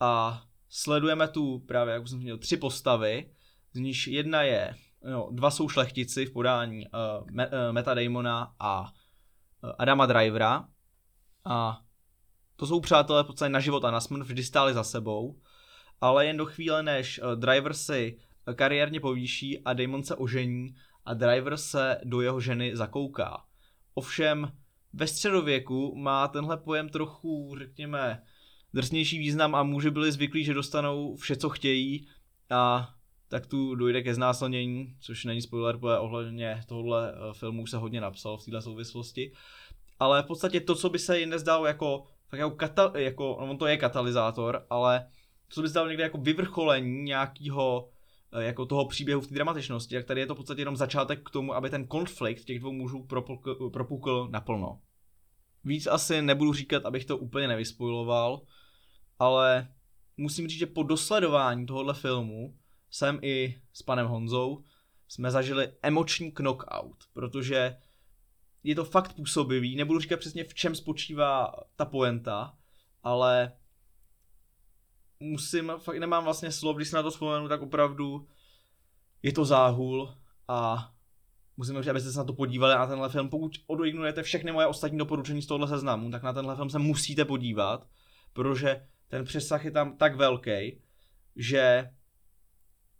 a 0.00 0.42
sledujeme 0.68 1.28
tu 1.28 1.58
právě, 1.58 1.94
jak 1.94 2.08
jsem 2.08 2.18
měl, 2.18 2.38
tři 2.38 2.56
postavy, 2.56 3.30
z 3.72 3.78
níž 3.78 4.06
jedna 4.06 4.42
je, 4.42 4.74
no, 5.10 5.28
dva 5.32 5.50
jsou 5.50 5.68
šlechtici 5.68 6.26
v 6.26 6.32
podání 6.32 6.86
uh, 6.86 7.30
Me, 7.30 7.50
Meta 7.72 7.94
Damona 7.94 8.54
a 8.58 8.92
Adama 9.78 10.06
Drivera 10.06 10.68
a 11.44 11.80
to 12.56 12.66
jsou 12.66 12.80
přátelé 12.80 13.24
v 13.24 13.26
podstatě 13.26 13.48
na 13.48 13.60
život 13.60 13.84
a 13.84 13.90
na 13.90 14.00
smrt, 14.00 14.26
vždy 14.26 14.44
stáli 14.44 14.74
za 14.74 14.84
sebou, 14.84 15.40
ale 16.00 16.26
jen 16.26 16.36
do 16.36 16.46
chvíle, 16.46 16.82
než 16.82 17.20
uh, 17.20 17.40
Driver 17.40 17.74
si 17.74 18.18
kariérně 18.54 19.00
povýší 19.00 19.58
a 19.64 19.72
Damon 19.72 20.04
se 20.04 20.16
ožení 20.16 20.74
a 21.04 21.14
Driver 21.14 21.56
se 21.56 22.00
do 22.04 22.20
jeho 22.20 22.40
ženy 22.40 22.76
zakouká. 22.76 23.44
Ovšem 23.94 24.52
ve 24.92 25.06
středověku 25.06 25.94
má 25.96 26.28
tenhle 26.28 26.56
pojem 26.56 26.88
trochu, 26.88 27.54
řekněme, 27.58 28.22
drsnější 28.74 29.18
význam 29.18 29.54
a 29.54 29.62
muži 29.62 29.90
byli 29.90 30.12
zvyklí, 30.12 30.44
že 30.44 30.54
dostanou 30.54 31.16
vše, 31.16 31.36
co 31.36 31.48
chtějí 31.48 32.08
a 32.50 32.94
tak 33.28 33.46
tu 33.46 33.74
dojde 33.74 34.02
ke 34.02 34.14
znásilnění, 34.14 34.96
což 35.00 35.24
není 35.24 35.42
spoiler, 35.42 35.78
protože 35.78 35.98
ohledně 35.98 36.60
tohohle 36.66 37.12
eh, 37.12 37.32
filmu 37.32 37.66
se 37.66 37.76
hodně 37.76 38.00
napsal 38.00 38.36
v 38.36 38.44
této 38.44 38.62
souvislosti. 38.62 39.32
Ale 39.98 40.22
v 40.22 40.26
podstatě 40.26 40.60
to, 40.60 40.74
co 40.74 40.90
by 40.90 40.98
se 40.98 41.18
jinde 41.18 41.38
zdalo 41.38 41.66
jako, 41.66 42.06
tak 42.30 42.40
jako, 42.40 42.56
kata, 42.56 42.92
jako 42.94 43.36
no 43.40 43.50
on 43.50 43.58
to 43.58 43.66
je 43.66 43.76
katalyzátor, 43.76 44.66
ale 44.70 45.08
co 45.48 45.62
by 45.62 45.68
se 45.68 45.70
zdalo 45.70 45.88
někde 45.88 46.02
jako 46.02 46.18
vyvrcholení 46.18 47.02
nějakého 47.02 47.88
eh, 48.32 48.44
jako 48.44 48.66
toho 48.66 48.86
příběhu 48.86 49.20
v 49.20 49.26
té 49.26 49.34
dramatičnosti, 49.34 49.94
jak 49.94 50.04
tady 50.04 50.20
je 50.20 50.26
to 50.26 50.34
v 50.34 50.36
podstatě 50.36 50.60
jenom 50.60 50.76
začátek 50.76 51.22
k 51.22 51.30
tomu, 51.30 51.54
aby 51.54 51.70
ten 51.70 51.86
konflikt 51.86 52.44
těch 52.44 52.58
dvou 52.58 52.72
mužů 52.72 53.02
propukl, 53.04 53.70
propukl 53.70 54.28
naplno. 54.30 54.80
Víc 55.64 55.86
asi 55.86 56.22
nebudu 56.22 56.52
říkat, 56.52 56.86
abych 56.86 57.04
to 57.04 57.18
úplně 57.18 57.48
nevyspojiloval, 57.48 58.40
ale 59.18 59.68
musím 60.16 60.48
říct, 60.48 60.58
že 60.58 60.66
po 60.66 60.82
dosledování 60.82 61.66
tohohle 61.66 61.94
filmu 61.94 62.54
jsem 62.90 63.18
i 63.22 63.60
s 63.72 63.82
panem 63.82 64.06
Honzou 64.06 64.64
jsme 65.08 65.30
zažili 65.30 65.72
emoční 65.82 66.32
knockout, 66.32 66.96
protože 67.12 67.76
je 68.62 68.74
to 68.74 68.84
fakt 68.84 69.12
působivý, 69.12 69.76
nebudu 69.76 70.00
říkat 70.00 70.20
přesně 70.20 70.44
v 70.44 70.54
čem 70.54 70.74
spočívá 70.74 71.52
ta 71.76 71.84
poenta, 71.84 72.54
ale 73.02 73.52
musím, 75.20 75.72
fakt 75.78 75.98
nemám 75.98 76.24
vlastně 76.24 76.52
slov, 76.52 76.76
když 76.76 76.88
se 76.88 76.96
na 76.96 77.02
to 77.02 77.10
vzpomenu, 77.10 77.48
tak 77.48 77.62
opravdu 77.62 78.28
je 79.22 79.32
to 79.32 79.44
záhul 79.44 80.14
a 80.48 80.90
musím 81.56 81.78
říct, 81.78 81.88
abyste 81.88 82.12
se 82.12 82.18
na 82.18 82.24
to 82.24 82.32
podívali 82.32 82.74
na 82.74 82.86
tenhle 82.86 83.08
film. 83.08 83.28
Pokud 83.28 83.52
odoignorujete 83.66 84.22
všechny 84.22 84.52
moje 84.52 84.66
ostatní 84.66 84.98
doporučení 84.98 85.42
z 85.42 85.46
tohohle 85.46 85.68
seznamu, 85.68 86.10
tak 86.10 86.22
na 86.22 86.32
tenhle 86.32 86.56
film 86.56 86.70
se 86.70 86.78
musíte 86.78 87.24
podívat, 87.24 87.88
protože 88.32 88.86
ten 89.08 89.24
přesah 89.24 89.64
je 89.64 89.70
tam 89.70 89.96
tak 89.96 90.16
velký, 90.16 90.82
že, 91.36 91.90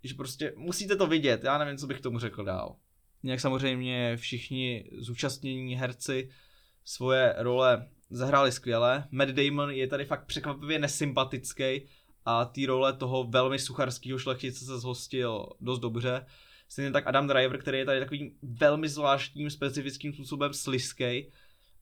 že 0.05 0.15
prostě 0.15 0.53
musíte 0.57 0.97
to 0.97 1.07
vidět. 1.07 1.45
Já 1.45 1.59
nevím, 1.59 1.79
co 1.79 1.87
bych 1.87 2.01
tomu 2.01 2.19
řekl 2.19 2.45
dál. 2.45 2.77
Nějak 3.23 3.41
samozřejmě 3.41 4.17
všichni 4.17 4.85
zúčastnění 4.99 5.77
herci 5.77 6.31
svoje 6.85 7.35
role 7.39 7.89
zahráli 8.11 8.53
skvěle. 8.53 9.09
Matt 9.11 9.31
Damon 9.31 9.71
je 9.71 9.87
tady 9.87 10.05
fakt 10.05 10.27
překvapivě 10.27 10.79
nesympatický 10.79 11.89
a 12.25 12.45
ty 12.45 12.67
role 12.67 12.93
toho 12.93 13.25
velmi 13.25 13.59
sucharského 13.59 14.19
šlechtice 14.19 14.65
se 14.65 14.79
zhostil 14.79 15.49
dost 15.61 15.79
dobře. 15.79 16.27
Stejně 16.69 16.91
tak 16.91 17.07
Adam 17.07 17.27
Driver, 17.27 17.59
který 17.59 17.79
je 17.79 17.85
tady 17.85 18.01
takovým 18.01 18.31
velmi 18.43 18.89
zvláštním, 18.89 19.51
specifickým 19.51 20.13
způsobem 20.13 20.55
sliskej 20.55 21.33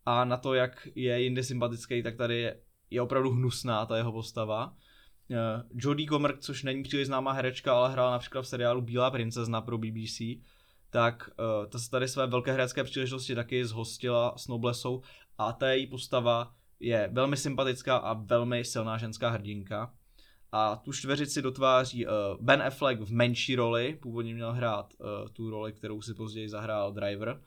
a 0.07 0.25
na 0.25 0.37
to, 0.37 0.55
jak 0.55 0.89
je 0.95 1.23
jinde 1.23 1.43
sympatický, 1.43 2.03
tak 2.03 2.17
tady 2.17 2.55
je, 2.91 3.03
opravdu 3.03 3.31
hnusná 3.31 3.87
ta 3.87 3.97
jeho 3.97 4.13
postava. 4.13 4.67
Uh, 5.29 5.37
Jodie 5.75 6.09
Comer, 6.09 6.37
což 6.39 6.63
není 6.63 6.83
příliš 6.83 7.07
známá 7.07 7.33
herečka, 7.33 7.73
ale 7.73 7.93
hrála 7.93 8.11
například 8.11 8.43
v 8.43 8.49
seriálu 8.49 8.81
Bílá 8.81 9.11
princezna 9.11 9.61
pro 9.61 9.79
BBC, 9.79 10.21
tak 10.91 11.31
uh, 11.39 11.67
ta 11.67 11.79
se 11.79 11.91
tady 11.91 12.09
své 12.09 12.27
velké 12.27 12.53
herecké 12.53 12.85
příležitosti 12.85 13.35
taky 13.35 13.67
zhostila 13.67 14.39
s 14.39 14.49
Noblesou 14.49 15.03
a 15.39 15.53
ta 15.53 15.69
její 15.71 15.87
postava 15.87 16.55
je 16.81 17.09
velmi 17.13 17.37
sympatická 17.37 17.97
a 17.97 18.13
velmi 18.13 18.65
silná 18.65 18.99
ženská 18.99 19.31
hrdinka. 19.31 19.95
A 20.53 20.77
tu 20.77 20.93
čtveřici 20.93 21.43
dotváří 21.43 22.07
uh, 22.07 22.13
Ben 22.41 22.63
Affleck 22.63 23.01
v 23.01 23.13
menší 23.13 23.57
roli, 23.57 23.99
původně 24.03 24.35
měl 24.35 24.53
hrát 24.53 24.95
uh, 24.99 25.29
tu 25.33 25.51
roli, 25.51 25.73
kterou 25.73 26.03
si 26.03 26.15
později 26.15 26.49
zahrál 26.49 26.93
Driver. 26.93 27.43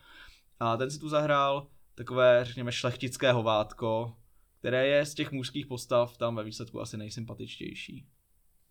A 0.59 0.77
ten 0.77 0.91
si 0.91 0.99
tu 0.99 1.09
zahrál 1.09 1.67
takové, 1.95 2.45
řekněme, 2.45 2.71
šlechtické 2.71 3.31
hovátko, 3.31 4.15
které 4.59 4.87
je 4.87 5.05
z 5.05 5.13
těch 5.13 5.31
mužských 5.31 5.67
postav 5.67 6.17
tam 6.17 6.35
ve 6.35 6.43
výsledku 6.43 6.81
asi 6.81 6.97
nejsympatičtější. 6.97 8.05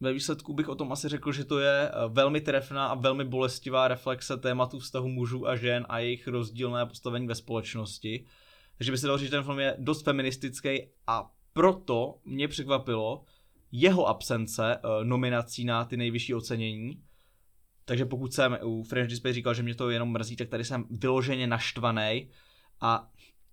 Ve 0.01 0.13
výsledku 0.13 0.55
bych 0.55 0.69
o 0.69 0.75
tom 0.75 0.93
asi 0.93 1.09
řekl, 1.09 1.33
že 1.33 1.45
to 1.45 1.59
je 1.59 1.91
velmi 2.09 2.41
trefná 2.41 2.87
a 2.87 2.95
velmi 2.95 3.25
bolestivá 3.25 3.89
reflexe 3.89 4.37
tématu 4.37 4.79
vztahu 4.79 5.09
mužů 5.09 5.49
a 5.49 5.57
žen 5.57 5.87
a 5.89 5.99
jejich 5.99 6.29
rozdílné 6.29 6.87
postavení 6.87 7.27
ve 7.27 7.35
společnosti. 7.35 8.27
Takže 8.79 8.93
by 8.93 8.99
se 8.99 9.07
dalo 9.07 9.19
říct, 9.19 9.27
že 9.27 9.31
ten 9.31 9.45
film 9.45 9.59
je 9.59 9.77
dost 9.79 10.03
feministický 10.03 10.89
a 11.07 11.31
proto 11.53 12.21
mě 12.25 12.49
překvapilo, 12.49 13.25
jeho 13.73 14.07
absence 14.07 14.79
uh, 14.85 15.05
nominací 15.05 15.65
na 15.65 15.85
ty 15.85 15.97
nejvyšší 15.97 16.35
ocenění. 16.35 17.03
Takže 17.85 18.05
pokud 18.05 18.35
jsem 18.35 18.59
u 18.63 18.83
French 18.83 19.11
Display 19.11 19.33
říkal, 19.33 19.55
že 19.55 19.63
mě 19.63 19.75
to 19.75 19.91
jenom 19.91 20.13
mrzí, 20.13 20.37
tak 20.37 20.49
tady 20.49 20.65
jsem 20.65 20.85
vyloženě 20.91 21.47
naštvaný 21.47 22.31
a 22.81 23.11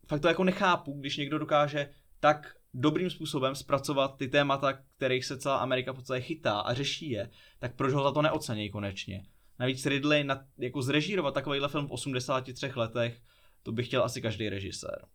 fakt 0.07 0.19
to 0.19 0.27
jako 0.27 0.43
nechápu, 0.43 0.93
když 0.99 1.17
někdo 1.17 1.39
dokáže 1.39 1.89
tak 2.19 2.55
dobrým 2.75 3.09
způsobem 3.09 3.55
zpracovat 3.55 4.17
ty 4.17 4.27
témata, 4.27 4.73
kterých 4.73 5.25
se 5.25 5.37
celá 5.37 5.57
Amerika 5.57 5.91
v 5.91 5.95
podstatě 5.95 6.21
chytá 6.21 6.59
a 6.59 6.73
řeší 6.73 7.09
je, 7.09 7.29
tak 7.59 7.75
proč 7.75 7.93
ho 7.93 8.03
za 8.03 8.11
to 8.11 8.21
neocení 8.21 8.69
konečně? 8.69 9.25
Navíc 9.59 9.85
Ridley 9.85 10.23
na, 10.23 10.45
jako 10.57 10.81
zrežírovat 10.81 11.33
takovýhle 11.33 11.67
film 11.67 11.87
v 11.87 11.91
83 11.91 12.71
letech, 12.75 13.21
to 13.63 13.71
by 13.71 13.83
chtěl 13.83 14.03
asi 14.03 14.21
každý 14.21 14.49
režisér. 14.49 15.05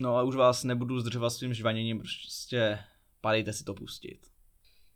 No 0.00 0.16
a 0.16 0.22
už 0.22 0.36
vás 0.36 0.64
nebudu 0.64 1.00
zdržovat 1.00 1.30
svým 1.30 1.54
žvaněním, 1.54 1.98
prostě 1.98 2.78
padejte 3.20 3.52
si 3.52 3.64
to 3.64 3.74
pustit. 3.74 4.26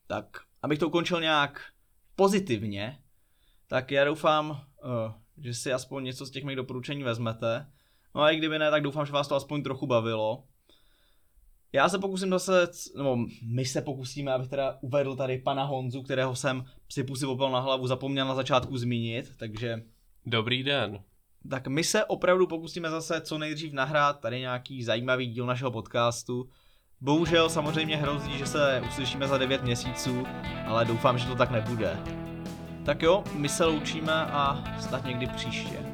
Tak, 0.06 0.26
abych 0.62 0.78
to 0.78 0.88
ukončil 0.88 1.20
nějak 1.20 1.72
pozitivně, 2.16 3.02
tak 3.66 3.90
já 3.90 4.04
doufám, 4.04 4.50
uh, 4.50 4.56
že 5.38 5.54
si 5.54 5.72
aspoň 5.72 6.04
něco 6.04 6.26
z 6.26 6.30
těch 6.30 6.44
mých 6.44 6.56
doporučení 6.56 7.02
vezmete. 7.02 7.72
No 8.14 8.22
a 8.22 8.30
i 8.30 8.36
kdyby 8.36 8.58
ne, 8.58 8.70
tak 8.70 8.82
doufám, 8.82 9.06
že 9.06 9.12
vás 9.12 9.28
to 9.28 9.36
aspoň 9.36 9.62
trochu 9.62 9.86
bavilo. 9.86 10.44
Já 11.74 11.88
se 11.88 11.98
pokusím 11.98 12.30
zase, 12.30 12.68
nebo 12.96 13.18
my 13.46 13.64
se 13.64 13.82
pokusíme, 13.82 14.32
abych 14.32 14.48
teda 14.48 14.78
uvedl 14.80 15.16
tady 15.16 15.38
pana 15.38 15.64
Honzu, 15.64 16.02
kterého 16.02 16.36
jsem 16.36 16.64
si 16.88 17.04
pusy 17.04 17.26
popel 17.26 17.50
na 17.50 17.60
hlavu, 17.60 17.86
zapomněl 17.86 18.26
na 18.26 18.34
začátku 18.34 18.78
zmínit, 18.78 19.32
takže... 19.36 19.82
Dobrý 20.26 20.62
den. 20.62 21.02
Tak 21.50 21.66
my 21.66 21.84
se 21.84 22.04
opravdu 22.04 22.46
pokusíme 22.46 22.90
zase 22.90 23.20
co 23.20 23.38
nejdřív 23.38 23.72
nahrát 23.72 24.20
tady 24.20 24.40
nějaký 24.40 24.82
zajímavý 24.82 25.26
díl 25.26 25.46
našeho 25.46 25.70
podcastu. 25.70 26.48
Bohužel 27.00 27.48
samozřejmě 27.48 27.96
hrozí, 27.96 28.38
že 28.38 28.46
se 28.46 28.82
uslyšíme 28.88 29.28
za 29.28 29.38
9 29.38 29.62
měsíců, 29.62 30.24
ale 30.66 30.84
doufám, 30.84 31.18
že 31.18 31.26
to 31.26 31.34
tak 31.34 31.50
nebude. 31.50 31.96
Tak 32.84 33.02
jo, 33.02 33.24
my 33.34 33.48
se 33.48 33.64
loučíme 33.64 34.12
a 34.12 34.64
snad 34.80 35.04
někdy 35.04 35.26
příště. 35.26 35.91